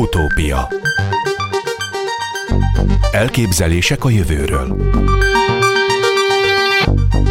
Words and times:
Utópia. 0.00 0.68
Elképzelések 3.12 4.04
a 4.04 4.10
jövőről. 4.10 4.76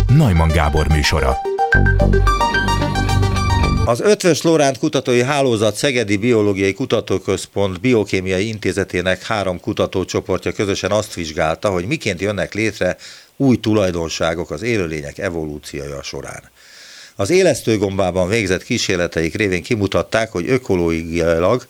Najman 0.07 0.47
Gábor 0.47 0.87
műsora. 0.87 1.37
Az 3.85 3.99
Ötvös 4.01 4.41
Lóránt 4.41 4.77
Kutatói 4.77 5.23
Hálózat 5.23 5.75
Szegedi 5.75 6.17
Biológiai 6.17 6.73
Kutatóközpont 6.73 7.79
Biokémiai 7.81 8.47
Intézetének 8.47 9.23
három 9.23 9.59
kutatócsoportja 9.59 10.51
közösen 10.51 10.91
azt 10.91 11.13
vizsgálta, 11.13 11.69
hogy 11.69 11.85
miként 11.85 12.21
jönnek 12.21 12.53
létre 12.53 12.97
új 13.35 13.57
tulajdonságok 13.57 14.51
az 14.51 14.61
élőlények 14.61 15.17
evolúciója 15.17 16.03
során. 16.03 16.51
Az 17.15 17.29
élesztőgombában 17.29 18.27
végzett 18.27 18.63
kísérleteik 18.63 19.35
révén 19.35 19.63
kimutatták, 19.63 20.31
hogy 20.31 20.49
ökológiailag 20.49 21.65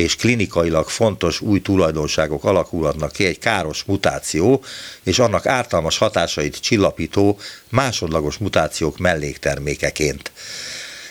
és 0.00 0.16
klinikailag 0.16 0.88
fontos 0.88 1.40
új 1.40 1.60
tulajdonságok 1.60 2.44
alakulhatnak 2.44 3.12
ki 3.12 3.24
egy 3.24 3.38
káros 3.38 3.84
mutáció 3.84 4.64
és 5.02 5.18
annak 5.18 5.46
ártalmas 5.46 5.98
hatásait 5.98 6.60
csillapító 6.60 7.38
másodlagos 7.70 8.38
mutációk 8.38 8.98
melléktermékeként. 8.98 10.32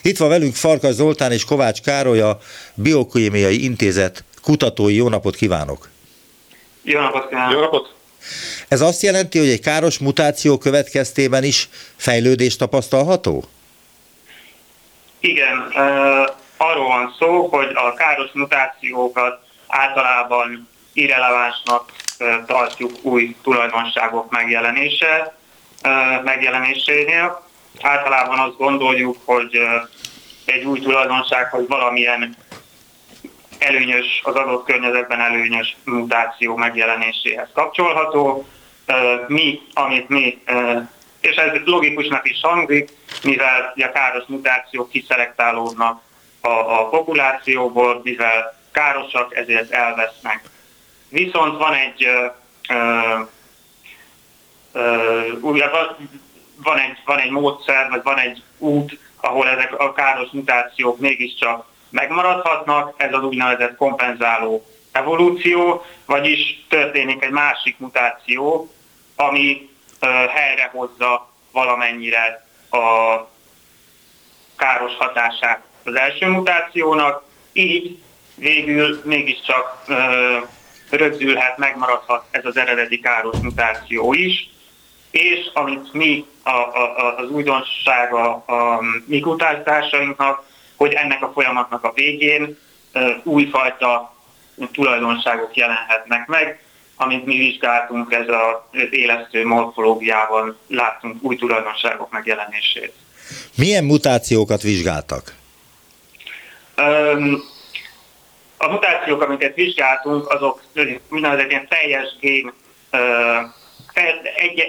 Itt 0.02 0.18
van 0.18 0.30
velünk 0.30 0.56
Farkas 0.56 0.94
Zoltán 0.94 1.32
és 1.32 1.46
Kovács 1.46 1.82
Károly, 1.82 2.20
a 2.20 2.40
Biokémiai 2.74 3.64
Intézet 3.64 4.24
kutatói. 4.42 4.96
Jó 4.96 5.10
napot 5.10 5.36
kívánok! 5.36 5.90
Jó 6.84 7.00
napot 7.00 7.28
kívánok! 7.28 7.54
Jó 7.54 7.60
napot! 7.60 7.94
Ez 8.68 8.82
azt 8.82 9.02
jelenti, 9.02 9.40
hogy 9.40 9.50
egy 9.50 9.62
káros 9.62 9.98
mutáció 9.98 10.58
következtében 10.58 11.44
is 11.44 11.70
fejlődés 11.96 12.56
tapasztalható? 12.56 13.44
Igen, 15.20 15.58
arról 16.62 16.88
van 16.88 17.16
szó, 17.20 17.48
hogy 17.48 17.72
a 17.74 17.94
káros 17.94 18.30
mutációkat 18.34 19.40
általában 19.68 20.70
irrelevánsnak 20.94 21.92
tartjuk 22.46 22.92
új 23.02 23.36
tulajdonságok 23.44 24.32
megjelenése, 24.32 25.36
megjelenésénél. 26.24 27.48
Általában 27.82 28.40
azt 28.40 28.58
gondoljuk, 28.58 29.18
hogy 29.26 29.60
egy 30.46 30.64
új 30.64 30.80
tulajdonság, 30.80 31.50
hogy 31.50 31.68
valamilyen 31.68 32.36
előnyös, 33.60 34.22
az 34.24 34.36
adott 34.36 34.66
környezetben 34.66 35.20
előnyös 35.20 35.78
mutáció 35.84 36.56
megjelenéséhez 36.56 37.50
kapcsolható. 37.54 38.48
Mi, 39.28 39.62
amit 39.74 40.10
mi 40.10 40.42
és 41.22 41.36
ez 41.36 41.62
logikusnak 41.66 42.30
is 42.30 42.40
hangzik, 42.42 42.90
mivel 43.24 43.74
a 43.76 43.92
káros 43.92 44.24
mutációk 44.28 44.90
kiszelektálódnak 44.90 46.02
a, 46.42 46.50
a 46.50 46.90
populációból, 46.90 48.02
mivel 48.04 48.58
károsak, 48.72 49.36
ezért 49.36 49.72
elvesznek. 49.72 50.50
Viszont 51.10 51.58
van 51.58 51.74
egy 51.74 52.06
ö, 52.06 52.28
ö, 54.72 55.40
van 56.64 56.78
egy, 56.78 56.98
van 57.06 57.20
egy 57.20 57.32
módszer, 57.32 57.90
vagy 57.90 58.04
van 58.04 58.18
egy 58.18 58.44
út, 58.58 58.98
ahol 59.22 59.48
ezek 59.48 59.80
a 59.80 59.94
káros 59.94 60.30
mutációk 60.32 61.00
mégiscsak 61.00 61.66
megmaradhatnak, 61.90 62.94
ez 62.98 63.14
az 63.14 63.24
úgynevezett 63.24 63.76
kompenzáló 63.76 64.66
evolúció, 64.92 65.86
vagyis 66.06 66.66
történik 66.70 67.24
egy 67.24 67.32
másik 67.32 67.78
mutáció, 67.78 68.74
ami 69.16 69.70
helyrehozza 70.34 71.30
valamennyire 71.52 72.48
a 72.70 73.18
káros 74.56 74.96
hatását 74.98 75.62
az 75.84 75.96
első 75.96 76.28
mutációnak, 76.28 77.24
így 77.54 77.98
végül 78.36 79.02
mégiscsak 79.06 79.86
rögzülhet, 80.90 81.58
megmaradhat 81.58 82.24
ez 82.32 82.46
az 82.46 82.58
eredeti 82.58 83.00
káros 83.00 83.38
mutáció 83.42 84.14
is, 84.14 84.50
és 85.12 85.50
amit 85.54 85.94
mi 85.94 86.26
a, 86.44 86.50
a, 86.50 87.18
az 87.18 87.30
újdonsága 87.30 88.32
a 88.34 88.82
mi 89.06 89.20
kutatásainknak, 89.20 90.44
hogy 90.76 90.94
ennek 90.94 91.24
a 91.24 91.32
folyamatnak 91.34 91.84
a 91.84 91.92
végén 91.96 92.58
újfajta 93.24 94.16
tulajdonságok 94.72 95.56
jelenhetnek 95.56 96.28
meg, 96.28 96.64
amit 96.96 97.26
mi 97.26 97.38
vizsgáltunk, 97.38 98.14
ez 98.14 98.28
az 98.28 98.82
élesztő 98.92 99.46
morfológiával 99.46 100.58
láttunk 100.68 101.24
új 101.24 101.36
tulajdonságok 101.36 102.12
megjelenését. 102.12 102.94
Milyen 103.56 103.84
mutációkat 103.84 104.62
vizsgáltak? 104.62 105.39
A 108.58 108.68
mutációk, 108.70 109.22
amiket 109.22 109.56
vizsgáltunk, 109.56 110.30
azok 110.30 110.62
mindenek 111.10 111.50
ilyen 111.50 111.68
teljes 111.68 112.16
gén, 112.20 112.54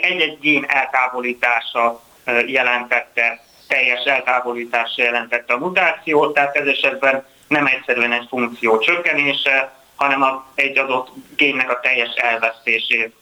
egy-egy 0.00 0.38
gén 0.40 0.64
eltávolítása 0.68 2.02
jelentette, 2.46 3.40
teljes 3.68 4.04
eltávolítása 4.04 5.02
jelentette 5.02 5.52
a 5.52 5.58
mutációt, 5.58 6.34
tehát 6.34 6.56
ez 6.56 6.66
esetben 6.66 7.26
nem 7.48 7.66
egyszerűen 7.66 8.12
egy 8.12 8.26
funkció 8.28 8.78
csökkenése, 8.78 9.72
hanem 9.96 10.22
a, 10.22 10.46
egy 10.54 10.78
adott 10.78 11.08
génnek 11.36 11.70
a 11.70 11.80
teljes 11.80 12.14
elvesztését 12.14 13.14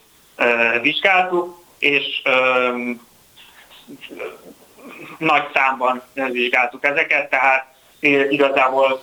vizsgáltuk, 0.80 1.64
és 1.78 2.22
nagy 5.18 5.44
számban 5.54 6.02
vizsgáltuk 6.14 6.84
ezeket, 6.84 7.30
tehát 7.30 7.77
igazából 8.00 9.02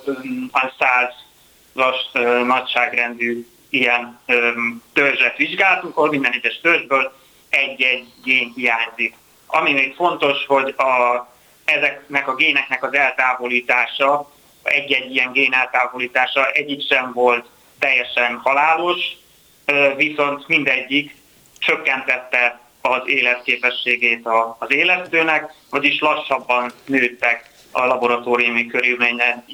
a 0.52 0.74
százas 0.80 2.12
nagyságrendű 2.46 3.48
ilyen 3.70 4.20
törzset 4.94 5.38
vizsgáltunk, 5.38 5.98
ahol 5.98 6.10
minden 6.10 6.32
egyes 6.32 6.60
törzsből 6.62 7.14
egy-egy 7.50 8.08
gén 8.24 8.52
hiányzik. 8.56 9.16
Ami 9.46 9.72
még 9.74 9.96
fontos, 9.96 10.46
hogy 10.46 10.74
a, 10.78 11.28
ezeknek 11.66 12.28
a 12.28 12.36
géneknek 12.36 12.84
az 12.84 12.94
eltávolítása, 12.94 14.32
egy-egy 14.64 15.12
ilyen 15.16 15.32
gén 15.32 15.54
eltávolítása 15.54 16.52
egyik 16.52 16.88
sem 16.88 17.14
volt 17.14 17.46
teljesen 17.80 18.40
halálos, 18.44 19.02
viszont 19.96 20.48
mindegyik 20.48 21.16
csökkentette 21.60 22.60
az 22.82 23.02
életképességét 23.06 24.28
az 24.60 24.72
élesztőnek, 24.72 25.54
vagyis 25.70 26.00
lassabban 26.00 26.72
nőttek 26.86 27.50
a 27.76 27.86
laboratóriumi 27.86 28.66
körülményen, 28.66 29.46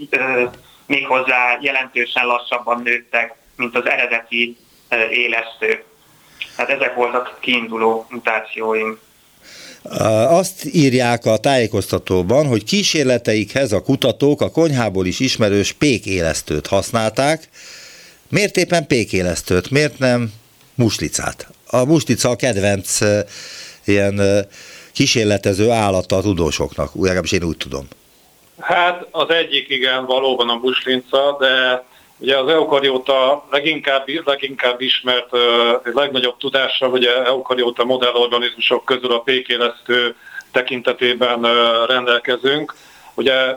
méghozzá 0.86 1.58
jelentősen 1.62 2.26
lassabban 2.26 2.82
nőttek, 2.84 3.36
mint 3.56 3.76
az 3.76 3.86
eredeti 3.86 4.58
élesztő. 5.12 5.84
Hát 6.58 6.70
ezek 6.70 6.96
voltak 6.96 7.38
kiinduló 7.40 8.06
mutációim. 8.10 9.00
Azt 10.28 10.66
írják 10.74 11.26
a 11.26 11.38
tájékoztatóban, 11.38 12.48
hogy 12.48 12.64
kísérleteikhez 12.64 13.72
a 13.72 13.82
kutatók 13.82 14.42
a 14.42 14.52
konyhából 14.52 15.06
is 15.06 15.20
ismerős 15.20 15.72
pékélesztőt 15.72 16.68
használták, 16.68 17.50
Miért 18.32 18.58
éppen 18.58 18.88
pékélesztőt, 18.88 19.70
miért 19.70 20.00
nem 20.00 20.34
muslicát? 20.76 21.48
A 21.66 21.86
muslica 21.86 22.30
a 22.30 22.36
kedvenc 22.36 23.00
ilyen 23.84 24.46
kísérletező 24.92 25.70
állata 25.70 26.16
a 26.16 26.22
tudósoknak, 26.22 26.92
legalábbis 26.96 27.32
én 27.32 27.44
úgy 27.44 27.58
tudom. 27.58 27.88
Hát 28.62 29.08
az 29.12 29.30
egyik 29.30 29.70
igen, 29.70 30.06
valóban 30.06 30.50
a 30.50 30.56
muslinca, 30.56 31.38
de 31.40 31.84
ugye 32.18 32.38
az 32.38 32.48
eukarióta 32.48 33.46
leginkább, 33.52 34.04
leginkább 34.26 34.82
ismert, 34.82 35.30
legnagyobb 35.84 36.38
tudásra, 36.38 36.88
ugye 36.88 37.26
eukarióta 37.26 37.84
modellorganizmusok 37.84 38.86
közül 38.86 39.12
a 39.12 39.20
pékélesztő 39.20 40.16
tekintetében 40.52 41.42
rendelkezünk. 41.86 42.76
Ugye, 43.14 43.56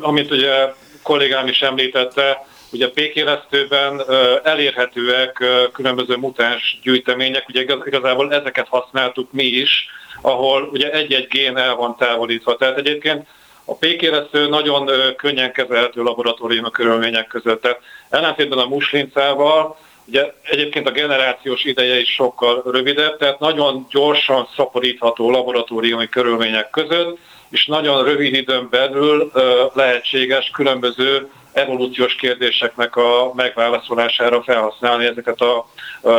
amit 0.00 0.30
ugye 0.30 0.72
kollégám 1.02 1.46
is 1.46 1.62
említette, 1.62 2.46
Ugye 2.74 2.86
a 2.86 2.90
pékélesztőben 2.90 4.02
elérhetőek 4.42 5.44
különböző 5.72 6.16
mutáns 6.16 6.78
gyűjtemények, 6.82 7.48
ugye 7.48 7.64
igazából 7.84 8.32
ezeket 8.32 8.68
használtuk 8.68 9.32
mi 9.32 9.44
is, 9.44 9.86
ahol 10.20 10.68
ugye 10.72 10.90
egy-egy 10.90 11.26
gén 11.26 11.56
el 11.56 11.74
van 11.74 11.96
távolítva. 11.96 12.56
Tehát 12.56 12.78
egyébként 12.78 13.26
a 13.64 13.74
pékélesztő 13.74 14.48
nagyon 14.48 14.90
könnyen 15.16 15.52
kezelhető 15.52 16.02
laboratóriumi 16.02 16.70
körülmények 16.70 17.26
között. 17.26 17.62
Tehát 17.62 17.80
ellentétben 18.10 18.58
a 18.58 18.66
muslincával, 18.66 19.76
ugye 20.06 20.32
egyébként 20.42 20.88
a 20.88 20.92
generációs 20.92 21.64
ideje 21.64 22.00
is 22.00 22.08
sokkal 22.08 22.62
rövidebb, 22.64 23.16
tehát 23.18 23.38
nagyon 23.38 23.86
gyorsan 23.90 24.48
szaporítható 24.56 25.30
laboratóriumi 25.30 26.08
körülmények 26.08 26.70
között, 26.70 27.18
és 27.50 27.66
nagyon 27.66 28.04
rövid 28.04 28.34
időn 28.34 28.68
belül 28.70 29.32
lehetséges 29.74 30.50
különböző 30.50 31.30
evolúciós 31.52 32.14
kérdéseknek 32.14 32.96
a 32.96 33.32
megválaszolására 33.34 34.42
felhasználni 34.42 35.06
ezeket 35.06 35.40
a 35.40 35.66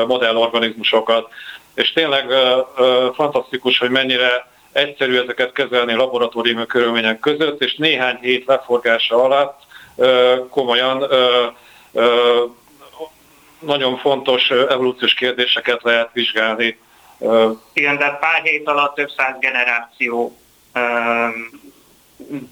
modellorganizmusokat. 0.07 1.27
És 1.74 1.94
tényleg 1.94 2.25
fantasztikus, 3.13 3.77
hogy 3.77 3.89
mennyire 3.89 4.53
egyszerű 4.75 5.18
ezeket 5.18 5.51
kezelni 5.51 5.94
laboratóriumi 5.94 6.66
körülmények 6.66 7.19
között, 7.19 7.62
és 7.62 7.75
néhány 7.75 8.18
hét 8.22 8.45
leforgása 8.45 9.24
alatt 9.24 9.60
komolyan 10.50 11.07
nagyon 13.60 13.98
fontos 13.98 14.50
evolúciós 14.50 15.13
kérdéseket 15.13 15.83
lehet 15.83 16.10
vizsgálni. 16.13 16.80
Igen, 17.74 17.98
de 17.98 18.18
pár 18.19 18.42
hét 18.44 18.68
alatt 18.68 18.95
több 18.95 19.10
száz 19.10 19.39
generáció 19.39 20.38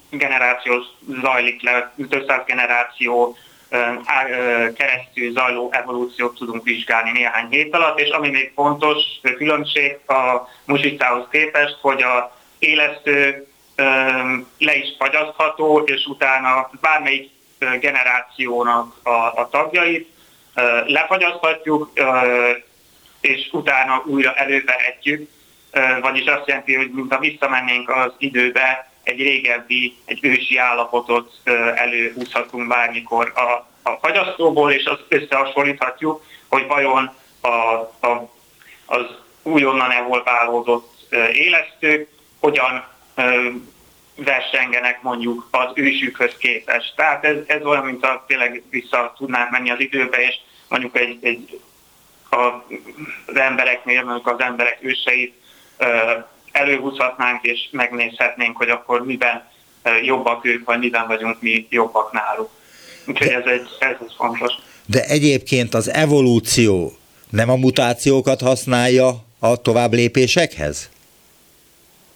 generáció 0.09 0.83
zajlik 1.21 1.61
le, 1.61 1.93
több 2.09 2.25
száz 2.27 2.45
generáció 2.45 3.37
keresztül 4.75 5.31
zajló 5.31 5.69
evolúciót 5.71 6.35
tudunk 6.35 6.63
vizsgálni 6.63 7.11
néhány 7.11 7.47
hét 7.49 7.75
alatt, 7.75 7.99
és 7.99 8.09
ami 8.09 8.29
még 8.29 8.51
fontos 8.55 8.97
különbség 9.21 9.99
a 10.07 10.47
musicához 10.65 11.25
képest, 11.31 11.77
hogy 11.81 12.01
a 12.01 12.37
élesztő 12.59 13.47
le 14.57 14.75
is 14.75 14.95
fagyasztható, 14.97 15.79
és 15.85 16.05
utána 16.05 16.69
bármelyik 16.81 17.31
generációnak 17.79 18.95
a, 19.03 19.09
a 19.09 19.47
tagjait 19.51 20.09
lefagyaszthatjuk, 20.85 21.91
és 23.21 23.49
utána 23.51 24.03
újra 24.05 24.33
elővehetjük, 24.33 25.29
vagyis 26.01 26.25
azt 26.25 26.47
jelenti, 26.47 26.75
hogy 26.75 26.91
mintha 26.91 27.19
visszamennénk 27.19 27.89
az 27.89 28.11
időbe, 28.17 28.92
egy 29.03 29.17
régebbi, 29.17 29.95
egy 30.05 30.19
ősi 30.21 30.57
állapotot 30.57 31.33
előhúzhatunk 31.75 32.67
bármikor 32.67 33.31
a, 33.35 33.67
a 33.89 33.97
fagyasztóból, 34.01 34.71
és 34.71 34.85
azt 34.85 35.05
összehasonlíthatjuk, 35.07 36.23
hogy 36.47 36.67
vajon 36.67 37.13
a, 37.41 37.47
a, 38.07 38.31
az 38.85 39.05
újonnan 39.43 39.91
evolválódott 39.91 40.93
élesztők 41.33 42.09
hogyan 42.39 42.87
versengenek 44.15 45.01
mondjuk 45.01 45.47
az 45.51 45.71
ősükhöz 45.73 46.37
képest. 46.37 46.93
Tehát 46.95 47.25
ez, 47.25 47.37
ez 47.47 47.65
olyan, 47.65 47.85
mint 47.85 48.05
a 48.05 48.23
tényleg 48.27 48.63
vissza 48.69 49.13
tudnánk 49.17 49.51
menni 49.51 49.71
az 49.71 49.79
időbe, 49.79 50.17
és 50.17 50.35
mondjuk 50.67 50.97
egy, 50.97 51.17
egy 51.21 51.61
a, 52.29 52.37
az 53.25 53.35
embereknél, 53.35 54.03
mondjuk 54.03 54.27
az 54.27 54.39
emberek 54.39 54.77
őseit 54.81 55.41
előhúzhatnánk, 56.53 57.43
és 57.43 57.59
megnézhetnénk, 57.71 58.57
hogy 58.57 58.69
akkor 58.69 59.05
miben 59.05 59.43
jobbak 60.03 60.45
ők, 60.45 60.65
vagy 60.65 60.79
miben 60.79 61.07
vagyunk 61.07 61.41
mi 61.41 61.67
jobbak 61.69 62.11
náluk. 62.11 62.49
Úgyhogy 63.05 63.27
ez 63.27 63.45
egy, 63.45 63.67
ez 63.79 63.95
egy 63.99 64.13
fontos. 64.17 64.53
De 64.85 65.03
egyébként 65.03 65.73
az 65.73 65.89
evolúció 65.89 66.97
nem 67.29 67.49
a 67.49 67.55
mutációkat 67.55 68.41
használja 68.41 69.09
a 69.39 69.61
tovább 69.61 69.93
lépésekhez? 69.93 70.89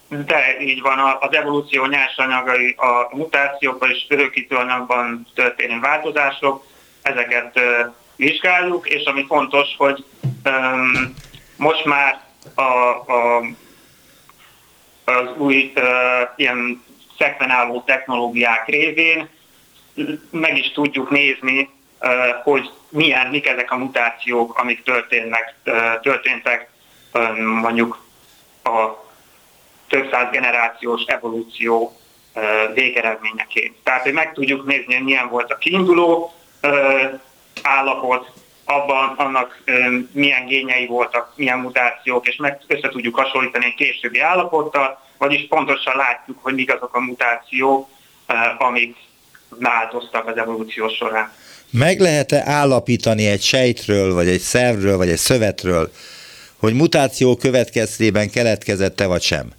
De 0.07 0.57
így 0.61 0.81
van, 0.81 1.17
az 1.19 1.35
evolúció 1.35 1.85
nyersanyagai 1.85 2.75
a 2.77 3.15
mutációkban 3.15 3.89
és 3.89 4.05
örökítőanyagban 4.09 5.27
történő 5.35 5.79
változások, 5.79 6.65
ezeket 7.01 7.59
vizsgáljuk, 8.15 8.89
és 8.89 9.03
ami 9.03 9.25
fontos, 9.27 9.67
hogy 9.77 10.05
um, 10.45 11.13
most 11.55 11.85
már 11.85 12.21
a, 12.55 12.61
a, 12.61 13.43
az 15.07 15.37
új 15.37 15.73
uh, 15.75 15.83
ilyen 16.35 16.83
szekvenáló 17.17 17.83
technológiák 17.85 18.67
révén 18.67 19.29
meg 20.29 20.57
is 20.57 20.71
tudjuk 20.71 21.09
nézni, 21.09 21.69
uh, 22.01 22.09
hogy 22.43 22.71
milyen, 22.89 23.27
mik 23.27 23.47
ezek 23.47 23.71
a 23.71 23.77
mutációk, 23.77 24.57
amik 24.57 24.83
történnek, 24.83 25.55
uh, 25.65 25.99
történtek 26.01 26.69
um, 27.13 27.45
mondjuk 27.45 28.05
a 28.63 29.05
több 29.87 30.09
száz 30.11 30.31
generációs 30.31 31.01
evolúció 31.05 31.97
végeredményeként. 32.73 33.75
Tehát, 33.83 34.01
hogy 34.01 34.13
meg 34.13 34.33
tudjuk 34.33 34.65
nézni, 34.65 34.93
hogy 34.93 35.03
milyen 35.03 35.29
volt 35.29 35.51
a 35.51 35.57
kiinduló 35.57 36.33
állapot, 37.61 38.31
abban 38.67 39.13
annak 39.17 39.63
milyen 40.11 40.45
gényei 40.45 40.85
voltak, 40.85 41.33
milyen 41.35 41.59
mutációk, 41.59 42.27
és 42.27 42.35
meg 42.35 42.61
össze 42.67 42.89
tudjuk 42.89 43.15
hasonlítani 43.15 43.65
egy 43.65 43.73
későbbi 43.73 44.19
állapottal, 44.19 45.01
vagyis 45.17 45.47
pontosan 45.47 45.95
látjuk, 45.95 46.37
hogy 46.41 46.53
mik 46.53 46.73
azok 46.73 46.95
a 46.95 46.99
mutációk, 46.99 47.87
amik 48.57 48.95
változtak 49.49 50.27
az 50.27 50.37
evolúció 50.37 50.89
során. 50.89 51.31
Meg 51.71 51.99
lehet-e 51.99 52.43
állapítani 52.45 53.27
egy 53.27 53.41
sejtről, 53.41 54.13
vagy 54.13 54.27
egy 54.27 54.39
szervről, 54.39 54.97
vagy 54.97 55.09
egy 55.09 55.17
szövetről, 55.17 55.91
hogy 56.59 56.73
mutáció 56.73 57.35
következtében 57.35 58.29
keletkezette, 58.29 59.07
vagy 59.07 59.21
sem? 59.21 59.49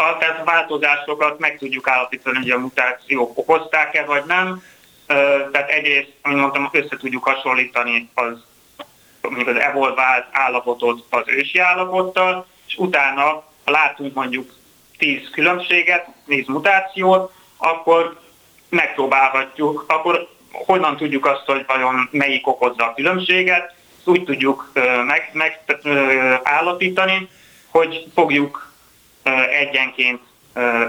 a 0.00 0.16
tehát 0.18 0.44
változásokat 0.44 1.38
meg 1.38 1.58
tudjuk 1.58 1.88
állapítani, 1.88 2.36
hogy 2.36 2.50
a 2.50 2.58
mutációk 2.58 3.38
okozták-e 3.38 4.04
vagy 4.04 4.22
nem. 4.26 4.62
Tehát 5.52 5.70
egyrészt, 5.70 6.12
amit 6.22 6.38
mondtam, 6.38 6.68
össze 6.72 6.96
tudjuk 6.96 7.24
hasonlítani 7.24 8.10
az, 8.14 8.44
mondjuk 9.20 9.48
az 9.48 9.56
evolvált 9.56 10.26
állapotot 10.30 11.04
az 11.10 11.22
ősi 11.26 11.58
állapottal, 11.58 12.46
és 12.66 12.76
utána, 12.76 13.22
ha 13.64 13.70
látunk 13.70 14.14
mondjuk 14.14 14.52
10 14.98 15.30
különbséget, 15.32 16.06
10 16.26 16.46
mutációt, 16.46 17.32
akkor 17.56 18.20
megpróbálhatjuk, 18.68 19.84
akkor 19.88 20.28
honnan 20.52 20.96
tudjuk 20.96 21.26
azt, 21.26 21.44
hogy 21.46 21.64
vajon 21.66 22.08
melyik 22.10 22.46
okozza 22.46 22.84
a 22.84 22.94
különbséget, 22.94 23.74
úgy 24.04 24.24
tudjuk 24.24 24.72
megállapítani, 25.32 27.12
meg, 27.12 27.28
hogy 27.68 28.06
fogjuk 28.14 28.72
egyenként 29.50 30.20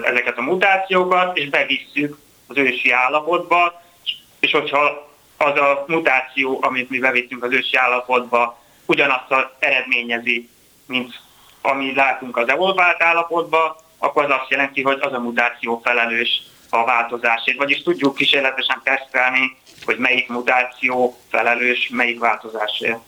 ezeket 0.03 0.37
a 0.37 0.41
mutációkat, 0.41 1.37
és 1.37 1.49
bevisszük 1.49 2.17
az 2.47 2.57
ősi 2.57 2.91
állapotba, 2.91 3.80
és 4.41 4.51
hogyha 4.51 5.09
az 5.37 5.57
a 5.57 5.85
mutáció, 5.87 6.59
amit 6.61 6.89
mi 6.89 6.99
bevittünk 6.99 7.43
az 7.43 7.51
ősi 7.51 7.77
állapotba, 7.77 8.59
ugyanazt 8.85 9.31
az 9.31 9.45
eredményezi, 9.59 10.49
mint 10.85 11.13
ami 11.61 11.93
látunk 11.95 12.37
az 12.37 12.49
evolvált 12.49 13.03
állapotba, 13.03 13.77
akkor 13.97 14.23
az 14.23 14.31
azt 14.41 14.49
jelenti, 14.49 14.81
hogy 14.81 14.97
az 15.01 15.13
a 15.13 15.19
mutáció 15.19 15.81
felelős 15.83 16.41
a 16.69 16.83
változásért. 16.83 17.57
Vagyis 17.57 17.81
tudjuk 17.81 18.15
kísérletesen 18.15 18.81
tesztelni, 18.83 19.57
hogy 19.85 19.97
melyik 19.97 20.27
mutáció 20.27 21.17
felelős, 21.29 21.89
melyik 21.89 22.19
változásért. 22.19 22.99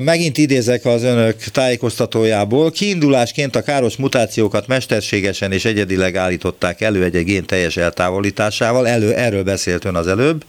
Megint 0.00 0.38
idézek 0.38 0.84
az 0.84 1.02
önök 1.02 1.36
tájékoztatójából. 1.42 2.70
Kiindulásként 2.70 3.56
a 3.56 3.62
káros 3.62 3.96
mutációkat 3.96 4.66
mesterségesen 4.66 5.52
és 5.52 5.64
egyedileg 5.64 6.16
állították 6.16 6.80
elő 6.80 7.04
egy 7.04 7.24
gén 7.24 7.44
teljes 7.44 7.76
eltávolításával. 7.76 8.88
Elő, 8.88 9.14
erről 9.14 9.42
beszélt 9.42 9.84
ön 9.84 9.94
az 9.94 10.06
előbb 10.06 10.44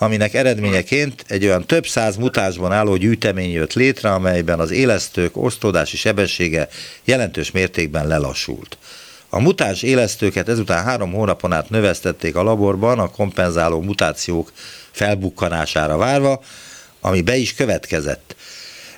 aminek 0.00 0.34
eredményeként 0.34 1.24
egy 1.28 1.44
olyan 1.44 1.66
több 1.66 1.86
száz 1.86 2.16
mutásban 2.16 2.72
álló 2.72 2.96
gyűjtemény 2.96 3.52
jött 3.52 3.72
létre, 3.72 4.12
amelyben 4.12 4.60
az 4.60 4.70
élesztők 4.70 5.36
osztódási 5.36 5.96
sebessége 5.96 6.68
jelentős 7.04 7.50
mértékben 7.50 8.06
lelassult. 8.06 8.78
A 9.28 9.40
mutáns 9.40 9.82
élesztőket 9.82 10.48
ezután 10.48 10.84
három 10.84 11.12
hónapon 11.12 11.52
át 11.52 11.70
növesztették 11.70 12.36
a 12.36 12.42
laborban 12.42 12.98
a 12.98 13.10
kompenzáló 13.10 13.80
mutációk 13.80 14.52
felbukkanására 14.90 15.96
várva, 15.96 16.40
ami 17.00 17.22
be 17.22 17.36
is 17.36 17.54
következett. 17.54 18.36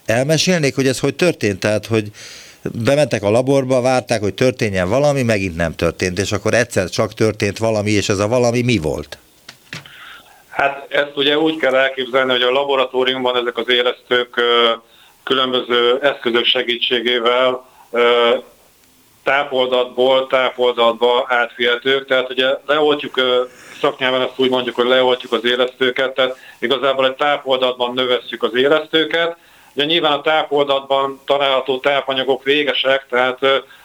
Elmesélnék, 0.07 0.75
hogy 0.75 0.87
ez 0.87 0.99
hogy 0.99 1.15
történt, 1.15 1.59
tehát 1.59 1.87
hogy 1.87 2.11
bementek 2.63 3.23
a 3.23 3.31
laborba, 3.31 3.81
várták, 3.81 4.21
hogy 4.21 4.35
történjen 4.35 4.89
valami, 4.89 5.23
megint 5.23 5.57
nem 5.57 5.75
történt, 5.75 6.19
és 6.19 6.33
akkor 6.33 6.55
egyszer 6.55 6.89
csak 6.89 7.15
történt 7.15 7.59
valami, 7.59 7.91
és 7.91 8.09
ez 8.09 8.19
a 8.19 8.29
valami 8.29 8.63
mi 8.63 8.79
volt? 8.79 9.19
Hát 10.49 10.87
ezt 10.89 11.17
ugye 11.17 11.39
úgy 11.39 11.57
kell 11.57 11.75
elképzelni, 11.75 12.31
hogy 12.31 12.43
a 12.43 12.51
laboratóriumban 12.51 13.37
ezek 13.37 13.57
az 13.57 13.69
élesztők 13.69 14.41
különböző 15.23 15.99
eszközök 16.03 16.45
segítségével 16.45 17.65
tápoldatból 19.25 20.27
tápoldatba 20.27 21.27
átfihetők, 21.29 22.07
tehát 22.07 22.31
ugye 22.31 22.47
leoltjuk, 22.67 23.21
szaknyelven 23.81 24.21
ezt 24.21 24.39
úgy 24.39 24.51
mondjuk, 24.51 24.75
hogy 24.75 24.87
leoltjuk 24.87 25.33
az 25.33 25.45
élesztőket, 25.45 26.15
tehát 26.15 26.37
igazából 26.59 27.07
egy 27.07 27.15
tápoldatban 27.15 27.95
növesztjük 27.95 28.43
az 28.43 28.55
élesztőket, 28.55 29.37
Ugye 29.75 29.85
nyilván 29.85 30.13
a 30.13 30.21
tápoldatban 30.21 31.21
található 31.27 31.79
tápanyagok 31.79 32.43
végesek, 32.43 33.07
tehát 33.11 33.39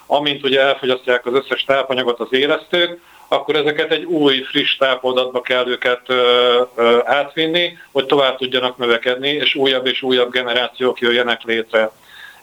amint 0.06 0.44
ugye 0.44 0.60
elfogyasztják 0.60 1.26
az 1.26 1.34
összes 1.34 1.64
tápanyagot 1.64 2.20
az 2.20 2.28
élesztők, 2.30 3.00
akkor 3.28 3.56
ezeket 3.56 3.92
egy 3.92 4.04
új, 4.04 4.42
friss 4.42 4.76
tápoldatba 4.76 5.40
kell 5.40 5.66
őket 5.66 6.00
ö, 6.06 6.62
ö, 6.76 6.98
átvinni, 7.04 7.78
hogy 7.92 8.06
tovább 8.06 8.36
tudjanak 8.36 8.76
növekedni, 8.76 9.28
és 9.28 9.54
újabb 9.54 9.86
és 9.86 10.02
újabb 10.02 10.30
generációk 10.30 11.00
jöjjenek 11.00 11.42
létre. 11.42 11.90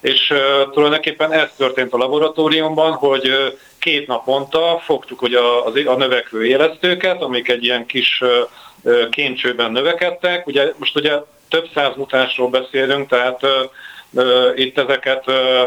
És 0.04 0.30
ö, 0.30 0.64
tulajdonképpen 0.72 1.32
ez 1.32 1.50
történt 1.58 1.94
a 1.94 1.98
laboratóriumban, 1.98 2.92
hogy 2.92 3.28
ö, 3.28 3.48
két 3.80 4.08
naponta 4.08 4.82
fogtuk 4.84 5.22
ugye 5.22 5.40
a, 5.40 5.66
a, 5.66 5.72
a 5.86 5.96
növekvő 5.96 6.46
élesztőket, 6.46 7.22
amik 7.22 7.50
egy 7.50 7.64
ilyen 7.64 7.86
kis 7.86 8.24
ö, 8.84 9.10
kémcsőben 9.10 9.72
növekedtek. 9.72 10.48
Ugye 10.48 10.74
most 10.78 10.96
ugye 10.96 11.20
több 11.50 11.70
száz 11.74 11.96
mutásról 11.96 12.50
beszélünk, 12.50 13.10
tehát 13.10 13.44
ö, 13.44 13.64
ö, 14.14 14.52
itt 14.56 14.78
ezeket 14.78 15.24
ö, 15.28 15.64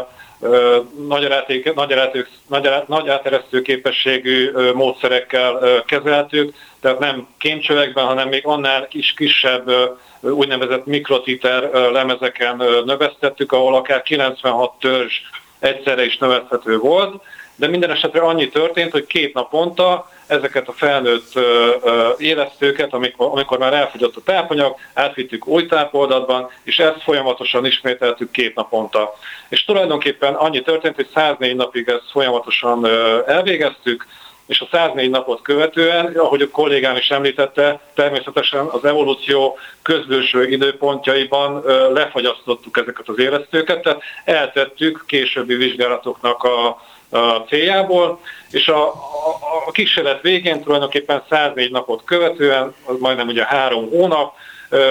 nagy, 2.87 3.09
áteresztő 3.09 3.61
képességű 3.61 4.51
módszerekkel 4.73 5.83
kezeltük, 5.85 6.53
tehát 6.81 6.99
nem 6.99 7.27
kémcsövekben, 7.37 8.05
hanem 8.05 8.27
még 8.27 8.45
annál 8.45 8.87
is 8.91 9.13
kisebb 9.13 9.71
úgynevezett 10.21 10.85
mikrotiter 10.85 11.63
lemezeken 11.71 12.55
növesztettük, 12.85 13.51
ahol 13.51 13.75
akár 13.75 14.01
96 14.01 14.71
törzs 14.79 15.13
egyszerre 15.59 16.05
is 16.05 16.17
növeszthető 16.17 16.77
volt, 16.77 17.21
de 17.55 17.67
minden 17.67 17.91
esetre 17.91 18.19
annyi 18.19 18.49
történt, 18.49 18.91
hogy 18.91 19.05
két 19.05 19.33
naponta 19.33 20.09
ezeket 20.27 20.67
a 20.67 20.71
felnőtt 20.71 21.31
élesztőket, 22.17 22.93
amikor, 22.93 23.27
amikor 23.31 23.57
már 23.57 23.73
elfogyott 23.73 24.15
a 24.15 24.21
tápanyag, 24.25 24.75
átvittük 24.93 25.47
új 25.47 25.65
tápoldatban, 25.65 26.49
és 26.63 26.79
ezt 26.79 27.01
folyamatosan 27.03 27.65
ismételtük 27.65 28.31
két 28.31 28.55
naponta. 28.55 29.13
És 29.49 29.65
tulajdonképpen 29.65 30.33
annyi 30.33 30.61
történt, 30.61 30.95
hogy 30.95 31.09
104 31.13 31.55
napig 31.55 31.87
ezt 31.87 32.11
folyamatosan 32.11 32.87
elvégeztük, 33.25 34.05
és 34.47 34.59
a 34.59 34.67
104 34.71 35.09
napot 35.09 35.41
követően, 35.41 36.05
ahogy 36.05 36.41
a 36.41 36.49
kollégám 36.49 36.95
is 36.95 37.09
említette, 37.09 37.79
természetesen 37.93 38.65
az 38.65 38.85
evolúció 38.85 39.57
közbőső 39.81 40.49
időpontjaiban 40.49 41.63
lefagyasztottuk 41.93 42.77
ezeket 42.77 43.07
az 43.07 43.19
élesztőket, 43.19 43.81
tehát 43.81 44.01
eltettük 44.25 45.03
későbbi 45.07 45.55
vizsgálatoknak 45.55 46.43
a, 46.43 46.81
céljából, 47.47 48.19
és 48.51 48.67
a, 48.67 48.87
a, 48.87 48.93
a 49.67 49.71
kísérlet 49.71 50.21
végén 50.21 50.63
tulajdonképpen 50.63 51.23
104 51.29 51.71
napot 51.71 52.03
követően, 52.05 52.73
az 52.85 52.95
majdnem 52.99 53.27
ugye 53.27 53.45
három 53.45 53.89
hónap, 53.89 54.33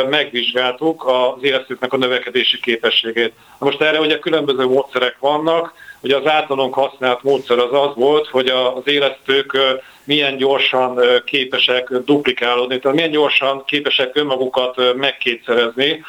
megvizsgáltuk 0.09 1.05
az 1.07 1.43
élesztőknek 1.43 1.93
a 1.93 1.97
növekedési 1.97 2.61
képességét. 2.61 3.33
Most 3.59 3.81
erre 3.81 4.01
ugye 4.01 4.19
különböző 4.19 4.67
módszerek 4.67 5.17
vannak, 5.21 5.75
Ugye 6.01 6.17
az 6.17 6.27
általunk 6.27 6.75
használt 6.75 7.23
módszer 7.23 7.59
az 7.59 7.73
az 7.73 7.95
volt, 7.95 8.27
hogy 8.27 8.49
az 8.49 8.83
élesztők 8.85 9.59
milyen 10.05 10.37
gyorsan 10.37 11.01
képesek 11.25 11.89
duplikálódni, 12.05 12.79
tehát 12.79 12.97
milyen 12.97 13.11
gyorsan 13.11 13.65
képesek 13.65 14.17
önmagukat 14.17 14.95
megkétszerezni 14.97 16.05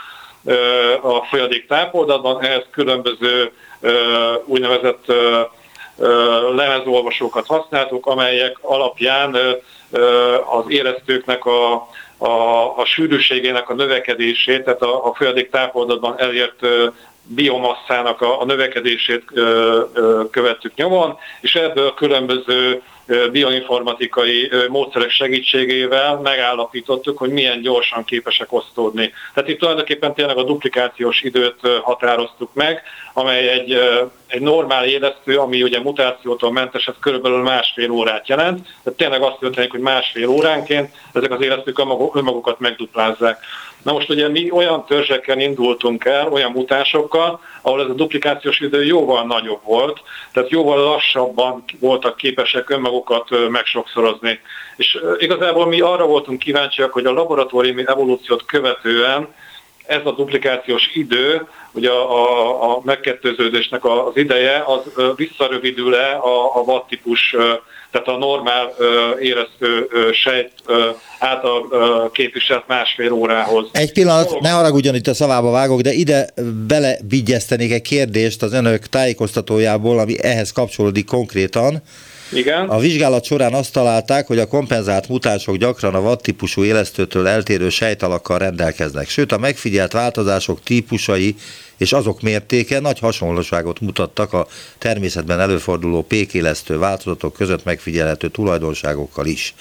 a 1.02 1.24
folyadék 1.26 1.68
tápoldatban, 1.68 2.44
ehhez 2.44 2.64
különböző 2.72 3.52
úgynevezett 4.46 5.06
lemezolvasókat 6.56 7.48
használtuk, 7.48 8.06
amelyek 8.06 8.58
alapján 8.62 9.38
az 10.50 10.63
élesztőknek 10.68 11.46
a, 11.46 11.74
a, 12.18 12.30
a 12.77 12.86
sűrűségének 12.86 13.70
a 13.70 13.74
növekedését, 13.74 14.63
tehát 14.63 14.82
a, 14.82 15.06
a 15.06 15.13
folyadék 15.13 15.50
tápoldatban 15.50 16.20
elért 16.20 16.60
biomasszának 17.24 18.22
a, 18.22 18.42
a 18.42 18.46
növekedését 18.46 19.24
követtük 20.32 20.75
nyomon, 20.75 21.18
és 21.42 21.56
ebből 21.56 21.94
különböző 21.94 22.82
bioinformatikai 23.32 24.50
módszerek 24.70 25.10
segítségével 25.10 26.20
megállapítottuk, 26.20 27.18
hogy 27.18 27.32
milyen 27.32 27.62
gyorsan 27.62 28.04
képesek 28.04 28.54
osztódni. 28.54 29.14
Tehát 29.34 29.50
itt 29.50 29.60
tulajdonképpen 29.60 30.14
tényleg 30.14 30.38
a 30.38 30.44
duplikációs 30.44 31.22
időt 31.22 31.60
határoztuk 31.82 32.54
meg, 32.54 32.82
amely 33.14 33.50
egy, 33.50 33.80
egy 34.28 34.42
normál 34.42 34.86
élesztő, 34.86 35.38
ami 35.38 35.64
ugye 35.64 35.80
mutációtól 35.80 36.52
mentes, 36.52 36.88
ez 36.88 36.94
körülbelül 37.00 37.42
másfél 37.42 37.92
órát 37.92 38.28
jelent. 38.28 38.68
Tehát 38.84 39.00
tényleg 39.00 39.22
azt 39.22 39.40
történik, 39.40 39.72
hogy 39.72 39.80
másfél 39.80 40.28
óránként 40.28 40.96
ezek 41.14 41.32
az 41.32 41.42
élesztők 41.42 41.80
önmagukat 42.14 42.60
megduplázzák. 42.60 43.40
Na 43.84 43.94
most 43.94 44.10
ugye 44.10 44.30
mi 44.30 44.52
olyan 44.52 44.86
törzseken 44.86 45.40
indultunk 45.40 46.06
el, 46.06 46.28
olyan 46.28 46.52
mutásokkal, 46.52 47.40
ahol 47.62 47.82
ez 47.82 47.90
a 47.90 47.94
duplikációs 47.94 48.60
idő 48.60 48.84
jóval 48.84 49.26
nagyobb 49.26 49.62
volt, 49.64 50.02
tehát 50.34 50.50
jóval 50.50 50.84
lassabban 50.84 51.64
voltak 51.80 52.18
képesek 52.18 52.70
önmagukat 52.70 52.97
megsokszorozni. 53.50 54.39
És 54.75 55.00
igazából 55.18 55.68
mi 55.68 55.80
arra 55.82 56.06
voltunk 56.06 56.39
kíváncsiak, 56.39 56.92
hogy 56.92 57.06
a 57.06 57.12
laboratóriumi 57.12 57.84
evolúciót 57.88 58.46
követően 58.46 59.27
ez 59.86 60.01
a 60.04 60.12
duplikációs 60.12 60.89
idő, 60.94 61.48
ugye 61.72 61.89
a, 61.89 62.12
a, 62.12 62.75
a 62.75 62.82
megkettőződésnek 62.84 63.86
az 63.86 64.12
ideje, 64.13 64.63
az 64.66 65.13
visszarövidül-e 65.16 66.16
a, 66.16 66.56
a 66.56 66.63
vattipus 66.63 67.36
tehát 67.92 68.08
a 68.08 68.18
normál 68.18 68.74
éreztő 69.20 69.88
sejt 70.13 70.51
által 71.20 72.12
képviselt 72.12 72.68
másfél 72.68 73.12
órához. 73.12 73.70
Egy 73.72 73.94
pillanat, 73.94 74.39
ne 74.39 74.50
haragudjon 74.50 74.96
itt 74.96 75.08
a 75.08 75.13
szavába 75.13 75.51
vágok, 75.51 75.82
de 75.82 75.92
ide 75.92 76.30
belevigyeztenék 76.68 77.72
egy 77.72 77.82
kérdést 77.82 78.44
az 78.44 78.54
önök 78.54 78.88
tájékoztatójából, 78.88 80.00
ami 80.00 80.24
ehhez 80.24 80.51
kapcsolódik 80.51 81.06
konkrétan. 81.06 81.82
Igen. 82.31 82.69
A 82.69 82.79
vizsgálat 82.79 83.24
során 83.24 83.53
azt 83.53 83.72
találták, 83.72 84.27
hogy 84.27 84.39
a 84.39 84.48
kompenzált 84.48 85.07
mutánsok 85.07 85.55
gyakran 85.55 85.96
a 85.96 86.01
vad 86.01 86.22
típusú 86.22 86.63
élesztőtől 86.63 87.27
eltérő 87.27 87.69
sejtalakkal 87.69 88.38
rendelkeznek, 88.38 89.10
sőt 89.10 89.31
a 89.31 89.38
megfigyelt 89.38 89.91
változások 89.91 90.63
típusai 90.63 91.36
és 91.77 91.93
azok 91.93 92.22
mértéke 92.22 92.79
nagy 92.79 93.00
hasonlóságot 93.00 93.79
mutattak 93.79 94.34
a 94.34 94.48
természetben 94.77 95.39
előforduló 95.39 96.01
pékélesztő 96.01 96.77
változatok 96.77 97.34
között 97.34 97.63
megfigyelhető 97.63 98.27
tulajdonságokkal 98.27 99.25
is. 99.25 99.53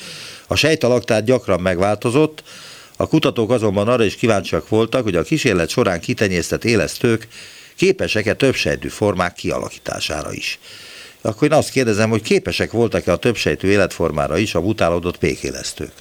A 0.47 0.55
sejtalak 0.55 1.05
tehát 1.05 1.25
gyakran 1.25 1.61
megváltozott, 1.61 2.43
a 2.97 3.07
kutatók 3.07 3.51
azonban 3.51 3.89
arra 3.89 4.05
is 4.05 4.17
kíváncsiak 4.17 4.69
voltak, 4.69 5.03
hogy 5.03 5.17
a 5.17 5.23
kísérlet 5.23 5.69
során 5.69 6.01
kitenyésztett 6.01 6.65
élesztők 6.65 7.29
képesek-e 7.77 8.35
többsejtű 8.35 8.89
formák 8.89 9.33
kialakítására 9.35 10.33
is. 10.33 10.59
Akkor 11.27 11.51
én 11.51 11.59
azt 11.59 11.71
kérdezem, 11.71 12.11
hogy 12.11 12.23
képesek 12.23 12.71
voltak-e 12.71 13.13
a 13.13 13.17
többsejtű 13.17 13.69
életformára 13.69 14.37
is 14.37 14.55
a 14.55 14.61
mutálódott 14.61 15.19
pékélesztők? 15.19 15.93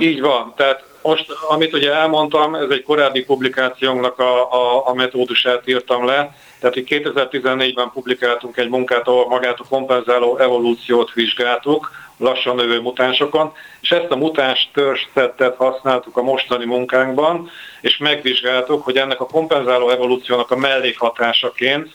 Így 0.00 0.20
van, 0.20 0.52
tehát 0.56 0.84
most, 1.02 1.26
amit 1.48 1.74
ugye 1.74 1.92
elmondtam, 1.92 2.54
ez 2.54 2.70
egy 2.70 2.82
korábbi 2.82 3.24
publikációnknak 3.24 4.18
a, 4.18 4.52
a, 4.52 4.88
a 4.88 4.94
metódusát 4.94 5.68
írtam 5.68 6.06
le, 6.06 6.36
tehát 6.60 6.76
itt 6.76 6.88
2014-ben 6.90 7.90
publikáltunk 7.92 8.56
egy 8.56 8.68
munkát, 8.68 9.08
ahol 9.08 9.28
magát 9.28 9.60
a 9.60 9.64
kompenzáló 9.68 10.38
evolúciót 10.38 11.12
vizsgáltuk, 11.12 11.90
lassan 12.16 12.56
növő 12.56 12.80
mutánsokon, 12.80 13.52
és 13.80 13.90
ezt 13.90 14.10
a 14.10 14.16
mutáns 14.16 14.70
törzszettet 14.72 15.56
használtuk 15.56 16.16
a 16.16 16.22
mostani 16.22 16.64
munkánkban, 16.64 17.50
és 17.80 17.96
megvizsgáltuk, 17.96 18.84
hogy 18.84 18.96
ennek 18.96 19.20
a 19.20 19.26
kompenzáló 19.26 19.90
evolúciónak 19.90 20.50
a 20.50 20.56
mellékhatásaként, 20.56 21.90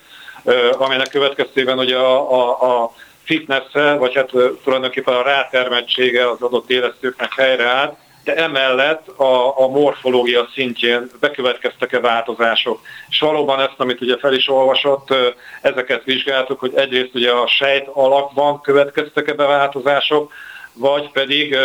aminek 0.78 1.10
következtében 1.10 1.80
ugye 1.80 1.98
a, 1.98 2.32
a, 2.32 2.84
a 2.84 2.92
fitness 3.24 3.72
vagy 3.98 4.16
hát 4.16 4.32
tulajdonképpen 4.64 5.14
a 5.14 5.22
rátermettsége 5.22 6.30
az 6.30 6.42
adott 6.42 6.70
élesztőknek 6.70 7.34
helyreállt, 7.34 7.94
de 8.24 8.36
emellett 8.36 9.08
a, 9.08 9.60
a 9.60 9.68
morfológia 9.68 10.50
szintjén 10.54 11.10
bekövetkeztek-e 11.20 12.00
változások. 12.00 12.80
És 13.10 13.20
valóban 13.20 13.60
ezt, 13.60 13.74
amit 13.78 14.02
ugye 14.02 14.18
fel 14.18 14.34
is 14.34 14.50
olvasott, 14.50 15.14
ezeket 15.62 16.04
vizsgáltuk, 16.04 16.60
hogy 16.60 16.74
egyrészt 16.76 17.16
ugye 17.16 17.32
a 17.32 17.48
sejt 17.48 17.88
alakban 17.88 18.62
következtek-e 18.62 19.34
be 19.34 19.46
változások, 19.46 20.32
vagy 20.74 21.12
pedig 21.12 21.58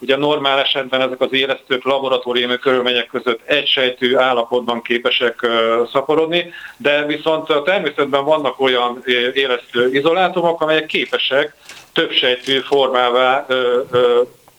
ugye 0.00 0.16
normál 0.16 0.58
esetben 0.58 1.00
ezek 1.00 1.20
az 1.20 1.32
élesztők 1.32 1.84
laboratóriumi 1.84 2.58
körülmények 2.58 3.06
között 3.06 3.40
egysejtű 3.44 4.16
állapotban 4.16 4.82
képesek 4.82 5.46
szaporodni, 5.92 6.52
de 6.76 7.06
viszont 7.06 7.50
a 7.50 7.62
természetben 7.62 8.24
vannak 8.24 8.60
olyan 8.60 9.02
élesztő 9.34 9.92
izolátumok, 9.92 10.60
amelyek 10.60 10.86
képesek 10.86 11.56
többsejtű 11.92 12.58
formává 12.58 13.46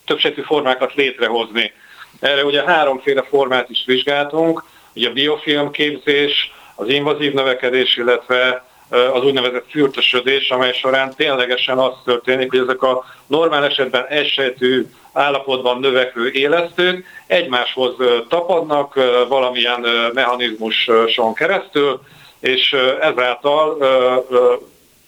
többségű 0.05 0.41
formákat 0.41 0.93
létrehozni. 0.93 1.73
Erre 2.19 2.45
ugye 2.45 2.63
háromféle 2.63 3.23
formát 3.29 3.69
is 3.69 3.83
vizsgáltunk, 3.85 4.63
ugye 4.93 5.09
a 5.09 5.13
biofilmképzés, 5.13 6.51
az 6.75 6.89
invazív 6.89 7.33
növekedés, 7.33 7.97
illetve 7.97 8.65
az 8.91 9.23
úgynevezett 9.23 9.69
fürtösödés, 9.69 10.49
amely 10.49 10.73
során 10.73 11.13
ténylegesen 11.15 11.77
az 11.77 11.93
történik, 12.05 12.49
hogy 12.49 12.59
ezek 12.59 12.81
a 12.81 13.05
normál 13.27 13.65
esetben 13.65 14.05
esetű 14.09 14.85
állapotban 15.13 15.79
növekvő 15.79 16.31
élesztők 16.31 17.05
egymáshoz 17.27 17.95
tapadnak 18.29 18.93
valamilyen 19.27 19.85
mechanizmuson 20.13 21.33
keresztül, 21.33 22.01
és 22.39 22.75
ezáltal 23.01 23.77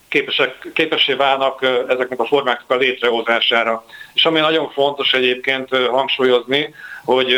képesek, 0.09 0.67
képessé 0.73 1.13
válnak 1.13 1.61
ezeknek 1.87 2.19
a 2.19 2.25
formáknak 2.25 2.71
a 2.71 2.75
létrehozására. 2.75 3.83
És 4.13 4.25
ami 4.25 4.39
nagyon 4.39 4.69
fontos 4.69 5.13
egyébként 5.13 5.75
hangsúlyozni, 5.87 6.73
hogy 7.05 7.37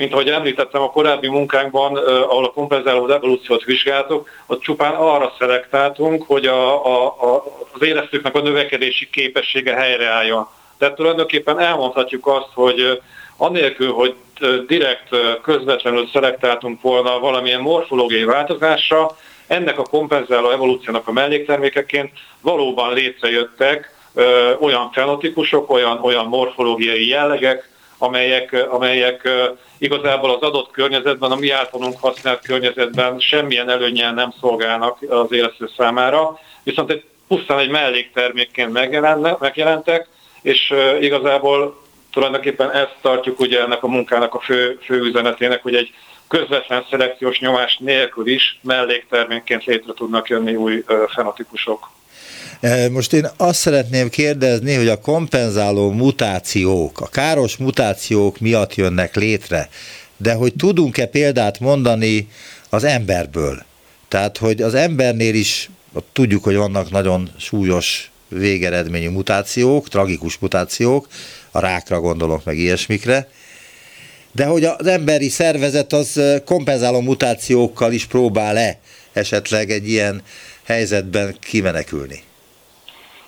mint 0.00 0.12
ahogy 0.12 0.28
említettem 0.28 0.82
a 0.82 0.90
korábbi 0.90 1.28
munkánkban, 1.28 1.96
ahol 1.96 2.44
a 2.44 2.52
kompenzáló 2.52 3.08
evolúciót 3.08 3.64
vizsgáltuk, 3.64 4.28
ott 4.46 4.60
csupán 4.60 4.94
arra 4.94 5.32
szelektáltunk, 5.38 6.24
hogy 6.26 6.46
a, 6.46 6.86
a, 6.86 7.06
a, 7.06 7.44
az 7.72 7.82
élesztőknek 7.82 8.34
a 8.34 8.40
növekedési 8.40 9.10
képessége 9.10 9.74
helyreálljon. 9.74 10.48
Tehát 10.78 10.94
tulajdonképpen 10.94 11.58
elmondhatjuk 11.58 12.26
azt, 12.26 12.48
hogy 12.54 13.00
anélkül, 13.36 13.92
hogy 13.92 14.14
direkt 14.66 15.08
közvetlenül 15.42 16.08
szelektáltunk 16.12 16.82
volna 16.82 17.18
valamilyen 17.18 17.60
morfológiai 17.60 18.24
változásra, 18.24 19.16
ennek 19.46 19.78
a 19.78 19.82
kompenzáló 19.82 20.50
evolúciónak 20.50 21.08
a 21.08 21.12
melléktermékeként 21.12 22.10
valóban 22.40 22.94
létrejöttek 22.94 23.94
ö, 24.14 24.52
olyan 24.60 24.90
fenotikusok, 24.92 25.70
olyan, 25.70 25.98
olyan 26.02 26.26
morfológiai 26.26 27.08
jellegek, 27.08 27.68
amelyek, 28.02 28.66
amelyek 28.70 29.28
igazából 29.78 30.30
az 30.30 30.40
adott 30.40 30.70
környezetben, 30.70 31.30
a 31.30 31.36
mi 31.36 31.50
általunk 31.50 32.00
használt 32.00 32.42
környezetben 32.42 33.18
semmilyen 33.18 33.68
előnyel 33.68 34.12
nem 34.12 34.32
szolgálnak 34.40 34.98
az 35.08 35.32
élesztő 35.32 35.70
számára, 35.76 36.38
viszont 36.62 36.90
egy, 36.90 37.04
pusztán 37.28 37.58
egy 37.58 37.70
melléktermékként 37.70 38.72
megjelentek, 39.38 40.08
és 40.42 40.74
igazából 41.00 41.82
tulajdonképpen 42.12 42.70
ezt 42.70 42.96
tartjuk 43.00 43.40
ugye 43.40 43.60
ennek 43.60 43.82
a 43.82 43.88
munkának 43.88 44.34
a 44.34 44.40
fő, 44.40 44.78
fő 44.82 45.00
üzenetének, 45.00 45.62
hogy 45.62 45.74
egy 45.74 45.92
közvetlen 46.28 46.86
szelekciós 46.90 47.38
nyomás 47.38 47.76
nélkül 47.76 48.26
is 48.26 48.58
melléktermékként 48.62 49.64
létre 49.64 49.92
tudnak 49.92 50.28
jönni 50.28 50.54
új 50.54 50.84
fenotípusok. 51.08 51.90
Most 52.90 53.12
én 53.12 53.28
azt 53.36 53.58
szeretném 53.58 54.08
kérdezni, 54.08 54.74
hogy 54.74 54.88
a 54.88 55.00
kompenzáló 55.00 55.90
mutációk, 55.90 57.00
a 57.00 57.06
káros 57.06 57.56
mutációk 57.56 58.38
miatt 58.38 58.74
jönnek 58.74 59.16
létre, 59.16 59.68
de 60.16 60.32
hogy 60.32 60.54
tudunk-e 60.54 61.06
példát 61.06 61.60
mondani 61.60 62.28
az 62.68 62.84
emberből? 62.84 63.64
Tehát, 64.08 64.38
hogy 64.38 64.62
az 64.62 64.74
embernél 64.74 65.34
is 65.34 65.70
tudjuk, 66.12 66.44
hogy 66.44 66.56
vannak 66.56 66.90
nagyon 66.90 67.30
súlyos 67.38 68.10
végeredményű 68.28 69.08
mutációk, 69.08 69.88
tragikus 69.88 70.38
mutációk, 70.38 71.08
a 71.50 71.60
rákra 71.60 72.00
gondolok, 72.00 72.44
meg 72.44 72.58
ilyesmikre, 72.58 73.28
de 74.32 74.44
hogy 74.44 74.64
az 74.64 74.86
emberi 74.86 75.28
szervezet 75.28 75.92
az 75.92 76.20
kompenzáló 76.44 77.00
mutációkkal 77.00 77.92
is 77.92 78.06
próbál-e 78.06 78.78
esetleg 79.12 79.70
egy 79.70 79.88
ilyen 79.88 80.22
helyzetben 80.62 81.36
kimenekülni? 81.40 82.22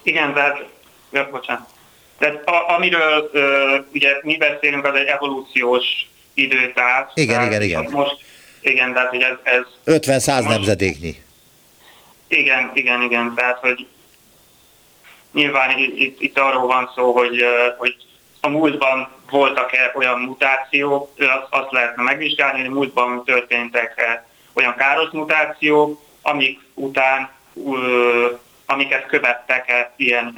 Igen, 0.03 0.35
tehát, 0.35 0.65
ja, 1.13 1.29
bocsánat. 1.31 1.69
Tehát 2.19 2.49
a, 2.49 2.75
amiről 2.75 3.31
ö, 3.33 3.77
ugye 3.93 4.19
mi 4.23 4.37
beszélünk, 4.37 4.87
az 4.87 4.95
egy 4.95 5.07
evolúciós 5.07 5.85
időtáv. 6.35 7.09
Igen, 7.15 7.35
tehát 7.35 7.49
igen, 7.49 7.63
igen. 7.63 7.87
Most, 7.91 8.17
igen, 8.61 8.93
tehát 8.93 9.09
hogy 9.09 9.23
ez... 9.23 9.65
ez 9.87 10.01
50-100 10.01 10.49
nemzedéknyi. 10.49 11.23
Igen, 12.29 12.71
igen, 12.75 13.03
igen, 13.03 13.35
tehát 13.35 13.59
hogy 13.59 13.87
nyilván 15.33 15.79
itt, 15.79 16.21
itt 16.21 16.39
arról 16.39 16.67
van 16.67 16.93
szó, 16.95 17.13
hogy, 17.13 17.45
hogy 17.79 17.97
a 18.41 18.49
múltban 18.49 19.09
voltak-e 19.31 19.93
olyan 19.95 20.21
mutációk, 20.21 21.11
azt, 21.19 21.47
azt 21.51 21.73
lehetne 21.73 22.03
megvizsgálni, 22.03 22.59
hogy 22.59 22.71
a 22.71 22.75
múltban 22.75 23.25
történtek 23.25 24.21
olyan 24.53 24.75
káros 24.77 25.11
mutációk, 25.11 26.01
amik 26.23 26.61
után 26.75 27.31
amiket 28.73 29.07
követtek 29.07 29.69
-e 29.69 29.93
ilyen 29.97 30.35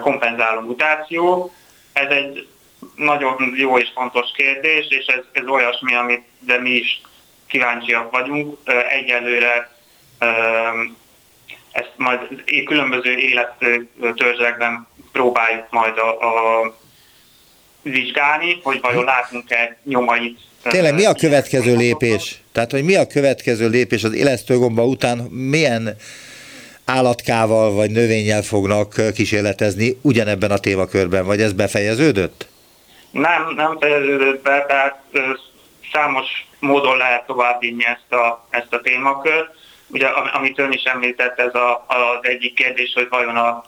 kompenzáló 0.00 0.60
mutáció. 0.60 1.52
Ez 1.92 2.10
egy 2.10 2.48
nagyon 2.96 3.52
jó 3.56 3.78
és 3.78 3.90
fontos 3.94 4.30
kérdés, 4.36 4.86
és 4.88 5.06
ez, 5.06 5.20
ez 5.32 5.46
olyasmi, 5.46 5.94
amit 5.94 6.22
de 6.38 6.58
mi 6.58 6.70
is 6.70 7.00
kíváncsiak 7.46 8.10
vagyunk. 8.10 8.58
Egyelőre 8.88 9.70
ezt 11.72 11.92
majd 11.96 12.20
különböző 12.64 13.16
élettörzsekben 13.16 14.86
próbáljuk 15.12 15.66
majd 15.70 15.98
a, 15.98 16.08
a 16.08 16.74
vizsgálni, 17.82 18.60
hogy 18.62 18.80
vajon 18.80 19.04
látunk-e 19.04 19.78
nyomait. 19.84 20.38
Tényleg 20.62 20.94
mi 20.94 21.04
a 21.04 21.14
következő 21.14 21.76
lépés? 21.76 22.40
Tehát, 22.52 22.70
hogy 22.70 22.84
mi 22.84 22.96
a 22.96 23.06
következő 23.06 23.68
lépés 23.68 24.04
az 24.04 24.14
élesztőgomba 24.14 24.84
után, 24.84 25.18
milyen 25.30 25.96
állatkával 26.90 27.72
vagy 27.72 27.90
növényel 27.90 28.42
fognak 28.42 28.94
kísérletezni 29.14 29.98
ugyanebben 30.02 30.50
a 30.50 30.58
témakörben, 30.58 31.26
vagy 31.26 31.40
ez 31.40 31.52
befejeződött? 31.52 32.48
Nem, 33.10 33.52
nem 33.56 33.78
fejeződött 33.80 34.42
be, 34.42 34.64
tehát 34.68 35.02
számos 35.92 36.26
módon 36.58 36.96
lehet 36.96 37.26
továbbvinni 37.26 37.84
ezt 37.86 38.12
a, 38.12 38.46
ezt 38.50 38.72
a 38.72 38.80
témakört. 38.80 39.48
Ugye, 39.86 40.06
amit 40.06 40.58
ön 40.58 40.72
is 40.72 40.82
említett, 40.82 41.38
ez 41.38 41.54
a, 41.54 41.84
az 41.88 42.18
egyik 42.20 42.54
kérdés, 42.54 42.92
hogy 42.94 43.06
vajon 43.10 43.36
a 43.36 43.64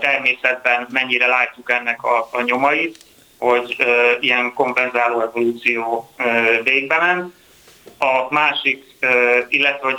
természetben 0.00 0.86
mennyire 0.90 1.26
látjuk 1.26 1.70
ennek 1.70 2.02
a, 2.02 2.28
a 2.32 2.42
nyomait, 2.42 2.98
hogy 3.38 3.76
e, 3.78 3.84
ilyen 4.20 4.52
kompenzáló 4.54 5.20
evolúció 5.20 6.10
e, 6.16 6.60
végbe 6.62 6.98
ment. 6.98 7.34
A 7.98 8.34
másik, 8.34 8.84
e, 9.00 9.08
illetve 9.48 9.90
hogy 9.90 9.98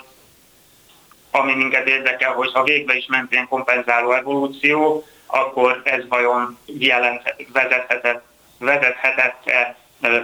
ami 1.31 1.53
minket 1.53 1.87
érdekel, 1.87 2.33
hogy 2.33 2.51
ha 2.51 2.63
végbe 2.63 2.95
is 2.95 3.05
ment 3.07 3.31
ilyen 3.31 3.47
kompenzáló 3.47 4.11
evolúció, 4.11 5.05
akkor 5.25 5.81
ez 5.83 6.07
vajon 6.07 6.57
jelent, 6.65 7.35
vezethetett, 7.53 8.23
vezethetett-e 8.57 9.77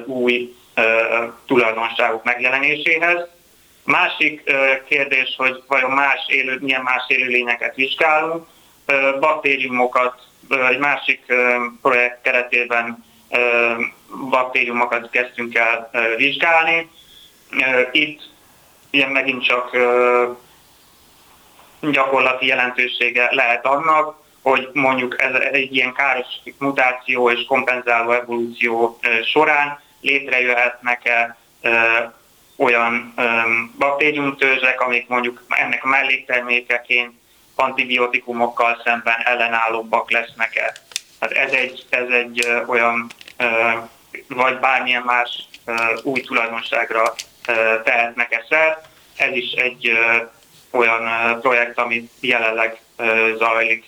új 0.06 0.56
tulajdonságok 1.46 2.24
megjelenéséhez. 2.24 3.28
Másik 3.84 4.52
kérdés, 4.88 5.34
hogy 5.38 5.64
vajon 5.68 5.92
más 5.92 6.26
élő, 6.28 6.58
milyen 6.62 6.82
más 6.82 7.04
élőlényeket 7.08 7.76
vizsgálunk. 7.76 8.48
Baktériumokat, 9.20 10.22
egy 10.70 10.78
másik 10.78 11.26
projekt 11.82 12.22
keretében 12.22 13.06
baktériumokat 14.30 15.10
kezdtünk 15.10 15.56
el 15.56 15.90
vizsgálni. 16.18 16.90
Itt 17.92 18.22
ilyen 18.90 19.10
megint 19.10 19.44
csak 19.44 19.78
gyakorlati 21.82 22.46
jelentősége 22.46 23.28
lehet 23.32 23.66
annak, 23.66 24.26
hogy 24.42 24.70
mondjuk 24.74 25.22
ez 25.22 25.34
egy 25.34 25.76
ilyen 25.76 25.94
káros 25.94 26.28
mutáció 26.58 27.32
és 27.32 27.46
kompenzáló 27.48 28.12
evolúció 28.12 29.00
során 29.32 29.80
létrejöhetnek-e 30.02 31.38
olyan 32.58 33.14
baktériumtörzsek, 33.78 34.82
amik 34.82 35.08
mondjuk 35.08 35.44
ennek 35.48 35.84
a 35.84 35.88
melléktermékeként 35.88 37.14
antibiotikumokkal 37.56 38.82
szemben 38.84 39.16
ellenállóbbak 39.24 40.12
lesznek-e. 40.12 40.74
Hát 41.20 41.32
ez 41.32 41.52
egy, 41.52 41.86
ez 41.90 42.10
egy 42.10 42.48
olyan, 42.68 43.08
vagy 44.28 44.60
bármilyen 44.60 45.04
más 45.04 45.48
új 46.04 46.22
tulajdonságra 46.22 47.14
tehetnek-e 47.84 48.46
szert. 48.50 48.86
Ez 49.16 49.36
is 49.36 49.52
egy 49.52 49.98
olyan 50.78 51.02
projekt, 51.42 51.78
ami 51.78 52.10
jelenleg 52.20 52.78
zajlik. 53.38 53.84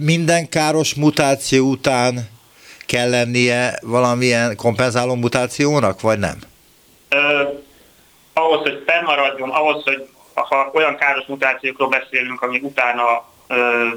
Minden 0.00 0.48
káros 0.48 0.94
mutáció 0.94 1.68
után 1.68 2.28
kell 2.90 3.10
lennie 3.10 3.78
valamilyen 3.82 4.56
kompenzáló 4.56 5.14
mutációnak, 5.14 6.00
vagy 6.00 6.18
nem? 6.18 6.38
Eh, 7.08 7.48
ahhoz, 8.32 8.60
hogy 8.60 8.82
fennmaradjon, 8.86 9.50
ahhoz, 9.50 9.82
hogy 9.84 10.08
ha 10.34 10.70
olyan 10.74 10.96
káros 10.96 11.24
mutációkról 11.26 11.88
beszélünk, 11.88 12.42
ami 12.42 12.58
utána 12.62 13.24
eh, 13.46 13.90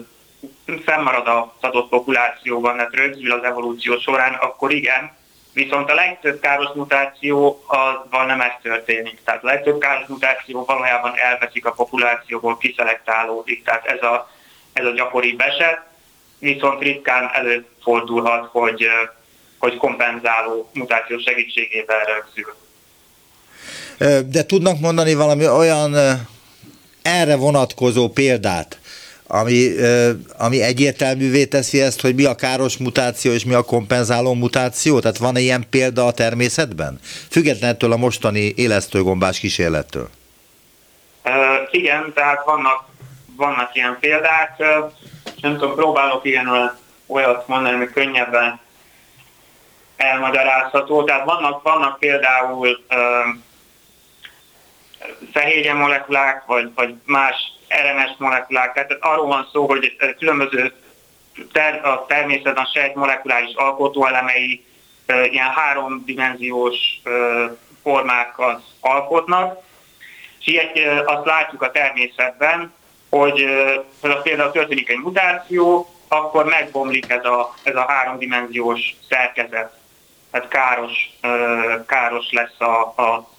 fennmarad 0.86 1.28
az 1.28 1.70
adott 1.70 1.90
populációban, 1.90 2.76
tehát 2.76 2.96
rögzül 2.96 3.32
az 3.32 3.44
evolúció 3.44 4.00
során, 4.00 4.34
akkor 4.34 4.74
igen, 4.74 5.12
Viszont 5.54 5.90
a 5.90 5.94
legtöbb 5.94 6.40
káros 6.40 6.70
mutáció 6.76 7.64
azval 7.68 8.26
nem 8.26 8.42
ez 8.42 8.52
történik. 8.62 9.20
Tehát 9.24 9.44
a 9.44 9.48
legtöbb 9.48 9.80
káros 9.80 10.08
mutáció 10.08 10.66
valójában 10.66 11.14
elveszik 11.16 11.66
a 11.66 11.72
populációból, 11.72 12.58
kiszelektálódik. 12.58 13.64
Tehát 13.64 13.86
ez 13.86 14.02
a, 14.02 14.30
ez 14.74 14.86
a 14.86 14.92
gyakoribb 14.92 15.40
eset. 15.40 15.82
Viszont 16.40 16.82
ritkán 16.82 17.30
előfordulhat, 17.34 18.50
hogy, 18.52 18.88
hogy 19.58 19.78
kompenzáló 19.78 20.70
mutáció 20.74 21.18
segítségével 21.18 22.04
rögzül. 22.04 22.56
De 24.30 24.46
tudnak 24.46 24.80
mondani 24.80 25.14
valami 25.14 25.48
olyan 25.48 25.96
erre 27.02 27.36
vonatkozó 27.36 28.10
példát, 28.10 28.80
ami, 29.34 29.70
ami 30.38 30.62
egyértelművé 30.62 31.46
teszi 31.46 31.82
ezt, 31.82 32.02
hogy 32.02 32.16
mi 32.16 32.26
a 32.26 32.36
káros 32.36 32.78
mutáció 32.78 33.32
és 33.32 33.46
mi 33.46 33.54
a 33.54 33.64
kompenzáló 33.64 34.34
mutáció? 34.34 35.00
Tehát 35.00 35.18
van-e 35.18 35.40
ilyen 35.40 35.66
példa 35.70 36.06
a 36.06 36.12
természetben? 36.12 37.00
Függetlenettől 37.30 37.92
a 37.92 37.98
mostani 37.98 38.54
élesztőgombás 38.56 39.40
kísérlettől. 39.40 40.10
Uh, 41.26 41.34
igen, 41.72 42.12
tehát 42.16 42.44
vannak, 42.46 42.84
vannak 43.36 43.76
ilyen 43.76 43.98
példák. 44.00 44.58
Nem 45.42 45.58
tudom, 45.58 45.76
próbálok 45.76 46.26
ilyen 46.26 46.78
olyat 47.08 47.48
mondani, 47.48 47.76
ami 47.76 47.86
könnyebben 47.86 48.60
elmagyarázható. 49.98 51.04
Tehát 51.04 51.26
vannak, 51.26 51.64
vannak 51.64 52.00
például 52.00 52.68
uh, 52.68 53.36
fehérje 55.32 55.74
molekulák, 55.74 56.46
vagy, 56.46 56.72
vagy 56.76 56.94
más 57.06 57.53
RNS 57.82 58.16
molekulák. 58.18 58.74
Tehát 58.74 58.98
arról 59.00 59.28
van 59.28 59.48
szó, 59.52 59.66
hogy 59.66 59.96
különböző 60.20 60.74
ter, 61.52 61.86
a 61.86 62.06
természetben 62.06 62.64
a 62.64 62.70
sejt 62.74 62.96
molekuláris 62.96 63.54
alkotóelemei 63.56 64.66
ilyen 65.08 65.50
háromdimenziós 65.50 66.78
formákat 67.84 68.64
alkotnak, 68.80 69.62
És 70.40 70.62
azt 71.06 71.26
látjuk 71.26 71.62
a 71.62 71.72
természetben, 71.72 72.74
hogy 73.10 73.46
például 74.24 74.52
történik 74.52 74.90
egy 74.90 74.98
mutáció, 74.98 75.88
akkor 76.08 76.46
megbomlik 76.46 77.10
ez 77.10 77.26
a, 77.26 77.54
ez 77.64 77.76
a 77.76 77.86
háromdimenziós 77.88 78.96
szerkezet. 79.10 79.78
Tehát 80.32 80.48
káros, 80.48 81.10
káros 81.86 82.32
lesz 82.32 82.60
a, 82.60 82.82
a 82.82 83.30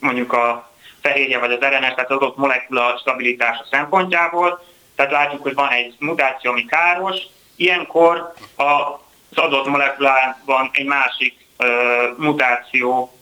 mondjuk 0.00 0.32
a 0.32 0.72
fehérje 1.04 1.38
vagy 1.38 1.52
az 1.52 1.58
RNS, 1.60 1.94
tehát 1.94 2.10
az 2.10 2.16
adott 2.16 2.36
molekula 2.36 2.96
stabilitása 3.00 3.64
szempontjából. 3.70 4.64
Tehát 4.96 5.12
látjuk, 5.12 5.42
hogy 5.42 5.54
van 5.54 5.70
egy 5.70 5.94
mutáció, 5.98 6.50
ami 6.50 6.64
káros. 6.64 7.16
Ilyenkor 7.56 8.32
az 8.56 9.38
adott 9.38 9.66
molekulában 9.66 10.70
egy 10.72 10.84
másik 10.86 11.46
mutáció, 12.16 13.18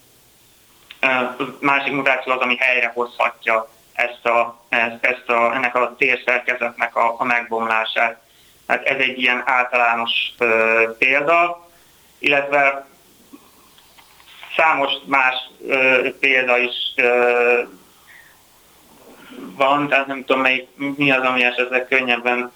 másik 1.60 1.92
mutáció 1.92 2.32
az, 2.32 2.40
ami 2.40 2.56
helyrehozhatja 2.56 3.68
ezt 3.92 4.26
a, 4.26 4.60
ezt 5.00 5.28
a, 5.28 5.54
ennek 5.54 5.74
a 5.74 5.94
térszerkezetnek 5.98 6.96
a, 6.96 7.14
a 7.18 7.24
megbomlását. 7.24 8.20
Hát 8.66 8.84
ez 8.84 8.98
egy 8.98 9.18
ilyen 9.18 9.42
általános 9.46 10.10
ö, 10.38 10.84
példa, 10.98 11.68
illetve 12.18 12.86
számos 14.56 14.92
más 15.06 15.34
ö, 15.68 16.08
példa 16.20 16.58
is 16.58 16.74
ö, 16.96 17.62
van, 19.56 19.88
tehát 19.88 20.06
nem 20.06 20.24
tudom, 20.24 20.42
melyik, 20.42 20.66
mi 20.96 21.10
az, 21.10 21.22
ami 21.22 21.44
esetleg 21.44 21.86
könnyebben 21.88 22.52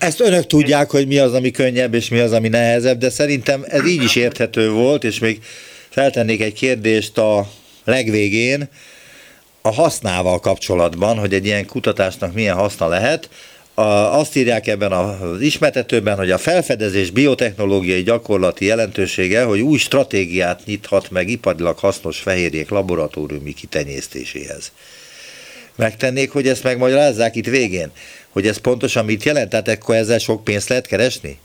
ezt 0.00 0.20
önök 0.20 0.46
tudják, 0.46 0.90
hogy 0.90 1.06
mi 1.06 1.18
az, 1.18 1.34
ami 1.34 1.50
könnyebb, 1.50 1.94
és 1.94 2.08
mi 2.08 2.18
az, 2.18 2.32
ami 2.32 2.48
nehezebb, 2.48 2.98
de 2.98 3.10
szerintem 3.10 3.64
ez 3.68 3.86
így 3.86 4.02
is 4.02 4.16
érthető 4.16 4.70
volt, 4.70 5.04
és 5.04 5.18
még 5.18 5.42
feltennék 5.88 6.40
egy 6.40 6.52
kérdést 6.52 7.18
a 7.18 7.46
legvégén, 7.84 8.68
a 9.62 9.72
hasznával 9.72 10.40
kapcsolatban, 10.40 11.18
hogy 11.18 11.34
egy 11.34 11.44
ilyen 11.44 11.66
kutatásnak 11.66 12.34
milyen 12.34 12.56
haszna 12.56 12.88
lehet. 12.88 13.28
A, 13.74 13.82
azt 14.18 14.36
írják 14.36 14.66
ebben 14.66 14.92
az 14.92 15.40
ismertetőben, 15.40 16.16
hogy 16.16 16.30
a 16.30 16.38
felfedezés 16.38 17.10
biotechnológiai 17.10 18.02
gyakorlati 18.02 18.64
jelentősége, 18.64 19.42
hogy 19.42 19.60
új 19.60 19.78
stratégiát 19.78 20.60
nyithat 20.64 21.10
meg 21.10 21.28
iparilag 21.28 21.78
hasznos 21.78 22.18
fehérjék 22.18 22.68
laboratóriumi 22.68 23.52
kitenyésztéséhez. 23.52 24.72
Megtennék, 25.76 26.30
hogy 26.30 26.48
ezt 26.48 26.62
megmagyarázzák 26.62 27.36
itt 27.36 27.46
végén, 27.46 27.90
hogy 28.30 28.46
ez 28.46 28.56
pontosan 28.56 29.04
mit 29.04 29.24
jelent, 29.24 29.50
tehát 29.50 29.68
akkor 29.68 29.94
ezzel 29.94 30.18
sok 30.18 30.44
pénzt 30.44 30.68
lehet 30.68 30.86
keresni? 30.86 31.38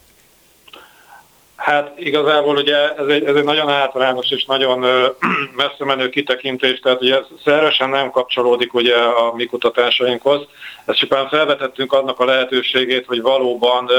Hát 1.65 1.91
igazából 1.97 2.57
ugye 2.57 2.95
ez 2.95 3.07
egy, 3.07 3.23
ez 3.23 3.35
egy 3.35 3.43
nagyon 3.43 3.69
általános 3.69 4.31
és 4.31 4.45
nagyon 4.45 4.79
messze 5.61 5.85
menő 5.85 6.09
kitekintés, 6.09 6.79
tehát 6.79 7.01
ugye 7.01 7.17
szervesen 7.43 7.89
nem 7.89 8.09
kapcsolódik 8.11 8.73
ugye 8.73 8.95
a 8.95 9.33
mi 9.35 9.45
kutatásainkhoz. 9.45 10.41
Ezt 10.85 10.97
csupán 10.97 11.27
felvetettünk 11.27 11.93
annak 11.93 12.19
a 12.19 12.25
lehetőségét, 12.25 13.05
hogy 13.05 13.21
valóban 13.21 13.89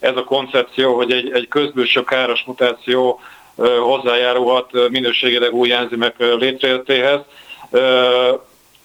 ez 0.00 0.16
a 0.16 0.24
koncepció, 0.24 0.96
hogy 0.96 1.12
egy, 1.12 1.30
egy 1.32 1.48
közbülső 1.48 2.04
káros 2.04 2.44
mutáció 2.46 3.20
hozzájárulhat 3.80 4.88
minőségileg 4.90 5.52
új 5.52 5.72
enzimek 5.72 6.14
létrejöttéhez. 6.18 7.20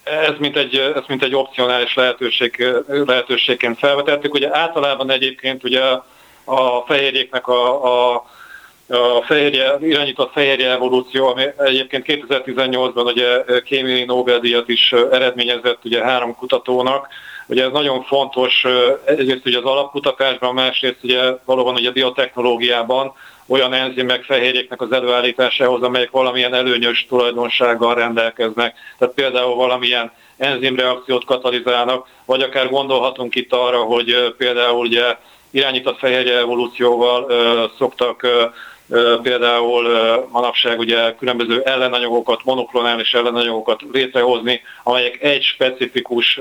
Ez 0.02 0.34
mint 0.38 0.56
egy, 0.56 0.76
ez 0.76 1.02
mint 1.06 1.22
egy 1.22 1.34
opcionális 1.34 1.94
lehetőség, 1.94 2.74
lehetőségként 2.86 3.78
felvetettük. 3.78 4.34
Ugye 4.34 4.56
általában 4.56 5.10
egyébként 5.10 5.64
ugye 5.64 5.82
a 6.44 6.80
fehérjéknek 6.80 7.48
a, 7.48 8.12
a 8.12 8.24
a 8.88 9.22
fehérje, 9.22 9.76
irányított 9.80 10.32
fehérje 10.32 10.70
evolúció, 10.70 11.26
ami 11.26 11.44
egyébként 11.58 12.04
2018-ban 12.06 13.04
ugye 13.04 13.60
kémiai 13.62 14.04
Nobel-díjat 14.04 14.68
is 14.68 14.92
eredményezett 14.92 15.84
ugye 15.84 16.02
három 16.02 16.34
kutatónak. 16.34 17.08
Ugye 17.46 17.64
ez 17.64 17.72
nagyon 17.72 18.02
fontos 18.02 18.64
egyrészt 19.04 19.46
ugye 19.46 19.58
az 19.58 19.64
alapkutatásban, 19.64 20.54
másrészt 20.54 20.98
ugye 21.02 21.22
valóban 21.44 21.74
ugye 21.74 21.88
a 21.88 21.92
biotechnológiában 21.92 23.12
olyan 23.46 23.72
enzimek 23.72 24.24
fehérjéknek 24.24 24.80
az 24.80 24.92
előállításához, 24.92 25.82
amelyek 25.82 26.10
valamilyen 26.10 26.54
előnyös 26.54 27.06
tulajdonsággal 27.08 27.94
rendelkeznek. 27.94 28.74
Tehát 28.98 29.14
például 29.14 29.54
valamilyen 29.54 30.12
enzimreakciót 30.36 31.24
katalizálnak, 31.24 32.06
vagy 32.24 32.42
akár 32.42 32.70
gondolhatunk 32.70 33.34
itt 33.34 33.52
arra, 33.52 33.82
hogy 33.82 34.34
például 34.36 34.86
ugye 34.86 35.16
irányított 35.54 35.98
fehérje 35.98 36.38
evolúcióval 36.38 37.26
szoktak 37.78 38.26
például 39.22 39.88
manapság 40.30 40.78
ugye 40.78 41.14
különböző 41.14 41.62
ellenanyagokat, 41.64 42.44
monoklonális 42.44 43.14
ellenanyagokat 43.14 43.80
létrehozni, 43.92 44.60
amelyek 44.82 45.22
egy 45.22 45.42
specifikus 45.42 46.40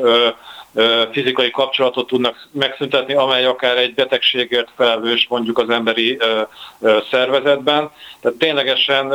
fizikai 1.12 1.52
kapcsolatot 1.52 2.08
tudnak 2.08 2.48
megszüntetni, 2.52 3.14
amely 3.14 3.46
akár 3.46 3.78
egy 3.78 3.94
betegségért 3.94 4.70
felelős 4.76 5.26
mondjuk 5.30 5.58
az 5.58 5.70
emberi 5.70 6.18
szervezetben. 7.12 7.90
Tehát 8.22 8.38
ténylegesen 8.38 9.14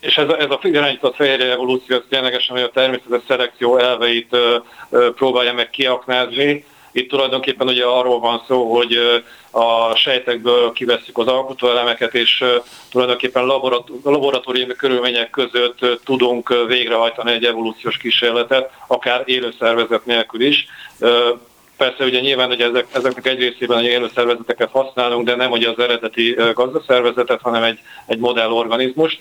és 0.00 0.16
ez 0.16 0.28
a, 0.28 0.38
ez 0.38 0.50
a 0.50 0.58
irányított 0.62 1.14
fehérje 1.14 1.50
evolúció, 1.50 1.98
ténylegesen 1.98 2.56
a 2.56 2.68
természetes 2.68 3.20
szelekció 3.28 3.78
elveit 3.78 4.36
próbálja 5.14 5.52
meg 5.52 5.70
kiaknázni, 5.70 6.64
itt 6.96 7.08
tulajdonképpen 7.08 7.66
ugye 7.66 7.84
arról 7.84 8.20
van 8.20 8.42
szó, 8.46 8.74
hogy 8.74 8.98
a 9.50 9.94
sejtekből 9.94 10.72
kiveszük 10.72 11.18
az 11.18 11.26
alkotóelemeket, 11.26 12.14
és 12.14 12.44
tulajdonképpen 12.90 13.44
laboratóriumi 14.02 14.74
körülmények 14.74 15.30
között 15.30 16.00
tudunk 16.04 16.66
végrehajtani 16.66 17.32
egy 17.32 17.44
evolúciós 17.44 17.96
kísérletet, 17.96 18.70
akár 18.86 19.22
élő 19.24 19.54
szervezet 19.58 20.06
nélkül 20.06 20.40
is. 20.40 20.66
Persze 21.76 22.04
ugye 22.04 22.20
nyilván, 22.20 22.48
hogy 22.48 22.60
ezek, 22.60 22.86
ezeknek 22.92 23.26
egy 23.26 23.38
részében 23.38 23.78
egy 23.78 23.84
élő 23.84 24.10
szervezeteket 24.14 24.70
használunk, 24.70 25.26
de 25.26 25.34
nem 25.34 25.50
ugye 25.50 25.68
az 25.68 25.78
eredeti 25.78 26.36
gazdaszervezetet, 26.54 27.40
hanem 27.40 27.62
egy, 27.62 27.78
egy 28.06 28.18
modellorganizmust. 28.18 29.20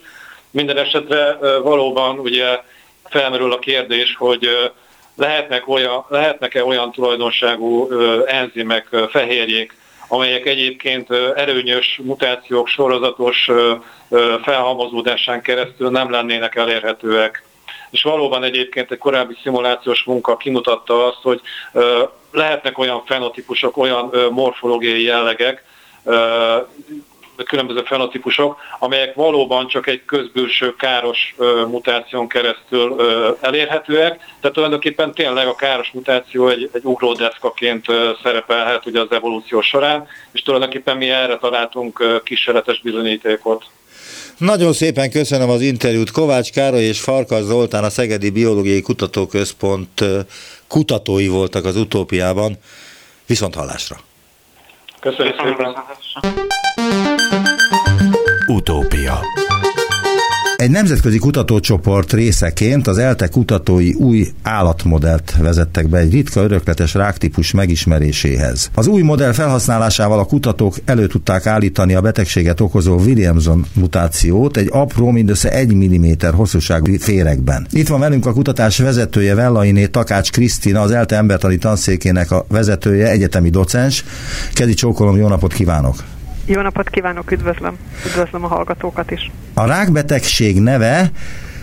Minden 0.52 0.78
esetre 0.78 1.38
valóban 1.64 2.20
ugye 2.20 2.60
felmerül 3.04 3.52
a 3.52 3.60
kérdés, 3.60 4.16
hogy 4.18 4.72
lehetnek 5.16 5.68
olyan, 5.68 6.06
lehetnek-e 6.08 6.64
olyan 6.64 6.92
tulajdonságú 6.92 7.92
enzimek, 8.26 8.88
fehérjék, 9.10 9.78
amelyek 10.08 10.46
egyébként 10.46 11.12
erőnyös 11.36 12.00
mutációk 12.04 12.68
sorozatos 12.68 13.50
felhalmozódásán 14.44 15.42
keresztül 15.42 15.90
nem 15.90 16.12
lennének 16.12 16.56
elérhetőek. 16.56 17.44
És 17.90 18.04
valóban 18.04 18.44
egyébként 18.44 18.92
egy 18.92 18.98
korábbi 18.98 19.38
szimulációs 19.42 20.04
munka 20.04 20.38
kimutatta 20.38 21.06
azt, 21.06 21.22
hogy 21.22 21.42
lehetnek 22.32 22.78
olyan 22.78 23.04
fenotípusok, 23.06 23.78
olyan 23.78 24.12
morfológiai 24.32 25.04
jellegek, 25.04 25.64
különböző 27.44 27.82
fenotípusok, 27.86 28.58
amelyek 28.80 29.14
valóban 29.14 29.68
csak 29.68 29.88
egy 29.88 30.02
közbülső 30.06 30.76
káros 30.76 31.36
mutáción 31.68 32.28
keresztül 32.28 32.96
elérhetőek, 33.42 34.20
tehát 34.40 34.56
tulajdonképpen 34.56 35.14
tényleg 35.14 35.48
a 35.48 35.56
káros 35.56 35.92
mutáció 35.92 36.48
egy, 36.48 36.70
egy 36.74 36.84
ugródeszkaként 36.84 37.86
szerepelhet 38.24 38.86
ugye 38.86 39.00
az 39.00 39.12
evolúció 39.12 39.62
során, 39.62 40.08
és 40.32 40.42
tulajdonképpen 40.42 40.98
mi 40.98 41.10
erre 41.10 41.38
találtunk 41.38 42.22
kísérletes 42.24 42.82
bizonyítékot. 42.82 43.66
Nagyon 44.38 44.74
szépen 44.74 45.12
köszönöm 45.12 45.50
az 45.50 45.62
interjút. 45.62 46.12
Kovács 46.12 46.52
Károly 46.52 46.84
és 46.84 47.00
Farkas 47.00 47.42
Zoltán, 47.42 47.84
a 47.84 47.90
Szegedi 47.90 48.30
Biológiai 48.30 48.82
Kutatóközpont 48.82 50.04
kutatói 50.68 51.28
voltak 51.28 51.66
az 51.66 51.76
utópiában. 51.76 52.58
Viszont 53.28 53.56
hallásra! 53.56 53.96
Köszönjük 55.00 55.36
szépen! 55.44 56.45
Egy 60.66 60.72
nemzetközi 60.72 61.18
kutatócsoport 61.18 62.14
részeként 62.14 62.88
az 62.88 62.98
ELTE 62.98 63.28
kutatói 63.28 63.94
új 63.94 64.28
állatmodellt 64.44 65.36
vezettek 65.40 65.90
be 65.90 65.98
egy 65.98 66.12
ritka 66.12 66.42
örökletes 66.42 66.94
ráktípus 66.94 67.52
megismeréséhez. 67.52 68.70
Az 68.74 68.88
új 68.88 69.02
modell 69.02 69.32
felhasználásával 69.32 70.20
a 70.20 70.26
kutatók 70.26 70.76
elő 70.86 71.08
tudták 71.08 71.46
állítani 71.46 71.94
a 71.94 72.02
betegséget 72.02 72.60
okozó 72.60 72.98
Williamson 72.98 73.66
mutációt 73.74 74.58
egy 74.58 74.70
apró, 74.72 75.10
mindössze 75.10 75.52
1 75.52 75.76
mm 75.76 76.28
hosszúságú 76.34 76.98
féregben. 77.00 77.68
Itt 77.72 77.88
van 77.88 78.00
velünk 78.00 78.26
a 78.26 78.34
kutatás 78.34 78.78
vezetője 78.78 79.36
Vellainé 79.36 79.86
Takács 79.86 80.32
Krisztina, 80.32 80.82
az 80.82 80.92
ELTE 80.92 81.16
embertani 81.16 81.58
tanszékének 81.58 82.32
a 82.32 82.46
vezetője, 82.48 83.10
egyetemi 83.10 83.50
docens. 83.50 84.04
Kedi 84.54 84.74
csókolom, 84.74 85.18
jó 85.18 85.28
napot 85.28 85.54
kívánok! 85.54 86.15
Jó 86.48 86.62
napot 86.62 86.90
kívánok, 86.90 87.32
üdvözlöm, 87.32 87.78
üdvözlöm 88.06 88.44
a 88.44 88.48
hallgatókat 88.48 89.12
is. 89.12 89.32
A 89.54 89.66
rákbetegség 89.66 90.62
neve 90.62 91.12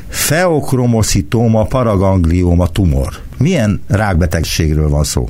feokromoszitoma 0.09 1.65
paraganglioma 1.65 2.67
tumor. 2.67 3.09
Milyen 3.39 3.85
rákbetegségről 3.89 4.89
van 4.89 5.05
szó? 5.05 5.29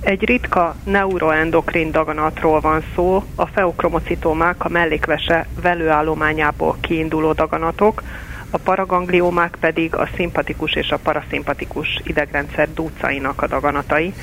Egy 0.00 0.24
ritka 0.24 0.76
neuroendokrin 0.84 1.90
daganatról 1.90 2.60
van 2.60 2.82
szó, 2.94 3.22
a 3.34 3.46
feokromocitomák 3.46 4.64
a 4.64 4.68
mellékvese 4.68 5.46
velőállományából 5.62 6.76
kiinduló 6.80 7.32
daganatok, 7.32 8.02
a 8.50 8.58
paragangliómák 8.58 9.56
pedig 9.60 9.94
a 9.94 10.08
szimpatikus 10.16 10.72
és 10.72 10.90
a 10.90 10.98
paraszimpatikus 10.98 12.00
idegrendszer 12.04 12.68
dúcainak 12.74 13.42
a 13.42 13.46
daganatai. 13.46 14.14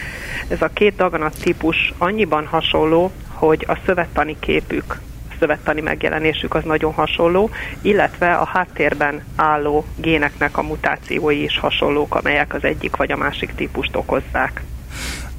Ez 0.48 0.62
a 0.62 0.70
két 0.74 0.96
daganat 0.96 1.40
típus 1.42 1.94
annyiban 1.98 2.46
hasonló, 2.46 3.12
hogy 3.34 3.66
a 3.68 3.78
szövettani 3.86 4.36
képük 4.40 5.00
szövettani 5.44 5.82
megjelenésük 5.82 6.56
az 6.56 6.64
nagyon 6.64 6.94
hasonló, 6.94 7.50
illetve 7.82 8.34
a 8.34 8.46
háttérben 8.46 9.22
álló 9.36 9.86
géneknek 9.96 10.58
a 10.58 10.62
mutációi 10.62 11.44
is 11.44 11.60
hasonlók, 11.60 12.16
amelyek 12.16 12.54
az 12.54 12.64
egyik 12.64 12.96
vagy 12.96 13.12
a 13.12 13.18
másik 13.18 13.54
típust 13.56 13.96
okozzák. 13.96 14.64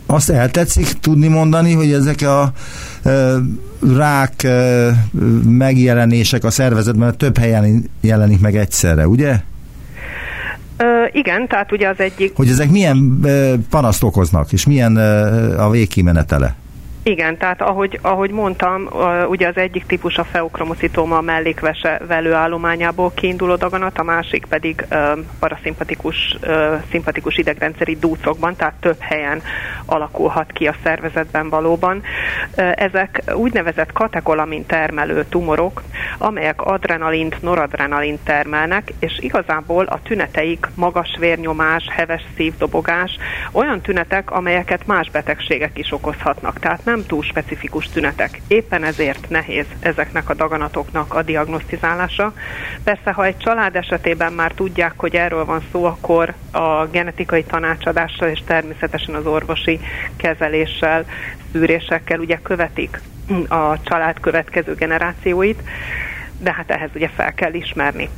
Azt 0.06 0.30
eltetszik 0.30 0.86
tudni 1.00 1.28
mondani, 1.28 1.72
hogy 1.72 1.92
ezek 1.92 2.22
a 2.22 2.52
e, 3.02 3.34
rák 3.96 4.42
e, 4.42 4.90
megjelenések 5.48 6.44
a 6.44 6.50
szervezetben 6.50 7.16
több 7.16 7.38
helyen 7.38 7.90
jelenik 8.00 8.40
meg 8.40 8.56
egyszerre, 8.56 9.08
ugye? 9.08 9.40
Ö, 10.76 10.84
igen, 11.12 11.48
tehát 11.48 11.72
ugye 11.72 11.88
az 11.88 11.98
egyik... 11.98 12.36
Hogy 12.36 12.48
ezek 12.48 12.70
milyen 12.70 13.20
e, 13.24 13.54
panaszt 13.70 14.02
okoznak, 14.02 14.52
és 14.52 14.66
milyen 14.66 14.96
a 15.56 15.70
végkimenetele? 15.70 16.54
Igen, 17.06 17.36
tehát 17.36 17.62
ahogy, 17.62 17.98
ahogy 18.02 18.30
mondtam, 18.30 18.88
ugye 19.28 19.48
az 19.48 19.56
egyik 19.56 19.86
típus 19.86 20.16
a 20.16 20.24
feokromocytoma 20.24 21.16
a 21.16 21.20
mellékvese 21.20 22.00
velőállományából 22.06 23.12
kiinduló 23.14 23.54
daganat, 23.54 23.98
a 23.98 24.02
másik 24.02 24.44
pedig 24.46 24.86
paraszimpatikus 25.38 26.38
szimpatikus 26.90 27.36
idegrendszeri 27.36 27.96
dúcokban, 27.96 28.56
tehát 28.56 28.74
több 28.80 28.96
helyen 29.00 29.42
alakulhat 29.84 30.52
ki 30.52 30.66
a 30.66 30.74
szervezetben 30.82 31.48
valóban. 31.48 32.02
Ezek 32.74 33.22
úgynevezett 33.34 33.92
katekolamin 33.92 34.66
termelő 34.66 35.24
tumorok, 35.28 35.82
amelyek 36.18 36.62
adrenalint, 36.62 37.42
noradrenalint 37.42 38.20
termelnek, 38.24 38.92
és 38.98 39.18
igazából 39.18 39.84
a 39.84 40.02
tüneteik 40.02 40.66
magas 40.74 41.16
vérnyomás, 41.18 41.84
heves 41.90 42.22
szívdobogás, 42.36 43.16
olyan 43.52 43.80
tünetek, 43.80 44.30
amelyeket 44.30 44.86
más 44.86 45.10
betegségek 45.10 45.78
is 45.78 45.92
okozhatnak. 45.92 46.58
Tehát 46.58 46.84
nem 46.84 46.93
nem 46.94 47.06
túl 47.06 47.22
specifikus 47.22 47.88
tünetek. 47.88 48.40
Éppen 48.46 48.84
ezért 48.84 49.28
nehéz 49.28 49.64
ezeknek 49.80 50.28
a 50.28 50.34
daganatoknak 50.34 51.14
a 51.14 51.22
diagnosztizálása. 51.22 52.32
Persze, 52.84 53.12
ha 53.12 53.24
egy 53.24 53.36
család 53.36 53.76
esetében 53.76 54.32
már 54.32 54.52
tudják, 54.52 54.92
hogy 54.96 55.14
erről 55.14 55.44
van 55.44 55.62
szó, 55.72 55.84
akkor 55.84 56.34
a 56.50 56.86
genetikai 56.86 57.44
tanácsadással 57.44 58.28
és 58.28 58.42
természetesen 58.46 59.14
az 59.14 59.26
orvosi 59.26 59.80
kezeléssel, 60.16 61.04
szűrésekkel 61.52 62.18
ugye 62.18 62.38
követik 62.42 63.00
a 63.48 63.82
család 63.82 64.20
következő 64.20 64.74
generációit, 64.74 65.62
de 66.38 66.52
hát 66.52 66.70
ehhez 66.70 66.90
ugye 66.94 67.08
fel 67.08 67.34
kell 67.34 67.54
ismerni. 67.54 68.08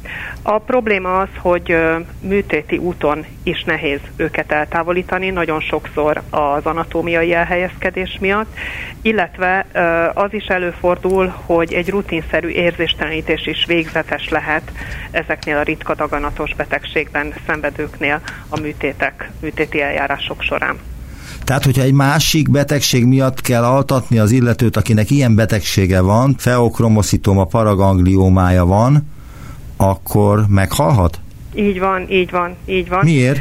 A 0.42 0.58
probléma 0.58 1.20
az, 1.20 1.28
hogy 1.38 1.76
műtéti 2.20 2.76
úton 2.76 3.24
is 3.42 3.64
nehéz 3.64 4.00
őket 4.16 4.52
eltávolítani, 4.52 5.30
nagyon 5.30 5.60
sokszor 5.60 6.22
az 6.30 6.66
anatómiai 6.66 7.34
elhelyezkedés 7.34 8.18
miatt, 8.20 8.56
illetve 9.02 9.66
az 10.14 10.32
is 10.32 10.46
előfordul, 10.46 11.34
hogy 11.46 11.72
egy 11.74 11.90
rutinszerű 11.90 12.48
érzéstelenítés 12.48 13.46
is 13.46 13.64
végzetes 13.66 14.28
lehet 14.28 14.72
ezeknél 15.10 15.56
a 15.56 15.62
ritka 15.62 15.94
daganatos 15.94 16.54
betegségben 16.54 17.34
szenvedőknél 17.46 18.20
a 18.48 18.60
műtétek, 18.60 19.30
műtéti 19.40 19.82
eljárások 19.82 20.42
során. 20.42 20.95
Tehát, 21.46 21.64
hogyha 21.64 21.82
egy 21.82 21.92
másik 21.92 22.50
betegség 22.50 23.04
miatt 23.04 23.40
kell 23.40 23.64
altatni 23.64 24.18
az 24.18 24.30
illetőt, 24.30 24.76
akinek 24.76 25.10
ilyen 25.10 25.34
betegsége 25.34 26.00
van, 26.00 26.34
feokromoszitoma 26.38 27.44
paragangliómája 27.44 28.64
van, 28.64 29.08
akkor 29.76 30.46
meghalhat? 30.48 31.20
Így 31.54 31.78
van, 31.78 32.10
így 32.10 32.30
van, 32.30 32.54
így 32.64 32.88
van. 32.88 33.00
Miért? 33.04 33.40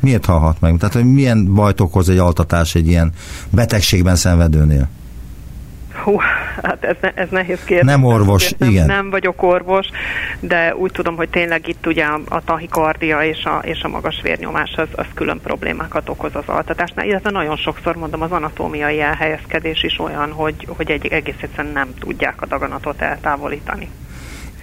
Miért 0.00 0.24
halhat 0.24 0.60
meg? 0.60 0.76
Tehát, 0.78 0.94
hogy 0.94 1.04
milyen 1.04 1.54
bajt 1.54 1.80
okoz 1.80 2.08
egy 2.08 2.18
altatás 2.18 2.74
egy 2.74 2.86
ilyen 2.86 3.12
betegségben 3.50 4.16
szenvedőnél? 4.16 4.88
Hú, 6.06 6.18
hát 6.62 6.84
ez, 6.84 6.96
ne, 7.00 7.10
ez 7.14 7.28
nehéz 7.30 7.64
kérdés. 7.64 7.86
Nem 7.86 8.04
orvos, 8.04 8.52
nem, 8.52 8.70
igen. 8.70 8.86
Nem 8.86 9.10
vagyok 9.10 9.42
orvos, 9.42 9.88
de 10.40 10.76
úgy 10.76 10.92
tudom, 10.92 11.16
hogy 11.16 11.28
tényleg 11.28 11.68
itt 11.68 11.86
ugye 11.86 12.04
a, 12.04 12.20
a 12.28 12.44
tahikardia 12.44 13.22
és 13.22 13.44
a, 13.44 13.58
és 13.62 13.82
a 13.82 13.88
magas 13.88 14.20
vérnyomás 14.22 14.74
az, 14.76 14.88
az 14.92 15.06
külön 15.14 15.40
problémákat 15.40 16.08
okoz 16.08 16.34
az 16.34 16.42
altatásnál, 16.46 17.06
illetve 17.06 17.30
nagyon 17.30 17.56
sokszor 17.56 17.96
mondom, 17.96 18.22
az 18.22 18.32
anatómiai 18.32 19.00
elhelyezkedés 19.00 19.82
is 19.82 19.98
olyan, 19.98 20.32
hogy, 20.32 20.68
hogy 20.76 20.90
egy, 20.90 21.06
egész 21.06 21.40
egyszerűen 21.40 21.72
nem 21.72 21.94
tudják 21.98 22.42
a 22.42 22.46
daganatot 22.46 23.00
eltávolítani. 23.00 23.88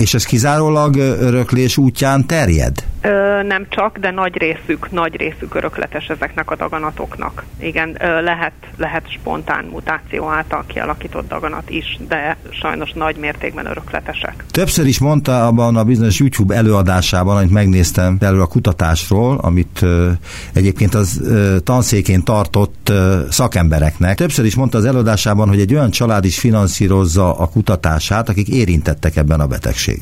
És 0.03 0.13
ez 0.13 0.25
kizárólag 0.25 0.95
öröklés 0.95 1.77
útján 1.77 2.25
terjed? 2.25 2.83
Ö, 3.01 3.43
nem 3.43 3.65
csak, 3.69 3.97
de 3.97 4.11
nagy 4.11 4.37
részük, 4.37 4.91
nagy 4.91 5.15
részük 5.15 5.55
örökletes 5.55 6.07
ezeknek 6.07 6.51
a 6.51 6.55
daganatoknak. 6.55 7.43
Igen, 7.59 7.97
ö, 7.99 8.21
lehet, 8.21 8.53
lehet 8.77 9.11
spontán 9.11 9.65
mutáció 9.65 10.29
által 10.29 10.63
kialakított 10.67 11.27
daganat 11.27 11.69
is, 11.69 11.97
de 12.07 12.37
sajnos 12.49 12.91
nagy 12.91 13.15
mértékben 13.15 13.65
örökletesek. 13.65 14.43
Többször 14.51 14.85
is 14.85 14.99
mondta 14.99 15.47
abban 15.47 15.75
a 15.75 15.83
bizonyos 15.83 16.19
YouTube 16.19 16.55
előadásában, 16.55 17.37
amit 17.37 17.51
megnéztem 17.51 18.17
elő 18.19 18.41
a 18.41 18.47
kutatásról, 18.47 19.37
amit 19.37 19.81
ö, 19.81 20.11
egyébként 20.53 20.93
az 20.93 21.21
ö, 21.23 21.59
tanszékén 21.59 22.23
tartott 22.23 22.89
ö, 22.89 23.19
szakembereknek. 23.29 24.17
Többször 24.17 24.45
is 24.45 24.55
mondta 24.55 24.77
az 24.77 24.85
előadásában, 24.85 25.47
hogy 25.47 25.59
egy 25.59 25.73
olyan 25.73 25.91
család 25.91 26.25
is 26.25 26.39
finanszírozza 26.39 27.37
a 27.37 27.47
kutatását, 27.47 28.29
akik 28.29 28.47
érintettek 28.47 29.15
ebben 29.15 29.39
a 29.39 29.47
betegségben. 29.47 29.92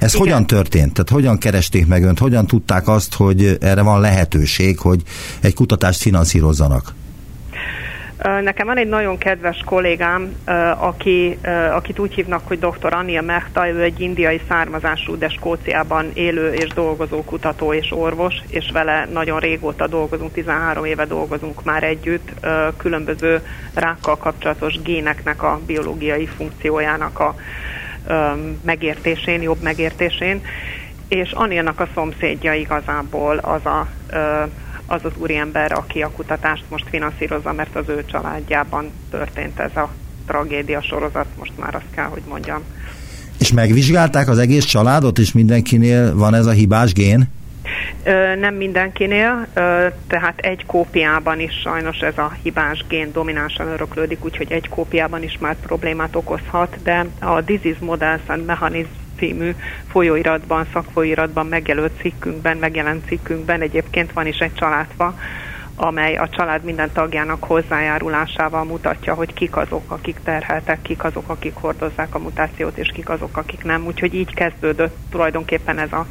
Ez 0.00 0.14
Igen. 0.14 0.26
hogyan 0.26 0.46
történt? 0.46 0.92
Tehát 0.92 1.08
hogyan 1.10 1.38
keresték 1.38 1.86
meg 1.86 2.02
önt? 2.02 2.18
Hogyan 2.18 2.46
tudták 2.46 2.88
azt, 2.88 3.14
hogy 3.14 3.56
erre 3.60 3.82
van 3.82 4.00
lehetőség, 4.00 4.78
hogy 4.78 5.02
egy 5.40 5.54
kutatást 5.54 6.00
finanszírozzanak? 6.00 6.94
Nekem 8.42 8.66
van 8.66 8.76
egy 8.76 8.88
nagyon 8.88 9.18
kedves 9.18 9.62
kollégám, 9.64 10.34
aki, 10.78 11.38
akit 11.72 11.98
úgy 11.98 12.14
hívnak, 12.14 12.46
hogy 12.46 12.58
dr. 12.58 12.94
Anil 12.94 13.20
Mehta, 13.20 13.68
ő 13.68 13.82
egy 13.82 14.00
indiai 14.00 14.40
származású, 14.48 15.18
de 15.18 15.28
Skóciában 15.28 16.10
élő 16.14 16.52
és 16.52 16.68
dolgozó 16.68 17.22
kutató 17.24 17.72
és 17.72 17.92
orvos, 17.92 18.34
és 18.48 18.70
vele 18.72 19.08
nagyon 19.12 19.38
régóta 19.38 19.86
dolgozunk, 19.86 20.32
13 20.32 20.84
éve 20.84 21.04
dolgozunk 21.04 21.64
már 21.64 21.82
együtt, 21.82 22.32
különböző 22.76 23.40
rákkal 23.74 24.16
kapcsolatos 24.16 24.82
géneknek 24.82 25.42
a 25.42 25.60
biológiai 25.66 26.26
funkciójának 26.26 27.18
a 27.18 27.34
megértésén, 28.64 29.42
jobb 29.42 29.62
megértésén, 29.62 30.40
és 31.08 31.30
Anilnak 31.32 31.80
a 31.80 31.88
szomszédja 31.94 32.54
igazából 32.54 33.36
az 33.36 33.66
a 33.66 33.88
az 34.86 35.00
az 35.04 35.12
úriember, 35.16 35.72
aki 35.72 36.02
a 36.02 36.10
kutatást 36.10 36.64
most 36.68 36.84
finanszírozza, 36.90 37.52
mert 37.52 37.76
az 37.76 37.88
ő 37.88 38.04
családjában 38.04 38.90
történt 39.10 39.58
ez 39.58 39.76
a 39.76 39.90
tragédia 40.26 40.82
sorozat, 40.82 41.26
most 41.38 41.52
már 41.58 41.74
azt 41.74 41.94
kell, 41.94 42.04
hogy 42.04 42.22
mondjam. 42.28 42.62
És 43.38 43.52
megvizsgálták 43.52 44.28
az 44.28 44.38
egész 44.38 44.64
családot, 44.64 45.18
és 45.18 45.32
mindenkinél 45.32 46.16
van 46.16 46.34
ez 46.34 46.46
a 46.46 46.50
hibás 46.50 46.92
gén? 46.92 47.28
Nem 48.38 48.54
mindenkinél, 48.54 49.46
tehát 50.06 50.38
egy 50.38 50.66
kópiában 50.66 51.40
is 51.40 51.52
sajnos 51.52 51.98
ez 51.98 52.18
a 52.18 52.32
hibás 52.42 52.84
gén 52.88 53.12
dominánsan 53.12 53.66
öröklődik, 53.66 54.24
úgyhogy 54.24 54.52
egy 54.52 54.68
kópiában 54.68 55.22
is 55.22 55.38
már 55.38 55.56
problémát 55.56 56.16
okozhat, 56.16 56.76
de 56.82 57.06
a 57.20 57.40
Disease 57.40 57.84
Models 57.84 58.20
and 58.26 58.44
Mechanism 58.44 58.90
című 59.18 59.54
folyóiratban, 59.88 60.66
szakfolyóiratban 60.72 61.46
megjelölt 61.46 61.92
cikkünkben, 62.00 62.56
megjelent 62.56 63.06
cikkünkben 63.06 63.60
egyébként 63.60 64.12
van 64.12 64.26
is 64.26 64.38
egy 64.38 64.54
családfa, 64.54 65.14
amely 65.76 66.16
a 66.16 66.28
család 66.28 66.64
minden 66.64 66.90
tagjának 66.92 67.44
hozzájárulásával 67.44 68.64
mutatja, 68.64 69.14
hogy 69.14 69.34
kik 69.34 69.56
azok, 69.56 69.90
akik 69.90 70.16
terheltek, 70.24 70.82
kik 70.82 71.04
azok, 71.04 71.28
akik 71.28 71.54
hordozzák 71.54 72.14
a 72.14 72.18
mutációt, 72.18 72.76
és 72.76 72.90
kik 72.94 73.08
azok, 73.08 73.36
akik 73.36 73.64
nem. 73.64 73.86
Úgyhogy 73.86 74.14
így 74.14 74.34
kezdődött 74.34 74.96
tulajdonképpen 75.10 75.78
ez 75.78 75.92
a 75.92 76.06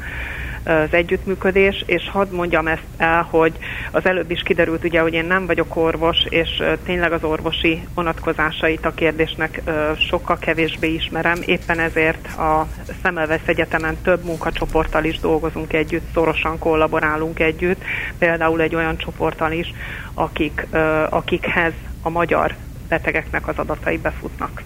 az 0.66 0.92
együttműködés, 0.92 1.82
és 1.86 2.08
hadd 2.10 2.32
mondjam 2.32 2.66
ezt 2.66 2.86
el, 2.96 3.26
hogy 3.30 3.52
az 3.90 4.06
előbb 4.06 4.30
is 4.30 4.42
kiderült 4.42 4.84
ugye, 4.84 5.00
hogy 5.00 5.14
én 5.14 5.24
nem 5.24 5.46
vagyok 5.46 5.76
orvos, 5.76 6.16
és 6.28 6.62
tényleg 6.84 7.12
az 7.12 7.24
orvosi 7.24 7.82
vonatkozásait 7.94 8.84
a 8.86 8.94
kérdésnek 8.94 9.62
sokkal 9.98 10.38
kevésbé 10.38 10.94
ismerem, 10.94 11.38
éppen 11.44 11.78
ezért 11.78 12.26
a 12.26 12.66
Szemelvesz 13.02 13.46
Egyetemen 13.46 13.96
több 14.02 14.24
munkacsoporttal 14.24 15.04
is 15.04 15.18
dolgozunk 15.18 15.72
együtt, 15.72 16.12
szorosan 16.14 16.58
kollaborálunk 16.58 17.38
együtt, 17.38 17.82
például 18.18 18.60
egy 18.60 18.74
olyan 18.74 18.96
csoporttal 18.96 19.52
is, 19.52 19.72
akik, 20.14 20.66
akikhez 21.08 21.72
a 22.02 22.08
magyar 22.08 22.54
betegeknek 22.88 23.48
az 23.48 23.58
adatai 23.58 23.98
befutnak. 23.98 24.62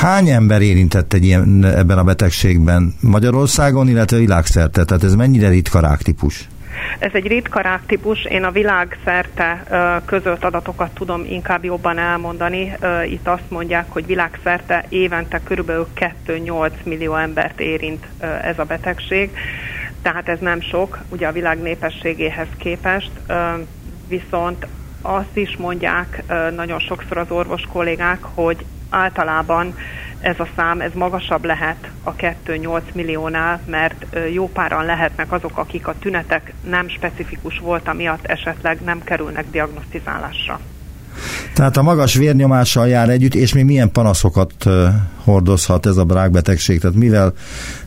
Hány 0.00 0.28
ember 0.28 0.62
érintett 0.62 1.12
egy 1.12 1.24
ilyen, 1.24 1.64
ebben 1.64 1.98
a 1.98 2.04
betegségben 2.04 2.94
Magyarországon, 3.00 3.88
illetve 3.88 4.16
világszerte? 4.16 4.84
Tehát 4.84 5.04
ez 5.04 5.14
mennyire 5.14 5.48
ritka 5.48 5.80
ráktípus? 5.80 6.48
Ez 6.98 7.10
egy 7.12 7.26
ritka 7.26 7.60
ráktípus, 7.60 8.24
én 8.24 8.44
a 8.44 8.50
világ 8.50 8.98
szerte 9.04 9.62
közölt 10.04 10.44
adatokat 10.44 10.90
tudom 10.90 11.24
inkább 11.28 11.64
jobban 11.64 11.98
elmondani. 11.98 12.72
Itt 13.10 13.28
azt 13.28 13.50
mondják, 13.50 13.84
hogy 13.88 14.06
világszerte 14.06 14.84
évente 14.88 15.40
kb. 15.44 15.70
2-8 16.26 16.70
millió 16.84 17.14
embert 17.14 17.60
érint 17.60 18.06
ez 18.42 18.58
a 18.58 18.64
betegség, 18.64 19.30
tehát 20.02 20.28
ez 20.28 20.38
nem 20.40 20.60
sok, 20.60 20.98
ugye 21.08 21.26
a 21.26 21.32
világ 21.32 21.62
népességéhez 21.62 22.48
képest, 22.56 23.10
viszont 24.08 24.66
azt 25.02 25.36
is 25.36 25.56
mondják 25.56 26.22
nagyon 26.56 26.78
sokszor 26.78 27.18
az 27.18 27.30
orvos 27.30 27.62
kollégák, 27.72 28.18
hogy 28.22 28.64
általában 28.90 29.74
ez 30.20 30.40
a 30.40 30.48
szám, 30.56 30.80
ez 30.80 30.90
magasabb 30.94 31.44
lehet 31.44 31.90
a 32.02 32.14
2-8 32.14 32.80
milliónál, 32.92 33.60
mert 33.66 34.06
jó 34.32 34.48
páran 34.48 34.84
lehetnek 34.84 35.32
azok, 35.32 35.58
akik 35.58 35.86
a 35.86 35.94
tünetek 35.98 36.52
nem 36.68 36.88
specifikus 36.88 37.58
volt, 37.58 37.94
miatt 37.94 38.24
esetleg 38.26 38.80
nem 38.84 39.02
kerülnek 39.04 39.44
diagnosztizálásra. 39.50 40.60
Tehát 41.54 41.76
a 41.76 41.82
magas 41.82 42.14
vérnyomással 42.14 42.88
jár 42.88 43.08
együtt, 43.08 43.34
és 43.34 43.52
még 43.52 43.64
milyen 43.64 43.92
panaszokat 43.92 44.64
hordozhat 45.24 45.86
ez 45.86 45.96
a 45.96 46.06
rákbetegség? 46.08 46.80
Tehát 46.80 46.96
mivel 46.96 47.32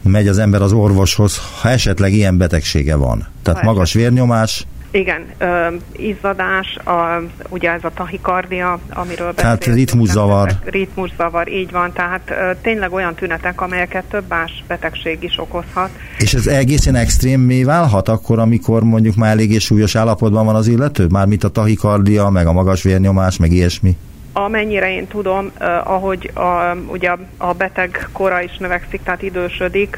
megy 0.01 0.27
az 0.27 0.37
ember 0.37 0.61
az 0.61 0.71
orvoshoz, 0.71 1.41
ha 1.61 1.69
esetleg 1.69 2.13
ilyen 2.13 2.37
betegsége 2.37 2.95
van? 2.95 3.27
Tehát 3.43 3.63
magas 3.63 3.93
vérnyomás, 3.93 4.65
igen, 4.91 5.25
ö, 5.37 5.67
izzadás, 5.91 6.75
a, 6.75 7.21
ugye 7.49 7.71
ez 7.71 7.83
a 7.83 7.91
tahikardia, 7.93 8.79
amiről 8.89 9.31
beszélünk. 9.31 9.35
Tehát 9.35 9.65
ritmuszavar. 9.65 10.51
Ritmuszavar, 10.65 11.47
így 11.47 11.71
van, 11.71 11.93
tehát 11.93 12.29
ö, 12.29 12.51
tényleg 12.61 12.93
olyan 12.93 13.15
tünetek, 13.15 13.61
amelyeket 13.61 14.03
több 14.03 14.23
más 14.29 14.63
betegség 14.67 15.23
is 15.23 15.39
okozhat. 15.39 15.89
És 16.17 16.33
ez 16.33 16.47
egészen 16.47 16.95
extrém 16.95 17.63
válhat 17.65 18.07
akkor, 18.07 18.39
amikor 18.39 18.83
mondjuk 18.83 19.15
már 19.15 19.31
eléggé 19.31 19.57
súlyos 19.57 19.95
állapotban 19.95 20.45
van 20.45 20.55
az 20.55 20.67
illető? 20.67 21.07
Mármint 21.07 21.43
a 21.43 21.49
tahikardia, 21.49 22.29
meg 22.29 22.47
a 22.47 22.51
magas 22.51 22.83
vérnyomás, 22.83 23.37
meg 23.37 23.51
ilyesmi? 23.51 23.97
Amennyire 24.33 24.91
én 24.91 25.07
tudom, 25.07 25.51
ahogy 25.83 26.31
a, 26.33 26.75
ugye 26.87 27.15
a 27.37 27.53
beteg 27.53 28.09
kora 28.11 28.41
is 28.41 28.57
növekszik, 28.57 29.03
tehát 29.03 29.21
idősödik, 29.21 29.97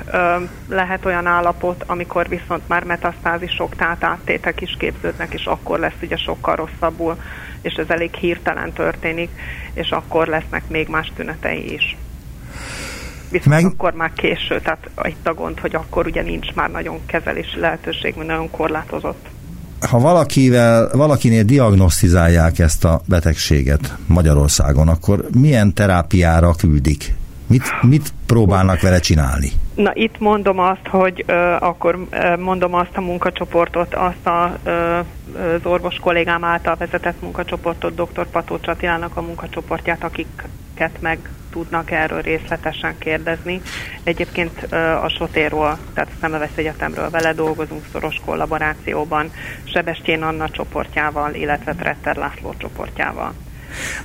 lehet 0.69 1.05
olyan 1.05 1.25
állapot, 1.25 1.83
amikor 1.87 2.27
viszont 2.27 2.67
már 2.67 2.83
metasztázisok, 2.83 3.75
tehát 3.75 4.03
áttétek 4.03 4.61
is 4.61 4.75
képződnek, 4.79 5.33
és 5.33 5.45
akkor 5.45 5.79
lesz 5.79 6.01
ugye 6.01 6.17
sokkal 6.17 6.55
rosszabbul, 6.55 7.17
és 7.61 7.73
ez 7.73 7.89
elég 7.89 8.13
hirtelen 8.13 8.73
történik, 8.73 9.29
és 9.73 9.89
akkor 9.89 10.27
lesznek 10.27 10.67
még 10.67 10.87
más 10.87 11.11
tünetei 11.15 11.73
is. 11.73 11.97
Viszont 13.29 13.61
Meg... 13.61 13.65
akkor 13.65 13.93
már 13.93 14.13
késő, 14.13 14.59
tehát 14.59 14.89
itt 15.03 15.27
a 15.27 15.33
gond, 15.33 15.59
hogy 15.59 15.75
akkor 15.75 16.05
ugye 16.05 16.21
nincs 16.21 16.53
már 16.53 16.71
nagyon 16.71 17.05
kezelési 17.05 17.59
lehetőség, 17.59 18.15
mert 18.15 18.27
nagyon 18.27 18.49
korlátozott 18.49 19.27
ha 19.89 19.99
valakivel, 19.99 20.89
valakinél 20.93 21.43
diagnosztizálják 21.43 22.59
ezt 22.59 22.85
a 22.85 23.01
betegséget 23.05 23.97
Magyarországon, 24.05 24.87
akkor 24.87 25.27
milyen 25.33 25.73
terápiára 25.73 26.53
küldik? 26.53 27.15
Mit, 27.47 27.81
mit 27.81 28.13
próbálnak 28.25 28.81
vele 28.81 28.99
csinálni? 28.99 29.51
Na 29.75 29.91
itt 29.93 30.19
mondom 30.19 30.59
azt, 30.59 30.87
hogy 30.89 31.25
uh, 31.27 31.63
akkor 31.63 31.95
uh, 31.95 32.37
mondom 32.37 32.73
azt 32.73 32.97
a 32.97 33.01
munkacsoportot, 33.01 33.93
azt 33.93 34.27
a, 34.27 34.57
uh, 34.65 34.97
az 35.55 35.65
orvos 35.65 35.95
kollégám 35.95 36.43
által 36.43 36.75
vezetett 36.75 37.21
munkacsoportot, 37.21 37.93
dr. 37.95 38.27
Pató 38.27 38.59
Csatilának 38.59 39.17
a 39.17 39.21
munkacsoportját, 39.21 40.03
akiket 40.03 40.91
meg 40.99 41.29
tudnak 41.51 41.91
erről 41.91 42.21
részletesen 42.21 42.97
kérdezni. 42.97 43.61
Egyébként 44.03 44.67
uh, 44.71 45.03
a 45.03 45.09
Sotéról, 45.09 45.77
tehát 45.93 46.09
a 46.13 46.17
Szemövesz 46.21 46.55
Egyetemről 46.57 47.09
vele 47.09 47.33
dolgozunk 47.33 47.85
szoros 47.91 48.21
kollaborációban, 48.25 49.31
Sebestyén 49.63 50.23
Anna 50.23 50.49
csoportjával, 50.49 51.33
illetve 51.33 51.73
Tretter 51.73 52.15
László 52.15 52.53
csoportjával. 52.57 53.33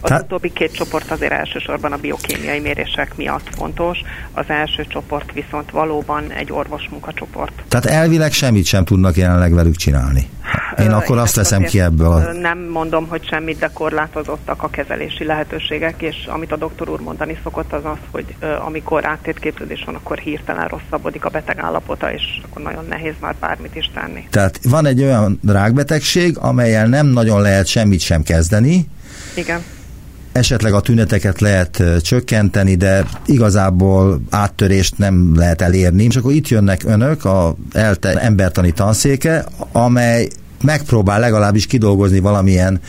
Az 0.00 0.08
Tehát... 0.08 0.22
utóbbi 0.22 0.52
két 0.52 0.72
csoport 0.72 1.10
azért 1.10 1.32
elsősorban 1.32 1.92
a 1.92 1.96
biokémiai 1.96 2.60
mérések 2.60 3.16
miatt 3.16 3.48
fontos, 3.56 3.98
az 4.32 4.44
első 4.46 4.84
csoport 4.88 5.32
viszont 5.32 5.70
valóban 5.70 6.32
egy 6.32 6.52
orvos 6.52 6.88
munkacsoport. 6.90 7.52
Tehát 7.68 7.86
elvileg 7.86 8.32
semmit 8.32 8.64
sem 8.64 8.84
tudnak 8.84 9.16
jelenleg 9.16 9.52
velük 9.54 9.76
csinálni. 9.76 10.28
Én 10.78 10.90
akkor 10.90 11.18
azt 11.18 11.34
teszem 11.34 11.62
ki 11.62 11.80
ebből. 11.80 12.06
A... 12.06 12.32
Nem 12.32 12.58
mondom, 12.58 13.08
hogy 13.08 13.26
semmit, 13.28 13.58
de 13.58 13.70
korlátozottak 13.72 14.62
a 14.62 14.70
kezelési 14.70 15.24
lehetőségek, 15.24 16.02
és 16.02 16.26
amit 16.26 16.52
a 16.52 16.56
doktor 16.56 16.88
úr 16.88 17.00
mondani 17.00 17.38
szokott, 17.42 17.72
az 17.72 17.84
az, 17.84 17.96
hogy 18.10 18.34
amikor 18.66 19.06
áttétképződés 19.06 19.82
van, 19.86 19.94
akkor 19.94 20.18
hirtelen 20.18 20.68
rosszabbodik 20.68 21.24
a 21.24 21.28
beteg 21.28 21.58
állapota, 21.58 22.12
és 22.12 22.22
akkor 22.44 22.62
nagyon 22.62 22.84
nehéz 22.88 23.14
már 23.20 23.34
bármit 23.40 23.76
is 23.76 23.90
tenni. 23.94 24.26
Tehát 24.30 24.60
van 24.62 24.86
egy 24.86 25.02
olyan 25.02 25.40
rákbetegség, 25.46 26.38
amelyel 26.38 26.86
nem 26.86 27.06
nagyon 27.06 27.40
lehet 27.40 27.66
semmit 27.66 28.00
sem 28.00 28.22
kezdeni, 28.22 28.88
igen. 29.38 29.62
Esetleg 30.32 30.72
a 30.72 30.80
tüneteket 30.80 31.40
lehet 31.40 31.82
csökkenteni, 32.02 32.74
de 32.74 33.04
igazából 33.26 34.20
áttörést 34.30 34.98
nem 34.98 35.32
lehet 35.36 35.62
elérni. 35.62 36.04
És 36.04 36.16
akkor 36.16 36.32
itt 36.32 36.48
jönnek 36.48 36.80
önök, 36.84 37.24
a 37.24 37.54
ELTE 37.72 38.20
embertani 38.20 38.70
tanszéke, 38.70 39.44
amely 39.72 40.28
megpróbál 40.62 41.20
legalábbis 41.20 41.66
kidolgozni 41.66 42.20
valamilyen 42.20 42.80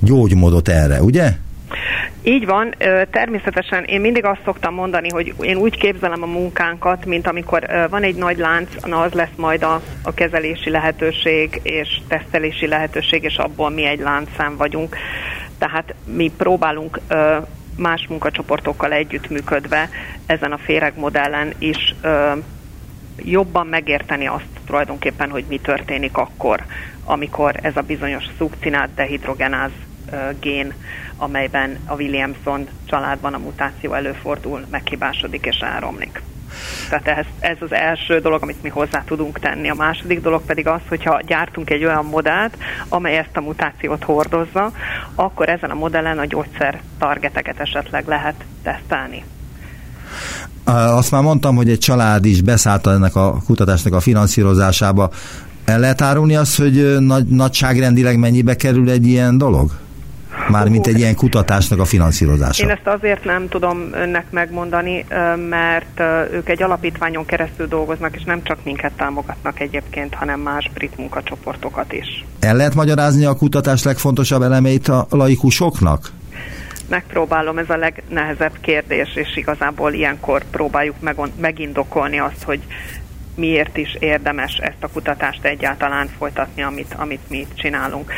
gyógymódot 0.00 0.68
erre, 0.68 1.02
ugye? 1.02 1.32
Így 2.22 2.46
van, 2.46 2.74
természetesen 3.10 3.84
én 3.84 4.00
mindig 4.00 4.24
azt 4.24 4.40
szoktam 4.44 4.74
mondani, 4.74 5.08
hogy 5.08 5.34
én 5.40 5.56
úgy 5.56 5.78
képzelem 5.78 6.22
a 6.22 6.26
munkánkat, 6.26 7.04
mint 7.04 7.26
amikor 7.26 7.66
van 7.90 8.02
egy 8.02 8.14
nagy 8.14 8.38
lánc, 8.38 8.68
na 8.84 9.00
az 9.00 9.12
lesz 9.12 9.36
majd 9.36 9.62
a, 9.62 9.82
a 10.02 10.14
kezelési 10.14 10.70
lehetőség 10.70 11.60
és 11.62 11.88
tesztelési 12.08 12.66
lehetőség, 12.66 13.22
és 13.22 13.36
abból 13.36 13.70
mi 13.70 13.84
egy 13.84 14.00
láncszám 14.00 14.56
vagyunk. 14.56 14.96
Tehát 15.58 15.94
mi 16.04 16.32
próbálunk 16.36 17.00
más 17.76 18.06
munkacsoportokkal 18.08 18.92
együttműködve 18.92 19.88
ezen 20.26 20.52
a 20.52 20.58
féregmodellen 20.58 21.54
is 21.58 21.94
jobban 23.16 23.66
megérteni 23.66 24.26
azt 24.26 24.48
tulajdonképpen, 24.66 25.30
hogy 25.30 25.44
mi 25.48 25.58
történik 25.58 26.16
akkor, 26.16 26.64
amikor 27.04 27.54
ez 27.62 27.76
a 27.76 27.80
bizonyos 27.80 28.24
szukcinát 28.38 28.94
dehidrogenáz 28.94 29.70
gén, 30.40 30.74
amelyben 31.16 31.78
a 31.84 31.94
Williamson 31.94 32.68
családban 32.84 33.34
a 33.34 33.38
mutáció 33.38 33.92
előfordul, 33.92 34.66
meghibásodik 34.70 35.46
és 35.46 35.58
elromlik. 35.58 36.22
Tehát 36.88 37.18
ez, 37.18 37.24
ez 37.38 37.56
az 37.60 37.72
első 37.72 38.18
dolog, 38.18 38.42
amit 38.42 38.62
mi 38.62 38.68
hozzá 38.68 39.02
tudunk 39.06 39.38
tenni. 39.38 39.68
A 39.68 39.74
második 39.74 40.20
dolog 40.20 40.42
pedig 40.42 40.66
az, 40.66 40.80
hogyha 40.88 41.20
gyártunk 41.26 41.70
egy 41.70 41.84
olyan 41.84 42.04
modellt, 42.04 42.56
amely 42.88 43.16
ezt 43.16 43.36
a 43.36 43.40
mutációt 43.40 44.04
hordozza, 44.04 44.72
akkor 45.14 45.48
ezen 45.48 45.70
a 45.70 45.74
modellen 45.74 46.18
a 46.18 46.24
gyógyszer 46.24 46.80
targeteket 46.98 47.60
esetleg 47.60 48.06
lehet 48.06 48.44
tesztelni. 48.62 49.24
Azt 50.64 51.10
már 51.10 51.22
mondtam, 51.22 51.56
hogy 51.56 51.70
egy 51.70 51.78
család 51.78 52.24
is 52.24 52.42
beszállt 52.42 52.86
ennek 52.86 53.14
a 53.16 53.38
kutatásnak 53.46 53.92
a 53.92 54.00
finanszírozásába. 54.00 55.10
El 55.64 55.78
lehet 55.78 56.00
árulni 56.00 56.36
azt, 56.36 56.56
hogy 56.56 56.96
nagy, 56.98 57.26
nagyságrendileg 57.26 58.18
mennyibe 58.18 58.56
kerül 58.56 58.90
egy 58.90 59.06
ilyen 59.06 59.38
dolog? 59.38 59.70
Mármint 60.48 60.86
egy 60.86 60.98
ilyen 60.98 61.14
kutatásnak 61.14 61.78
a 61.78 61.84
finanszírozása. 61.84 62.64
Én 62.64 62.70
ezt 62.70 62.86
azért 62.86 63.24
nem 63.24 63.48
tudom 63.48 63.88
önnek 63.92 64.30
megmondani, 64.30 65.04
mert 65.48 66.00
ők 66.32 66.48
egy 66.48 66.62
alapítványon 66.62 67.24
keresztül 67.24 67.66
dolgoznak, 67.66 68.16
és 68.16 68.22
nem 68.22 68.42
csak 68.42 68.58
minket 68.64 68.92
támogatnak 68.92 69.60
egyébként, 69.60 70.14
hanem 70.14 70.40
más 70.40 70.70
brit 70.74 70.96
munkacsoportokat 70.96 71.92
is. 71.92 72.24
El 72.40 72.56
lehet 72.56 72.74
magyarázni 72.74 73.24
a 73.24 73.34
kutatás 73.34 73.82
legfontosabb 73.82 74.42
elemeit 74.42 74.88
a 74.88 75.06
laikusoknak? 75.10 76.10
Megpróbálom, 76.88 77.58
ez 77.58 77.70
a 77.70 77.76
legnehezebb 77.76 78.52
kérdés, 78.60 79.14
és 79.14 79.36
igazából 79.36 79.92
ilyenkor 79.92 80.44
próbáljuk 80.50 80.96
megindokolni 81.40 82.18
azt, 82.18 82.42
hogy 82.42 82.60
miért 83.34 83.76
is 83.76 83.96
érdemes 83.98 84.56
ezt 84.56 84.82
a 84.82 84.88
kutatást 84.92 85.44
egyáltalán 85.44 86.08
folytatni, 86.18 86.62
amit, 86.62 86.94
amit 86.98 87.20
mi 87.28 87.46
csinálunk. 87.54 88.12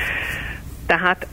Tehát 0.86 1.26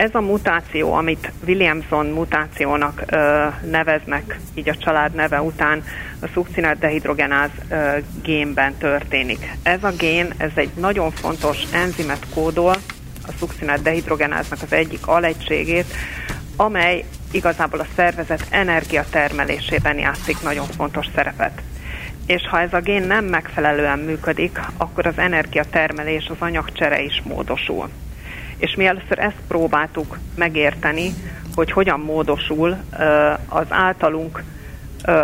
ez 0.00 0.14
a 0.14 0.20
mutáció, 0.20 0.92
amit 0.92 1.32
Williamson 1.46 2.06
mutációnak 2.06 3.02
ö, 3.06 3.46
neveznek, 3.70 4.38
így 4.54 4.68
a 4.68 4.76
család 4.76 5.14
neve 5.14 5.42
után, 5.42 5.84
a 6.20 6.26
szukcinát 6.32 6.78
dehidrogenáz 6.78 7.50
ö, 7.68 7.96
génben 8.22 8.74
történik. 8.74 9.56
Ez 9.62 9.84
a 9.84 9.90
gén, 9.90 10.34
ez 10.36 10.50
egy 10.54 10.70
nagyon 10.76 11.10
fontos 11.10 11.58
enzimet 11.72 12.26
kódol, 12.34 12.74
a 13.26 13.32
szukcinát 13.38 13.82
dehidrogenáznak 13.82 14.62
az 14.62 14.72
egyik 14.72 15.06
alegységét, 15.06 15.94
amely 16.56 17.04
igazából 17.30 17.80
a 17.80 17.86
szervezet 17.96 18.46
energiatermelésében 18.50 19.98
játszik 19.98 20.42
nagyon 20.42 20.66
fontos 20.66 21.06
szerepet. 21.14 21.62
És 22.26 22.42
ha 22.50 22.60
ez 22.60 22.72
a 22.72 22.80
gén 22.80 23.02
nem 23.02 23.24
megfelelően 23.24 23.98
működik, 23.98 24.60
akkor 24.76 25.06
az 25.06 25.18
energiatermelés, 25.18 26.26
az 26.28 26.36
anyagcsere 26.38 27.02
is 27.02 27.22
módosul 27.24 27.88
és 28.60 28.74
mi 28.74 28.86
először 28.86 29.18
ezt 29.18 29.40
próbáltuk 29.48 30.18
megérteni, 30.34 31.12
hogy 31.54 31.72
hogyan 31.72 32.00
módosul 32.00 32.76
az 33.48 33.66
általunk 33.68 34.42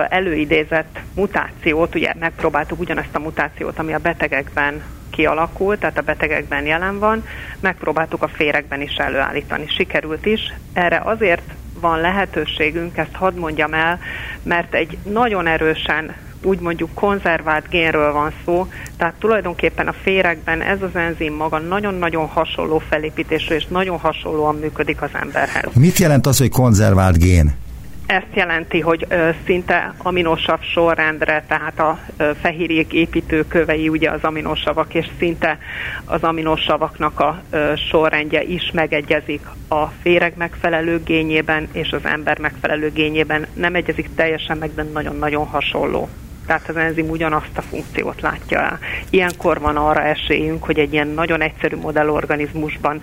előidézett 0.08 0.98
mutációt, 1.14 1.94
ugye 1.94 2.12
megpróbáltuk 2.18 2.80
ugyanezt 2.80 3.14
a 3.14 3.18
mutációt, 3.18 3.78
ami 3.78 3.92
a 3.92 3.98
betegekben 3.98 4.82
kialakult, 5.10 5.80
tehát 5.80 5.98
a 5.98 6.02
betegekben 6.02 6.66
jelen 6.66 6.98
van, 6.98 7.24
megpróbáltuk 7.60 8.22
a 8.22 8.28
féregben 8.28 8.80
is 8.80 8.94
előállítani. 8.94 9.64
Sikerült 9.68 10.26
is. 10.26 10.52
Erre 10.72 11.00
azért 11.04 11.52
van 11.80 12.00
lehetőségünk, 12.00 12.96
ezt 12.96 13.14
hadd 13.14 13.34
mondjam 13.34 13.74
el, 13.74 14.00
mert 14.42 14.74
egy 14.74 14.98
nagyon 15.02 15.46
erősen 15.46 16.14
úgy 16.42 16.60
mondjuk 16.60 16.90
konzervált 16.94 17.68
génről 17.68 18.12
van 18.12 18.32
szó, 18.44 18.66
tehát 18.96 19.14
tulajdonképpen 19.18 19.88
a 19.88 19.94
féregben 20.02 20.60
ez 20.60 20.82
az 20.82 20.96
enzim 20.96 21.34
maga 21.34 21.58
nagyon-nagyon 21.58 22.26
hasonló 22.26 22.78
felépítésű 22.78 23.54
és 23.54 23.66
nagyon 23.66 23.98
hasonlóan 23.98 24.56
működik 24.56 25.02
az 25.02 25.10
emberhez. 25.12 25.74
Mit 25.74 25.98
jelent 25.98 26.26
az, 26.26 26.38
hogy 26.38 26.50
konzervált 26.50 27.18
gén? 27.18 27.64
ezt 28.06 28.34
jelenti, 28.34 28.80
hogy 28.80 29.06
ö, 29.08 29.30
szinte 29.44 29.94
aminosav 29.98 30.60
sorrendre, 30.60 31.44
tehát 31.48 31.80
a 31.80 31.98
ö, 32.16 32.30
fehérjék 32.40 32.92
építőkövei 32.92 33.88
ugye 33.88 34.10
az 34.10 34.22
aminosavak, 34.22 34.94
és 34.94 35.06
szinte 35.18 35.58
az 36.04 36.22
aminosavaknak 36.22 37.20
a 37.20 37.42
ö, 37.50 37.72
sorrendje 37.90 38.42
is 38.42 38.70
megegyezik 38.72 39.40
a 39.68 39.86
féreg 39.86 40.32
megfelelő 40.36 41.02
gényében 41.04 41.68
és 41.72 41.90
az 41.90 42.04
ember 42.04 42.38
megfelelő 42.38 42.90
gényében. 42.90 43.46
Nem 43.52 43.74
egyezik 43.74 44.14
teljesen 44.14 44.58
meg, 44.58 44.74
de 44.74 44.82
nagyon-nagyon 44.82 45.46
hasonló 45.46 46.08
tehát 46.46 46.68
az 46.68 46.76
enzim 46.76 47.10
ugyanazt 47.10 47.58
a 47.58 47.62
funkciót 47.62 48.20
látja 48.20 48.60
el. 48.60 48.78
Ilyenkor 49.10 49.60
van 49.60 49.76
arra 49.76 50.02
esélyünk, 50.02 50.64
hogy 50.64 50.78
egy 50.78 50.92
ilyen 50.92 51.08
nagyon 51.08 51.42
egyszerű 51.42 51.76
modellorganizmusban 51.76 53.00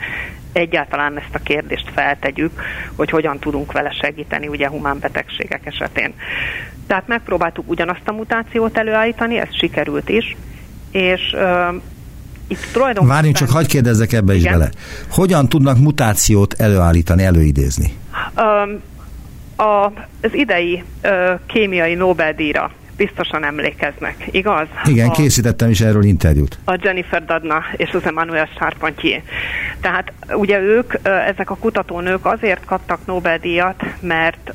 egyáltalán 0.52 1.18
ezt 1.18 1.36
a 1.36 1.40
kérdést 1.40 1.90
feltegyük, 1.94 2.62
hogy 2.96 3.10
hogyan 3.10 3.40
tudunk 3.40 3.72
vele 3.72 3.92
segíteni 4.02 4.48
ugye 4.48 4.70
humán 4.70 5.00
betegségek 5.00 5.66
esetén. 5.66 6.14
Tehát 6.88 7.08
megpróbáltuk 7.08 7.70
ugyanazt 7.70 8.02
a 8.08 8.12
mutációt 8.12 8.78
előállítani, 8.78 9.38
ez 9.38 9.56
sikerült 9.58 10.10
is, 10.10 10.38
és 10.92 11.22
uh, 11.34 11.76
itt 12.48 12.68
tulajdonképpen... 12.72 13.16
Várjunk 13.16 13.36
csak, 13.36 13.50
hagyd 13.50 13.68
kérdezzek 13.68 14.14
ebbe 14.14 14.34
igen. 14.34 14.46
is 14.46 14.52
bele. 14.52 14.70
Hogyan 15.10 15.50
tudnak 15.50 15.78
mutációt 15.78 16.54
előállítani, 16.54 17.24
előidézni? 17.24 17.94
Um, 18.38 18.82
a, 19.68 19.86
az 20.22 20.34
idei 20.34 20.84
uh, 21.04 21.40
kémiai 21.46 21.94
Nobel-díjra 21.94 22.72
biztosan 22.98 23.46
emlékeznek, 23.46 24.28
igaz? 24.32 24.68
Igen, 24.86 25.10
a, 25.10 25.12
készítettem 25.12 25.70
is 25.70 25.82
erről 25.82 26.04
interjút. 26.04 26.58
A 26.66 26.80
Jennifer 26.82 27.26
Dadna 27.26 27.64
és 27.76 27.90
az 27.92 28.06
Emmanuel 28.06 28.50
Charpentier. 28.58 29.22
Tehát 29.82 30.12
ugye 30.30 30.60
ők, 30.60 30.94
ezek 31.04 31.50
a 31.50 31.56
kutatónők 31.56 32.26
azért 32.26 32.66
kaptak 32.66 33.06
Nobel-díjat, 33.06 33.84
mert 34.00 34.50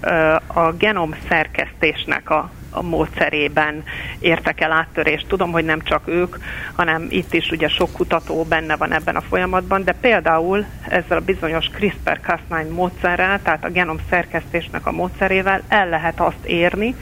a 0.46 0.72
genom 0.78 1.14
szerkesztésnek 1.28 2.30
a 2.30 2.50
a 2.70 2.82
módszerében 2.82 3.82
értek 4.18 4.60
el 4.60 4.72
áttörést. 4.72 5.26
Tudom, 5.26 5.50
hogy 5.50 5.64
nem 5.64 5.82
csak 5.82 6.02
ők, 6.08 6.36
hanem 6.74 7.06
itt 7.08 7.34
is 7.34 7.50
ugye 7.50 7.68
sok 7.68 7.92
kutató 7.92 8.44
benne 8.44 8.76
van 8.76 8.92
ebben 8.92 9.16
a 9.16 9.20
folyamatban, 9.20 9.84
de 9.84 9.92
például 9.92 10.64
ezzel 10.88 11.16
a 11.16 11.24
bizonyos 11.24 11.70
CRISPR-Cas9 11.78 12.70
módszerrel, 12.70 13.42
tehát 13.42 13.64
a 13.64 13.68
genom 13.68 13.96
szerkesztésnek 14.10 14.86
a 14.86 14.92
módszerével 14.92 15.62
el 15.68 15.88
lehet 15.88 16.20
azt 16.20 16.44
érni, 16.44 16.94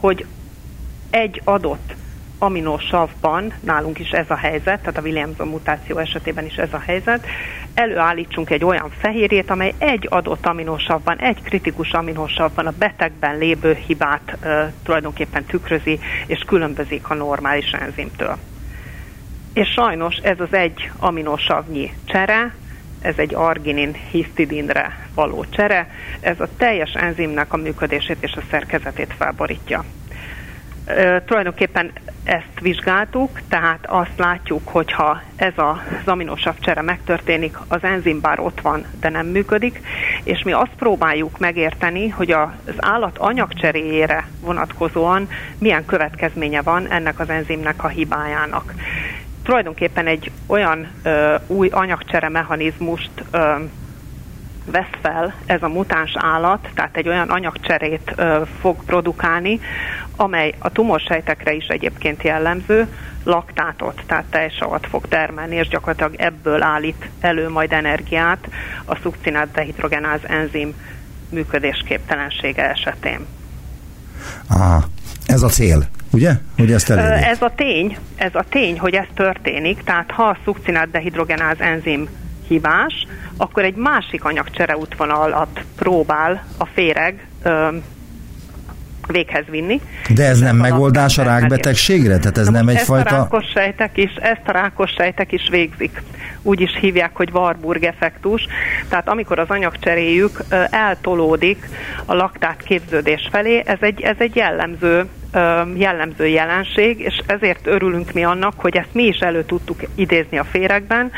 hogy 0.00 0.26
egy 1.16 1.40
adott 1.44 1.94
aminosavban, 2.38 3.52
nálunk 3.60 3.98
is 3.98 4.10
ez 4.10 4.30
a 4.30 4.36
helyzet, 4.36 4.80
tehát 4.80 4.96
a 4.96 5.00
Williamson 5.00 5.48
mutáció 5.48 5.98
esetében 5.98 6.44
is 6.44 6.54
ez 6.56 6.72
a 6.72 6.78
helyzet, 6.78 7.26
előállítsunk 7.74 8.50
egy 8.50 8.64
olyan 8.64 8.90
fehérjét, 8.98 9.50
amely 9.50 9.74
egy 9.78 10.06
adott 10.10 10.46
aminosavban, 10.46 11.18
egy 11.18 11.42
kritikus 11.42 11.92
aminosavban 11.92 12.66
a 12.66 12.74
betegben 12.78 13.38
lévő 13.38 13.74
hibát 13.86 14.36
e, 14.40 14.72
tulajdonképpen 14.82 15.44
tükrözi, 15.44 15.98
és 16.26 16.38
különbözik 16.46 17.10
a 17.10 17.14
normális 17.14 17.70
enzimtől. 17.70 18.36
És 19.52 19.68
sajnos 19.68 20.16
ez 20.16 20.40
az 20.40 20.54
egy 20.54 20.90
aminosavnyi 20.98 21.92
csere, 22.04 22.54
ez 23.00 23.14
egy 23.16 23.34
arginin 23.34 23.96
histidinre 24.10 25.08
való 25.14 25.44
csere, 25.50 25.90
ez 26.20 26.40
a 26.40 26.48
teljes 26.56 26.92
enzimnek 26.92 27.52
a 27.52 27.56
működését 27.56 28.16
és 28.20 28.32
a 28.32 28.42
szerkezetét 28.50 29.14
felborítja 29.18 29.84
tulajdonképpen 31.24 31.92
ezt 32.24 32.60
vizsgáltuk, 32.60 33.40
tehát 33.48 33.86
azt 33.86 34.16
látjuk, 34.16 34.68
hogyha 34.68 35.22
ez 35.36 35.52
az 35.56 36.08
aminosav 36.08 36.54
csere 36.58 36.82
megtörténik, 36.82 37.56
az 37.68 37.84
enzim 37.84 38.20
bár 38.20 38.40
ott 38.40 38.60
van, 38.60 38.84
de 39.00 39.08
nem 39.08 39.26
működik, 39.26 39.80
és 40.22 40.42
mi 40.42 40.52
azt 40.52 40.74
próbáljuk 40.78 41.38
megérteni, 41.38 42.08
hogy 42.08 42.30
az 42.30 42.74
állat 42.76 43.18
anyagcseréjére 43.18 44.26
vonatkozóan 44.40 45.28
milyen 45.58 45.84
következménye 45.84 46.62
van 46.62 46.88
ennek 46.88 47.18
az 47.18 47.28
enzimnek 47.28 47.84
a 47.84 47.88
hibájának. 47.88 48.74
Tulajdonképpen 49.42 50.06
egy 50.06 50.30
olyan 50.46 50.88
ö, 51.02 51.34
új 51.46 51.68
anyagcsere 51.68 52.28
mechanizmust 52.28 53.10
ö, 53.30 53.54
vesz 54.70 55.00
fel 55.02 55.34
ez 55.46 55.62
a 55.62 55.68
mutáns 55.68 56.12
állat, 56.14 56.68
tehát 56.74 56.96
egy 56.96 57.08
olyan 57.08 57.28
anyagcserét 57.28 58.12
ö, 58.16 58.42
fog 58.60 58.84
produkálni, 58.84 59.60
amely 60.16 60.54
a 60.58 60.70
tumorsejtekre 60.70 61.52
is 61.52 61.66
egyébként 61.66 62.22
jellemző, 62.22 62.88
laktátot, 63.24 64.02
tehát 64.06 64.24
tejsavat 64.24 64.86
fog 64.86 65.08
termelni, 65.08 65.56
és 65.56 65.68
gyakorlatilag 65.68 66.14
ebből 66.16 66.62
állít 66.62 67.08
elő 67.20 67.48
majd 67.48 67.72
energiát 67.72 68.48
a 68.84 68.96
szukcinát 69.02 69.50
dehidrogenáz 69.50 70.20
enzim 70.22 70.74
működésképtelensége 71.28 72.70
esetén. 72.70 73.26
Aha, 74.48 74.84
ez 75.26 75.42
a 75.42 75.48
cél, 75.48 75.88
ugye? 76.10 76.32
Hogy 76.56 76.72
ezt 76.72 76.90
elérjük? 76.90 77.26
Ez 77.26 77.42
a 77.42 77.52
tény, 77.56 77.96
ez 78.16 78.34
a 78.34 78.44
tény, 78.48 78.78
hogy 78.78 78.94
ez 78.94 79.06
történik, 79.14 79.82
tehát 79.82 80.10
ha 80.10 80.22
a 80.22 80.36
szukcinát 80.44 80.90
dehidrogenáz 80.90 81.60
enzim 81.60 82.08
hibás, 82.48 83.06
akkor 83.36 83.64
egy 83.64 83.74
másik 83.74 84.24
anyagcsere 84.24 84.76
útvonalat 84.76 85.60
próbál 85.76 86.44
a 86.58 86.66
féreg 86.66 87.26
véghez 89.06 89.44
vinni. 89.50 89.80
De 90.14 90.24
ez 90.24 90.38
nem 90.38 90.56
megoldás 90.56 91.18
a 91.18 91.22
rákbetegségre? 91.22 92.18
Tehát 92.18 92.38
ez 92.38 92.46
Na 92.46 92.52
nem 92.52 92.68
egyfajta... 92.68 93.08
Ezt 93.08 93.16
a 93.16 93.18
rákos 93.18 93.44
sejtek 93.54 93.96
is, 93.96 94.14
ezt 94.14 94.42
a 94.44 94.52
rákos 94.52 94.90
sejtek 94.90 95.32
is 95.32 95.48
végzik. 95.50 96.02
Úgy 96.42 96.60
is 96.60 96.76
hívják, 96.80 97.10
hogy 97.12 97.30
Warburg 97.32 97.84
effektus. 97.84 98.46
Tehát 98.88 99.08
amikor 99.08 99.38
az 99.38 99.48
anyagcseréjük 99.48 100.40
eltolódik 100.70 101.68
a 102.04 102.14
laktát 102.14 102.62
képződés 102.62 103.28
felé, 103.30 103.62
ez 103.66 103.78
egy, 103.80 104.00
ez 104.00 104.16
egy 104.18 104.36
jellemző 104.36 105.06
jellemző 105.74 106.26
jelenség, 106.26 107.00
és 107.00 107.20
ezért 107.26 107.66
örülünk 107.66 108.12
mi 108.12 108.24
annak, 108.24 108.52
hogy 108.56 108.76
ezt 108.76 108.88
mi 108.92 109.02
is 109.02 109.18
elő 109.18 109.44
tudtuk 109.44 109.80
idézni 109.94 110.38
a 110.38 110.44
féregben, 110.44 111.10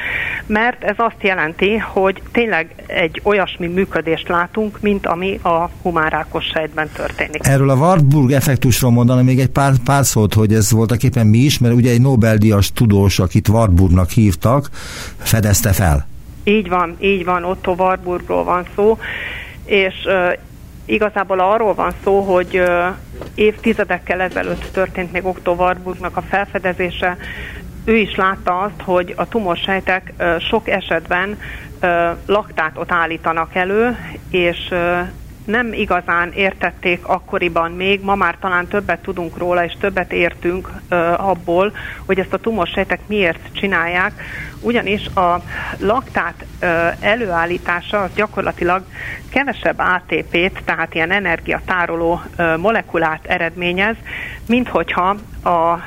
mert 0.46 0.84
ez 0.84 0.94
azt 0.96 1.22
jelenti, 1.22 1.76
hogy 1.76 2.22
tényleg 2.32 2.74
egy 2.86 3.20
olyasmi 3.24 3.66
működést 3.66 4.28
látunk, 4.28 4.80
mint 4.80 5.06
ami 5.06 5.40
a 5.42 5.70
humánrákos 5.82 6.44
sejtben 6.44 6.88
történik. 6.92 7.46
Erről 7.46 7.70
a 7.70 7.74
Warburg 7.74 8.30
effektusról 8.30 8.90
mondani 8.90 9.22
még 9.22 9.38
egy 9.38 9.50
pár, 9.50 9.72
pár 9.84 10.04
szót, 10.04 10.34
hogy 10.34 10.52
ez 10.52 10.72
voltak 10.72 11.02
éppen 11.02 11.26
mi 11.26 11.38
is, 11.38 11.58
mert 11.58 11.74
ugye 11.74 11.90
egy 11.90 12.00
Nobel-díjas 12.00 12.72
tudós, 12.72 13.18
akit 13.18 13.48
Warburgnak 13.48 14.10
hívtak, 14.10 14.68
fedezte 15.18 15.72
fel. 15.72 16.06
Így 16.44 16.68
van, 16.68 16.96
így 17.00 17.24
van, 17.24 17.44
Otto 17.44 17.74
Warburgról 17.78 18.44
van 18.44 18.64
szó, 18.74 18.98
és 19.64 19.94
Igazából 20.88 21.40
arról 21.40 21.74
van 21.74 21.92
szó, 22.04 22.20
hogy 22.20 22.62
évtizedekkel 23.34 24.20
ezelőtt 24.20 24.72
történt 24.72 25.12
még 25.12 25.24
Otto 25.24 25.52
Warburgnak 25.52 26.16
a 26.16 26.22
felfedezése. 26.22 27.16
Ő 27.84 27.96
is 27.96 28.14
látta 28.14 28.58
azt, 28.58 28.82
hogy 28.82 29.14
a 29.16 29.28
tumorsejtek 29.28 30.12
sok 30.38 30.68
esetben 30.68 31.38
laktátot 32.26 32.92
állítanak 32.92 33.54
elő, 33.54 33.96
és 34.30 34.74
nem 35.44 35.72
igazán 35.72 36.32
értették 36.32 37.06
akkoriban 37.06 37.72
még, 37.72 38.00
ma 38.02 38.14
már 38.14 38.36
talán 38.40 38.66
többet 38.66 39.02
tudunk 39.02 39.36
róla, 39.36 39.64
és 39.64 39.76
többet 39.80 40.12
értünk 40.12 40.70
abból, 41.16 41.72
hogy 42.06 42.18
ezt 42.18 42.32
a 42.32 42.38
tumorsejtek 42.38 43.00
miért 43.06 43.40
csinálják, 43.52 44.12
ugyanis 44.60 45.06
a 45.06 45.42
laktát 45.78 46.44
előállítása 47.00 48.02
az 48.02 48.10
gyakorlatilag 48.14 48.82
kevesebb 49.30 49.78
ATP-t, 49.78 50.64
tehát 50.64 50.94
ilyen 50.94 51.10
energiatároló 51.10 52.22
molekulát 52.58 53.24
eredményez, 53.24 53.96
mint 54.46 54.68
hogyha 54.68 55.16
a 55.42 55.78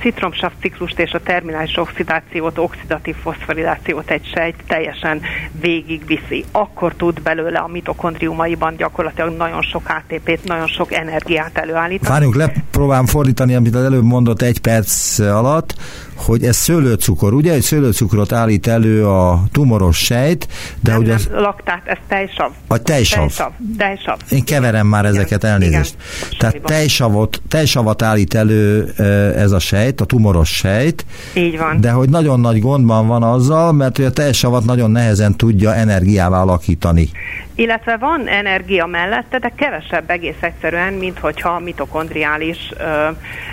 citromsav 0.00 0.50
ciklust 0.60 0.98
és 0.98 1.12
a 1.12 1.20
terminális 1.20 1.76
oxidációt, 1.76 2.58
oxidatív 2.58 3.14
foszforilációt 3.22 4.10
egy 4.10 4.30
sejt 4.34 4.56
teljesen 4.66 5.20
végigviszi. 5.60 6.44
Akkor 6.52 6.94
tud 6.94 7.22
belőle 7.22 7.58
a 7.58 7.66
mitokondriumaiban 7.66 8.76
gyakorlatilag 8.76 9.36
nagyon 9.36 9.62
sok 9.62 9.82
ATP-t, 9.88 10.44
nagyon 10.44 10.66
sok 10.66 10.92
energiát 10.92 11.58
előállítani. 11.58 12.10
Várjunk 12.10 12.34
le, 12.34 12.52
próbálom 12.70 13.06
fordítani, 13.06 13.54
amit 13.54 13.74
az 13.74 13.84
előbb 13.84 14.04
mondott 14.04 14.42
egy 14.42 14.60
perc 14.60 15.18
alatt, 15.18 15.74
hogy 16.22 16.44
ez 16.44 16.56
szőlőcukor, 16.56 17.32
ugye, 17.32 17.52
hogy 17.52 17.60
szőlőcukrot 17.60 18.32
állít 18.32 18.66
elő 18.66 19.06
a 19.06 19.42
tumoros 19.52 19.98
sejt, 19.98 20.48
de 20.80 20.90
nem, 20.90 20.96
hogy 20.96 21.06
nem, 21.06 21.16
az... 21.16 21.28
laktát, 21.32 21.82
ez 21.84 21.96
tejsav. 22.08 22.50
A 22.66 22.78
tejsav. 22.78 23.18
Tejsav. 23.18 23.50
tejsav. 23.78 24.18
Én 24.30 24.44
keverem 24.44 24.86
már 24.86 25.04
Igen, 25.04 25.14
ezeket, 25.16 25.44
elnézést. 25.44 25.94
igen. 26.26 26.38
Tehát 26.38 26.60
tejsavot, 26.62 27.42
tejsavat 27.48 28.02
állít 28.02 28.34
elő 28.34 28.92
ez 29.36 29.50
a 29.52 29.58
sejt, 29.58 30.00
a 30.00 30.04
tumoros 30.04 30.56
sejt, 30.56 31.04
Így 31.34 31.58
van. 31.58 31.80
de 31.80 31.90
hogy 31.90 32.08
nagyon 32.08 32.40
nagy 32.40 32.60
gondban 32.60 33.06
van 33.06 33.22
azzal, 33.22 33.72
mert 33.72 33.96
hogy 33.96 34.04
a 34.04 34.10
tejsavat 34.10 34.64
nagyon 34.64 34.90
nehezen 34.90 35.36
tudja 35.36 35.74
energiává 35.74 36.40
alakítani. 36.40 37.08
Illetve 37.54 37.96
van 37.96 38.28
energia 38.28 38.86
mellette, 38.86 39.38
de 39.38 39.52
kevesebb 39.56 40.10
egész 40.10 40.40
egyszerűen, 40.40 40.92
mint 40.92 41.18
hogyha 41.18 41.58
mitokondriális 41.58 42.72
ö, 42.78 43.08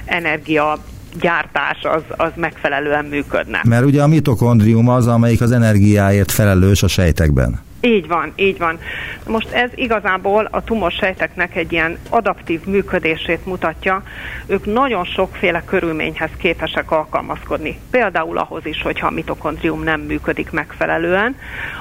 energia 0.06 0.78
gyártás 1.22 1.78
az, 1.84 2.02
az 2.18 2.32
megfelelően 2.36 3.06
működne. 3.06 3.62
Mert 3.64 3.86
ugye 3.86 4.02
a 4.04 4.08
mitokondrium 4.08 4.90
az, 4.90 5.08
amelyik 5.08 5.42
az 5.42 5.52
energiáért 5.52 6.32
felelős 6.32 6.84
a 6.84 6.88
sejtekben. 6.88 7.60
Így 7.82 8.08
van, 8.08 8.34
így 8.36 8.58
van. 8.58 8.80
Most 9.28 9.52
ez 9.52 9.70
igazából 9.76 10.48
a 10.52 10.64
tumorsejteknek 10.64 11.56
egy 11.56 11.72
ilyen 11.72 11.98
adaptív 12.10 12.66
működését 12.66 13.46
mutatja. 13.46 14.04
Ők 14.46 14.66
nagyon 14.66 15.06
sokféle 15.06 15.64
körülményhez 15.66 16.30
képesek 16.38 16.92
alkalmazkodni. 16.92 17.80
Például 17.92 18.38
ahhoz 18.38 18.66
is, 18.66 18.82
hogyha 18.82 19.08
a 19.08 19.12
mitokondrium 19.12 19.84
nem 19.84 20.02
működik 20.02 20.52
megfelelően, 20.52 21.36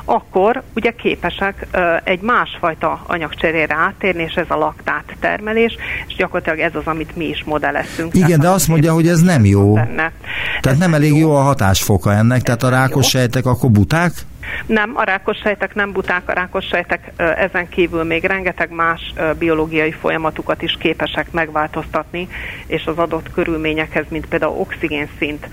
akkor 0.04 0.62
ugye 0.74 0.90
képesek 0.90 1.66
egy 2.04 2.20
másfajta 2.20 3.04
anyagcserére 3.06 3.74
áttérni, 3.74 4.22
és 4.22 4.34
ez 4.34 4.46
a 4.48 4.56
laktát 4.56 5.16
termelés, 5.20 5.76
és 6.06 6.14
gyakorlatilag 6.14 6.58
ez 6.58 6.74
az, 6.74 6.86
amit 6.86 7.16
mi 7.16 7.24
is 7.24 7.44
modelleztünk. 7.44 8.14
Igen, 8.14 8.40
de 8.40 8.48
az 8.48 8.58
azt 8.58 8.68
mondja, 8.68 8.92
hogy 8.92 9.08
ez 9.08 9.20
nem 9.20 9.44
jó. 9.44 9.72
Benne. 9.72 10.12
Tehát 10.60 10.64
Ez 10.64 10.78
nem 10.78 10.94
elég 10.94 11.16
jó 11.16 11.34
a 11.34 11.40
hatásfoka 11.40 12.12
ennek, 12.12 12.42
tehát 12.42 12.62
a 12.62 12.68
rákos 12.68 13.12
jó. 13.12 13.20
sejtek 13.20 13.46
akkor 13.46 13.70
buták? 13.70 14.12
Nem, 14.66 14.92
a 14.94 15.02
rákos 15.02 15.36
sejtek 15.36 15.74
nem 15.74 15.92
buták, 15.92 16.28
a 16.28 16.32
rákos 16.32 16.66
sejtek 16.66 17.12
ezen 17.16 17.68
kívül 17.68 18.04
még 18.04 18.24
rengeteg 18.24 18.70
más 18.70 19.12
biológiai 19.38 19.92
folyamatukat 19.92 20.62
is 20.62 20.76
képesek 20.78 21.30
megváltoztatni, 21.30 22.28
és 22.66 22.86
az 22.86 22.98
adott 22.98 23.32
körülményekhez, 23.32 24.04
mint 24.08 24.26
például 24.26 24.58
oxigénszint 24.58 25.48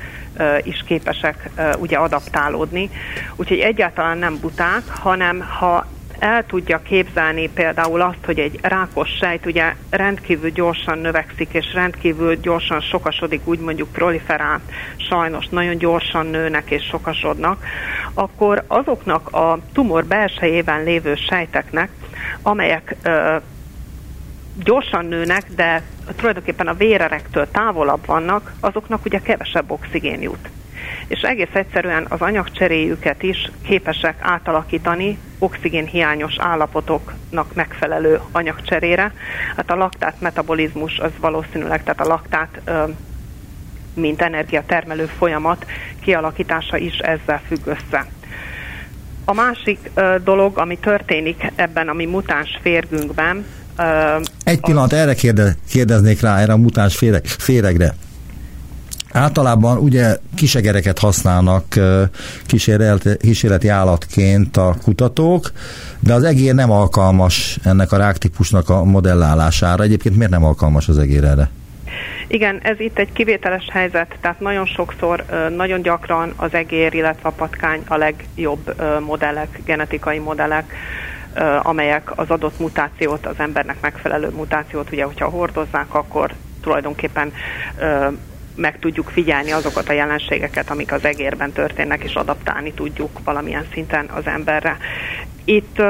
is 0.64 0.84
képesek 0.88 1.50
ugye 1.78 1.98
adaptálódni. 1.98 2.90
Úgyhogy 3.36 3.60
egyáltalán 3.60 4.18
nem 4.18 4.40
buták, 4.40 4.82
hanem 4.88 5.40
ha 5.60 5.86
el 6.26 6.46
tudja 6.46 6.82
képzelni 6.82 7.50
például 7.50 8.02
azt, 8.02 8.26
hogy 8.26 8.40
egy 8.40 8.60
rákos 8.62 9.10
sejt 9.10 9.46
ugye 9.46 9.74
rendkívül 9.90 10.50
gyorsan 10.50 10.98
növekszik, 10.98 11.54
és 11.54 11.74
rendkívül 11.74 12.36
gyorsan 12.36 12.82
sokasodik, 12.82 13.48
úgy 13.48 13.60
mondjuk 13.60 13.92
proliferál, 13.92 14.62
sajnos 14.98 15.48
nagyon 15.48 15.78
gyorsan 15.78 16.26
nőnek 16.26 16.72
és 16.72 16.84
sokasodnak, 16.84 17.64
akkor 18.14 18.64
azoknak 18.68 19.34
a 19.34 19.60
tumor 19.74 20.06
belsejében 20.06 20.84
lévő 20.84 21.16
sejteknek, 21.16 21.90
amelyek 22.42 22.96
ö, 23.04 23.36
gyorsan 24.64 25.06
nőnek, 25.06 25.44
de 25.56 25.82
tulajdonképpen 26.16 26.68
a 26.68 26.74
vérerektől 26.74 27.48
távolabb 27.52 28.06
vannak, 28.06 28.54
azoknak 28.60 29.06
ugye 29.06 29.20
kevesebb 29.20 29.72
oxigén 29.72 30.22
jut. 30.22 30.50
És 31.08 31.22
egész 31.22 31.54
egyszerűen 31.54 32.06
az 32.10 32.22
anyagcseréjüket 32.22 33.24
is 33.24 33.52
képesek 33.64 34.16
átalakítani 34.20 35.18
oxigénhiányos 35.40 36.36
állapotoknak 36.38 37.54
megfelelő 37.54 38.20
anyagcserére. 38.32 39.14
Hát 39.56 39.72
a 39.72 39.76
laktát 39.76 40.16
metabolizmus 40.20 41.00
az 41.00 41.12
valószínűleg, 41.20 41.84
tehát 41.84 42.02
a 42.02 42.08
laktát 42.08 42.62
mint 43.94 44.22
energiatermelő 44.22 45.06
folyamat 45.18 45.66
kialakítása 46.02 46.78
is 46.78 46.98
ezzel 46.98 47.42
függ 47.48 47.66
össze. 47.66 48.06
A 49.26 49.34
másik 49.34 49.92
dolog, 50.24 50.58
ami 50.58 50.78
történik 50.78 51.52
ebben 51.56 51.90
a 51.90 51.94
mi 51.94 52.06
mutáns 52.06 52.60
férgünkben, 52.62 53.46
Egy 54.44 54.60
pillanat, 54.60 54.94
erre 54.94 55.14
kérde, 55.14 55.56
kérdeznék 55.70 56.22
rá, 56.22 56.40
erre 56.40 56.54
a 56.54 56.58
mutáns 56.58 56.98
féreg, 56.98 57.26
féregre. 57.26 57.94
Általában 59.16 59.78
ugye 59.78 60.18
kisegereket 60.36 61.00
használnak 61.00 61.66
kísérleti, 63.20 63.68
állatként 63.68 64.58
a 64.58 64.76
kutatók, 64.84 65.52
de 66.00 66.14
az 66.14 66.24
egér 66.24 66.54
nem 66.54 66.72
alkalmas 66.72 67.60
ennek 67.64 67.92
a 67.92 67.98
ráktípusnak 67.98 68.70
a 68.70 68.84
modellálására. 68.84 69.84
Egyébként 69.84 70.16
miért 70.16 70.32
nem 70.32 70.44
alkalmas 70.44 70.88
az 70.88 70.98
egér 70.98 71.24
erre? 71.24 71.50
Igen, 72.28 72.60
ez 72.64 72.80
itt 72.80 72.98
egy 72.98 73.14
kivételes 73.14 73.68
helyzet, 73.72 74.16
tehát 74.22 74.40
nagyon 74.40 74.66
sokszor, 74.66 75.26
nagyon 75.56 75.82
gyakran 75.82 76.34
az 76.36 76.54
egér, 76.54 76.94
illetve 76.94 77.30
a 77.30 77.32
patkány 77.32 77.82
a 77.88 77.96
legjobb 77.96 78.76
modellek, 79.06 79.62
genetikai 79.66 80.20
modellek, 80.20 80.74
amelyek 81.64 82.12
az 82.20 82.30
adott 82.30 82.60
mutációt, 82.60 83.26
az 83.26 83.36
embernek 83.38 83.78
megfelelő 83.82 84.30
mutációt, 84.30 84.92
ugye, 84.92 85.04
hogyha 85.04 85.30
hordozzák, 85.30 85.94
akkor 85.94 86.34
tulajdonképpen 86.62 87.32
meg 88.56 88.80
tudjuk 88.80 89.10
figyelni 89.10 89.52
azokat 89.52 89.90
a 89.90 89.94
jelenségeket, 89.94 90.70
amik 90.70 90.92
az 90.92 91.06
egérben 91.06 91.52
történnek, 91.52 92.04
és 92.04 92.14
adaptálni 92.14 92.74
tudjuk 92.74 93.20
valamilyen 93.24 93.66
szinten 93.74 94.06
az 94.06 94.28
emberre. 94.28 94.78
Itt 95.44 95.82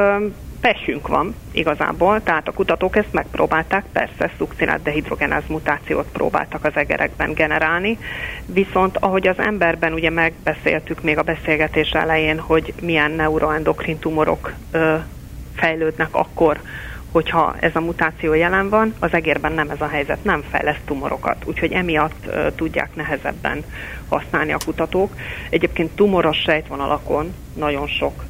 pehünk 0.62 1.08
van 1.08 1.36
igazából, 1.52 2.24
tehát 2.24 2.48
a 2.48 2.52
kutatók 2.52 2.96
ezt 2.96 3.14
megpróbálták, 3.14 3.84
persze 3.92 4.32
szukcinát 4.38 4.82
dehidrogenáz 4.82 5.44
mutációt 5.48 6.08
próbáltak 6.14 6.66
az 6.66 6.76
egerekben 6.76 7.34
generálni, 7.34 7.98
viszont 8.46 8.98
ahogy 8.98 9.28
az 9.28 9.40
emberben 9.40 9.94
ugye 9.94 10.10
megbeszéltük 10.10 11.02
még 11.02 11.18
a 11.18 11.24
beszélgetés 11.24 11.90
elején, 11.90 12.40
hogy 12.40 12.74
milyen 12.82 13.12
neuroendokrin 13.12 14.00
tumorok 14.00 14.54
ö, 14.72 14.96
fejlődnek 15.56 16.10
akkor, 16.12 16.60
hogyha 17.16 17.56
ez 17.60 17.76
a 17.76 17.80
mutáció 17.80 18.34
jelen 18.34 18.70
van, 18.70 18.94
az 19.00 19.14
egérben 19.14 19.52
nem 19.52 19.70
ez 19.70 19.82
a 19.82 19.88
helyzet, 19.88 20.24
nem 20.24 20.44
fejleszt 20.50 20.82
tumorokat, 20.86 21.36
úgyhogy 21.46 21.72
emiatt 21.72 22.30
tudják 22.56 22.96
nehezebben 22.96 23.64
használni 24.10 24.52
a 24.52 24.58
kutatók. 24.66 25.14
Egyébként 25.50 25.96
tumoros 25.96 26.38
sejtvonalakon 26.38 27.34
nagyon 27.54 27.88
sok 27.88 28.24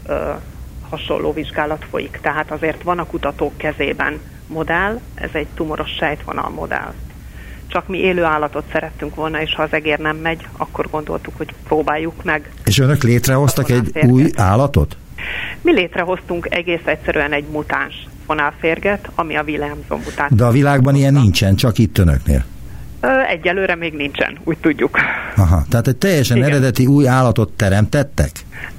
hasonló 0.89 1.33
vizsgálat 1.33 1.86
folyik, 1.89 2.19
tehát 2.21 2.51
azért 2.51 2.83
van 2.83 2.99
a 2.99 3.05
kutatók 3.05 3.57
kezében 3.57 4.19
modell, 4.47 4.99
ez 5.15 5.29
egy 5.33 5.47
tumoros 5.55 5.91
sejtvonal 5.97 6.49
modell. 6.49 6.93
Csak 7.67 7.88
mi 7.88 7.97
élő 7.97 8.23
állatot 8.23 8.63
szerettünk 8.71 9.15
volna, 9.15 9.41
és 9.41 9.55
ha 9.55 9.63
az 9.63 9.73
egér 9.73 9.99
nem 9.99 10.17
megy, 10.17 10.47
akkor 10.57 10.89
gondoltuk, 10.91 11.38
hogy 11.38 11.53
próbáljuk 11.67 12.23
meg. 12.23 12.51
És 12.65 12.79
önök 12.79 13.03
létrehoztak 13.03 13.69
egy 13.69 13.97
új 14.07 14.29
állatot? 14.36 14.97
Mi 15.61 15.73
létrehoztunk 15.73 16.47
egész 16.49 16.86
egyszerűen 16.86 17.31
egy 17.31 17.45
mutáns 17.51 18.07
fonálférget, 18.26 19.09
ami 19.15 19.36
a 19.38 19.43
Williamson 19.43 19.99
mutáció. 19.99 20.38
De 20.38 20.45
a 20.45 20.51
világban 20.51 20.95
ilyen 20.95 21.13
nincsen, 21.13 21.55
csak 21.55 21.78
itt 21.78 21.97
önöknél. 21.97 22.45
Egyelőre 23.27 23.75
még 23.75 23.93
nincsen, 23.93 24.37
úgy 24.43 24.57
tudjuk. 24.57 24.97
Aha, 25.35 25.63
tehát 25.69 25.87
egy 25.87 25.97
teljesen 25.97 26.37
Igen. 26.37 26.49
eredeti 26.49 26.85
új 26.85 27.07
állatot 27.07 27.51
teremtettek? 27.51 28.29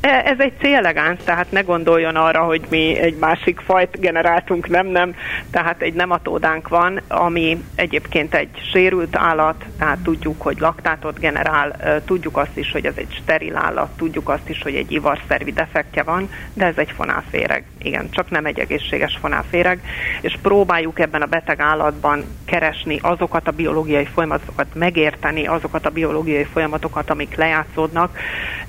E, 0.01 0.09
Ez 0.09 0.39
egy 0.39 0.53
C-elegáns, 0.61 1.19
tehát 1.25 1.53
ne 1.53 1.61
gondoljon 1.61 2.17
arra, 2.17 2.41
hogy 2.43 2.67
mi 2.69 2.99
egy 2.99 3.17
másik 3.21 3.61
fajt 3.61 4.01
generáltunk, 4.01 4.69
nem, 4.69 4.87
nem. 4.87 5.15
Tehát 5.51 5.83
egy 5.83 5.95
nematódánk 5.95 6.69
van, 6.69 7.01
ami 7.09 7.63
egyébként 7.75 8.35
egy 8.35 8.49
sérült 8.73 9.17
állat, 9.17 9.65
tehát 9.79 9.99
tudjuk, 9.99 10.43
hogy 10.43 10.59
laktátot 10.59 11.19
generál, 11.19 11.77
tudjuk 12.05 12.37
azt 12.37 12.57
is, 12.57 12.73
hogy 12.73 12.87
ez 12.87 12.95
egy 12.97 13.21
steril 13.23 13.57
állat, 13.57 13.89
tudjuk 13.97 14.29
azt 14.29 14.49
is, 14.49 14.63
hogy 14.63 14.75
egy 14.75 14.93
ivarszervi 14.93 15.53
defektje 15.53 16.03
van, 16.03 16.29
de 16.55 16.65
ez 16.65 16.77
egy 16.77 16.93
fonálféreg. 16.97 17.65
Igen, 17.83 18.11
csak 18.11 18.31
nem 18.31 18.45
egy 18.45 18.59
egészséges 18.59 19.19
fonálféreg, 19.21 19.81
és 20.21 20.37
próbáljuk 20.43 21.01
ebben 21.01 21.23
a 21.23 21.27
beteg 21.27 21.61
állatban 21.61 22.25
keresni 22.45 22.99
azokat 23.03 23.49
a 23.49 23.51
biológiai 23.51 24.07
folyamatokat, 24.17 24.67
megérteni 24.75 25.47
azokat 25.47 25.87
a 25.87 25.91
biológiai 25.91 26.45
folyamatokat, 26.45 27.11
amik 27.11 27.35
lejátszódnak, 27.35 28.19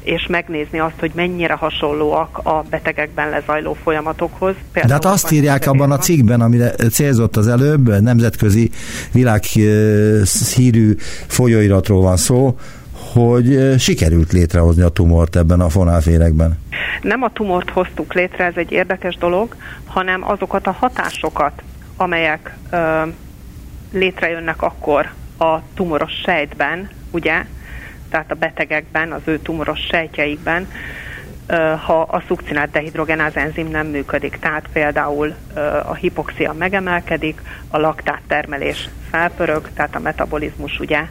és 0.03 0.25
megnézni 0.29 0.79
azt, 0.79 0.99
hogy 0.99 1.11
mennyire 1.15 1.53
hasonlóak 1.53 2.39
a 2.43 2.63
betegekben 2.69 3.29
lezajló 3.29 3.73
folyamatokhoz. 3.73 4.55
De 4.73 4.93
hát 4.93 5.05
azt 5.05 5.31
írják 5.31 5.67
abban 5.67 5.91
a 5.91 5.97
cikkben, 5.97 6.41
amire 6.41 6.69
célzott 6.69 7.35
az 7.35 7.47
előbb, 7.47 8.01
nemzetközi 8.01 8.69
világhírű 9.11 10.95
folyóiratról 11.27 12.01
van 12.01 12.17
szó, 12.17 12.57
hogy 13.13 13.53
ö, 13.53 13.77
sikerült 13.77 14.31
létrehozni 14.31 14.81
a 14.81 14.89
tumort 14.89 15.35
ebben 15.35 15.59
a 15.59 15.69
fonálféregben. 15.69 16.59
Nem 17.01 17.23
a 17.23 17.31
tumort 17.33 17.69
hoztuk 17.69 18.13
létre, 18.13 18.45
ez 18.45 18.55
egy 18.55 18.71
érdekes 18.71 19.15
dolog, 19.15 19.55
hanem 19.85 20.29
azokat 20.29 20.67
a 20.67 20.71
hatásokat, 20.71 21.61
amelyek 21.97 22.57
ö, 22.71 23.01
létrejönnek 23.91 24.61
akkor 24.61 25.09
a 25.37 25.61
tumoros 25.73 26.13
sejtben, 26.23 26.89
ugye, 27.11 27.45
tehát 28.09 28.31
a 28.31 28.35
betegekben, 28.35 29.11
az 29.11 29.21
ő 29.25 29.39
tumoros 29.39 29.79
sejtjeikben, 29.79 30.67
ha 31.85 32.01
a 32.01 32.23
szukcinát 32.27 32.71
dehidrogenáz 32.71 33.35
enzim 33.35 33.67
nem 33.67 33.87
működik. 33.87 34.37
Tehát 34.39 34.67
például 34.73 35.35
a 35.83 35.93
hipoxia 35.93 36.53
megemelkedik, 36.53 37.41
a 37.69 37.77
laktát 37.77 38.21
termelés 38.27 38.89
felpörög, 39.09 39.69
tehát 39.73 39.95
a 39.95 39.99
metabolizmus 39.99 40.79
ugye 40.79 41.05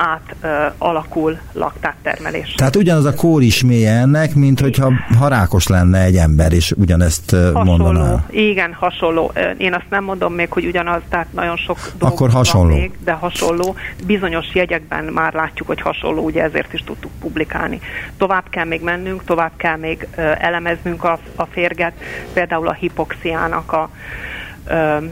át 0.00 0.34
ö, 0.40 0.66
alakul 0.78 1.38
laktáttermelés. 1.52 2.54
Tehát 2.54 2.76
ugyanaz 2.76 3.04
a 3.04 3.14
kór 3.14 3.42
is 3.42 3.64
mélye 3.64 3.92
ennek, 3.92 4.34
mint 4.34 4.60
hogyha 4.60 4.92
harákos 5.18 5.66
lenne 5.66 6.02
egy 6.02 6.16
ember, 6.16 6.52
és 6.52 6.72
ugyanezt 6.76 7.30
hasonló, 7.30 7.76
mondaná. 7.76 8.24
Igen, 8.30 8.72
hasonló. 8.72 9.32
Én 9.56 9.74
azt 9.74 9.90
nem 9.90 10.04
mondom 10.04 10.34
még, 10.34 10.52
hogy 10.52 10.66
ugyanaz, 10.66 11.00
tehát 11.08 11.32
nagyon 11.32 11.56
sok 11.56 11.78
dolog 11.98 12.14
Akkor 12.14 12.30
hasonló. 12.30 12.74
még, 12.74 12.92
de 13.04 13.12
hasonló. 13.12 13.74
Bizonyos 14.06 14.46
jegyekben 14.54 15.04
már 15.04 15.32
látjuk, 15.32 15.68
hogy 15.68 15.80
hasonló, 15.80 16.22
ugye 16.22 16.42
ezért 16.42 16.72
is 16.72 16.84
tudtuk 16.84 17.10
publikálni. 17.20 17.80
Tovább 18.16 18.44
kell 18.50 18.64
még 18.64 18.82
mennünk, 18.82 19.24
tovább 19.24 19.52
kell 19.56 19.76
még 19.76 20.06
elemeznünk 20.16 21.04
a, 21.04 21.18
a 21.36 21.44
férget, 21.44 21.92
például 22.32 22.68
a 22.68 22.72
hipoxiának 22.72 23.72
a 23.72 23.90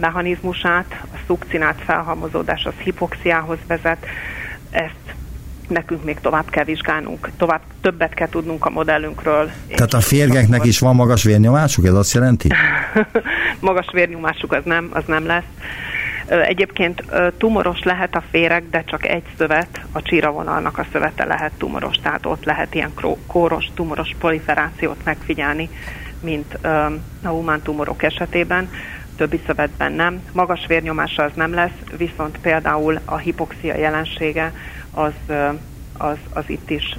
mechanizmusát, 0.00 1.00
a 1.02 1.16
szukcinát 1.26 1.76
felhalmozódás 1.84 2.64
az 2.64 2.72
hipoxiához 2.82 3.58
vezet, 3.66 4.06
ezt 4.70 5.16
nekünk 5.68 6.04
még 6.04 6.20
tovább 6.20 6.50
kell 6.50 6.64
vizsgálnunk, 6.64 7.30
tovább 7.36 7.60
többet 7.80 8.14
kell 8.14 8.28
tudnunk 8.28 8.66
a 8.66 8.70
modellünkről. 8.70 9.50
Tehát 9.66 9.94
a 9.94 10.00
férgeknek 10.00 10.64
is 10.64 10.78
van 10.78 10.94
magas 10.94 11.22
vérnyomásuk, 11.22 11.86
ez 11.86 11.94
azt 11.94 12.14
jelenti? 12.14 12.48
magas 13.60 13.86
vérnyomásuk 13.92 14.52
az 14.52 14.64
nem, 14.64 14.88
az 14.92 15.04
nem 15.06 15.26
lesz. 15.26 15.44
Egyébként 16.26 17.04
tumoros 17.38 17.82
lehet 17.82 18.14
a 18.14 18.22
féreg, 18.30 18.70
de 18.70 18.82
csak 18.86 19.06
egy 19.06 19.22
szövet, 19.38 19.80
a 19.92 20.02
csíravonalnak 20.02 20.78
a 20.78 20.86
szövete 20.92 21.24
lehet 21.24 21.52
tumoros, 21.58 21.96
tehát 22.02 22.26
ott 22.26 22.44
lehet 22.44 22.74
ilyen 22.74 22.92
kóros, 23.26 23.70
tumoros 23.74 24.10
proliferációt 24.18 25.04
megfigyelni, 25.04 25.68
mint 26.20 26.58
a 27.22 27.28
humán 27.28 27.62
tumorok 27.62 28.02
esetében, 28.02 28.68
többi 29.18 29.40
szövetben 29.46 29.92
nem. 29.92 30.20
Magas 30.32 30.66
vérnyomása 30.66 31.22
az 31.22 31.32
nem 31.34 31.54
lesz, 31.54 31.78
viszont 31.96 32.38
például 32.38 33.00
a 33.04 33.16
hipoxia 33.16 33.76
jelensége 33.76 34.52
az, 34.90 35.12
az, 35.98 36.16
az 36.32 36.44
itt 36.46 36.70
is 36.70 36.98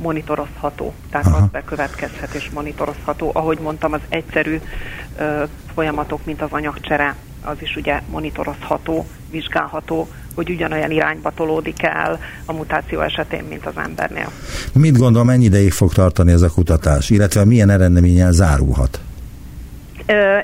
monitorozható, 0.00 0.94
tehát 1.10 1.26
Aha. 1.26 1.36
az 1.36 1.48
bekövetkezhet 1.52 2.34
és 2.34 2.50
monitorozható. 2.50 3.30
Ahogy 3.34 3.58
mondtam, 3.58 3.92
az 3.92 4.00
egyszerű 4.08 4.60
ö, 5.18 5.42
folyamatok, 5.74 6.24
mint 6.24 6.42
az 6.42 6.48
anyagcsere, 6.50 7.16
az 7.42 7.56
is 7.60 7.76
ugye 7.76 8.00
monitorozható, 8.10 9.06
vizsgálható, 9.30 10.08
hogy 10.34 10.50
ugyanolyan 10.50 10.90
irányba 10.90 11.30
tolódik 11.30 11.82
el 11.82 12.18
a 12.44 12.52
mutáció 12.52 13.00
esetén, 13.00 13.44
mint 13.48 13.66
az 13.66 13.76
embernél. 13.76 14.30
Mit 14.72 14.98
gondol, 14.98 15.24
mennyi 15.24 15.44
ideig 15.44 15.72
fog 15.72 15.92
tartani 15.92 16.32
ez 16.32 16.42
a 16.42 16.50
kutatás, 16.50 17.10
illetve 17.10 17.44
milyen 17.44 17.70
eredménnyel 17.70 18.32
zárulhat? 18.32 19.00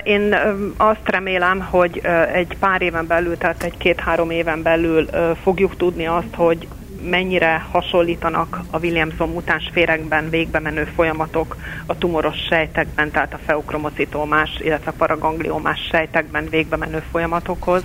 Én 0.03 0.35
azt 0.77 1.09
remélem, 1.09 1.59
hogy 1.59 2.01
egy 2.33 2.57
pár 2.59 2.81
éven 2.81 3.07
belül, 3.07 3.37
tehát 3.37 3.63
egy 3.63 3.77
két-három 3.77 4.29
éven 4.29 4.61
belül 4.61 5.09
fogjuk 5.43 5.77
tudni 5.77 6.05
azt, 6.05 6.35
hogy 6.35 6.67
mennyire 7.01 7.65
hasonlítanak 7.71 8.59
a 8.71 8.79
Williamson 8.79 9.29
mutáns 9.29 9.69
féregben 9.73 10.29
végbe 10.29 10.59
menő 10.59 10.83
folyamatok 10.95 11.57
a 11.85 11.97
tumoros 11.97 12.37
sejtekben, 12.49 13.11
tehát 13.11 13.33
a 13.33 13.39
feukromocitómás, 13.45 14.49
illetve 14.59 14.91
a 14.91 14.97
paragangliomás 14.97 15.87
sejtekben 15.91 16.49
végbe 16.49 16.75
menő 16.77 17.03
folyamatokhoz. 17.11 17.83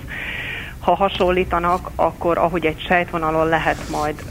Ha 0.79 0.95
hasonlítanak, 0.95 1.89
akkor 1.95 2.37
ahogy 2.37 2.65
egy 2.65 2.83
sejtvonalon 2.87 3.47
lehet 3.47 3.89
majd, 3.89 4.23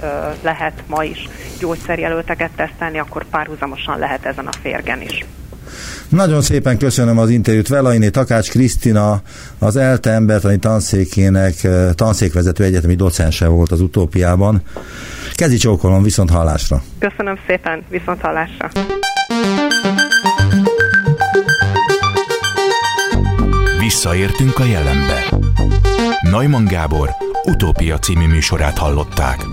lehet 0.43 0.83
ma 0.87 1.05
is 1.05 1.29
gyógyszerjelölteket 1.61 2.51
tesztelni, 2.57 2.99
akkor 2.99 3.25
párhuzamosan 3.25 3.99
lehet 3.99 4.27
ezen 4.27 4.47
a 4.47 4.53
férgen 4.63 5.01
is. 5.01 5.25
Nagyon 6.13 6.41
szépen 6.41 6.79
köszönöm 6.79 7.19
az 7.19 7.31
interjút 7.31 7.69
Velainé 7.69 8.09
Takács 8.09 8.51
Krisztina, 8.51 9.21
az 9.59 9.77
ELTE 9.77 10.11
embertani 10.11 10.59
tanszékének 10.59 11.65
eh, 11.65 11.93
tanszékvezető 11.95 12.65
egyetemi 12.65 12.95
docense 12.95 13.47
volt 13.47 13.71
az 13.71 13.81
utópiában. 13.81 14.63
Kezi 15.35 15.57
csókolom, 15.57 16.03
viszont 16.03 16.31
hallásra. 16.31 16.83
Köszönöm 16.99 17.39
szépen, 17.47 17.83
viszont 17.89 18.21
hallásra! 18.21 18.71
Visszaértünk 23.79 24.59
a 24.59 24.65
jelenbe. 24.65 25.25
Neumann 26.31 26.65
Gábor 26.65 27.11
utópia 27.45 27.99
című 27.99 28.27
műsorát 28.27 28.79
hallották. 28.79 29.45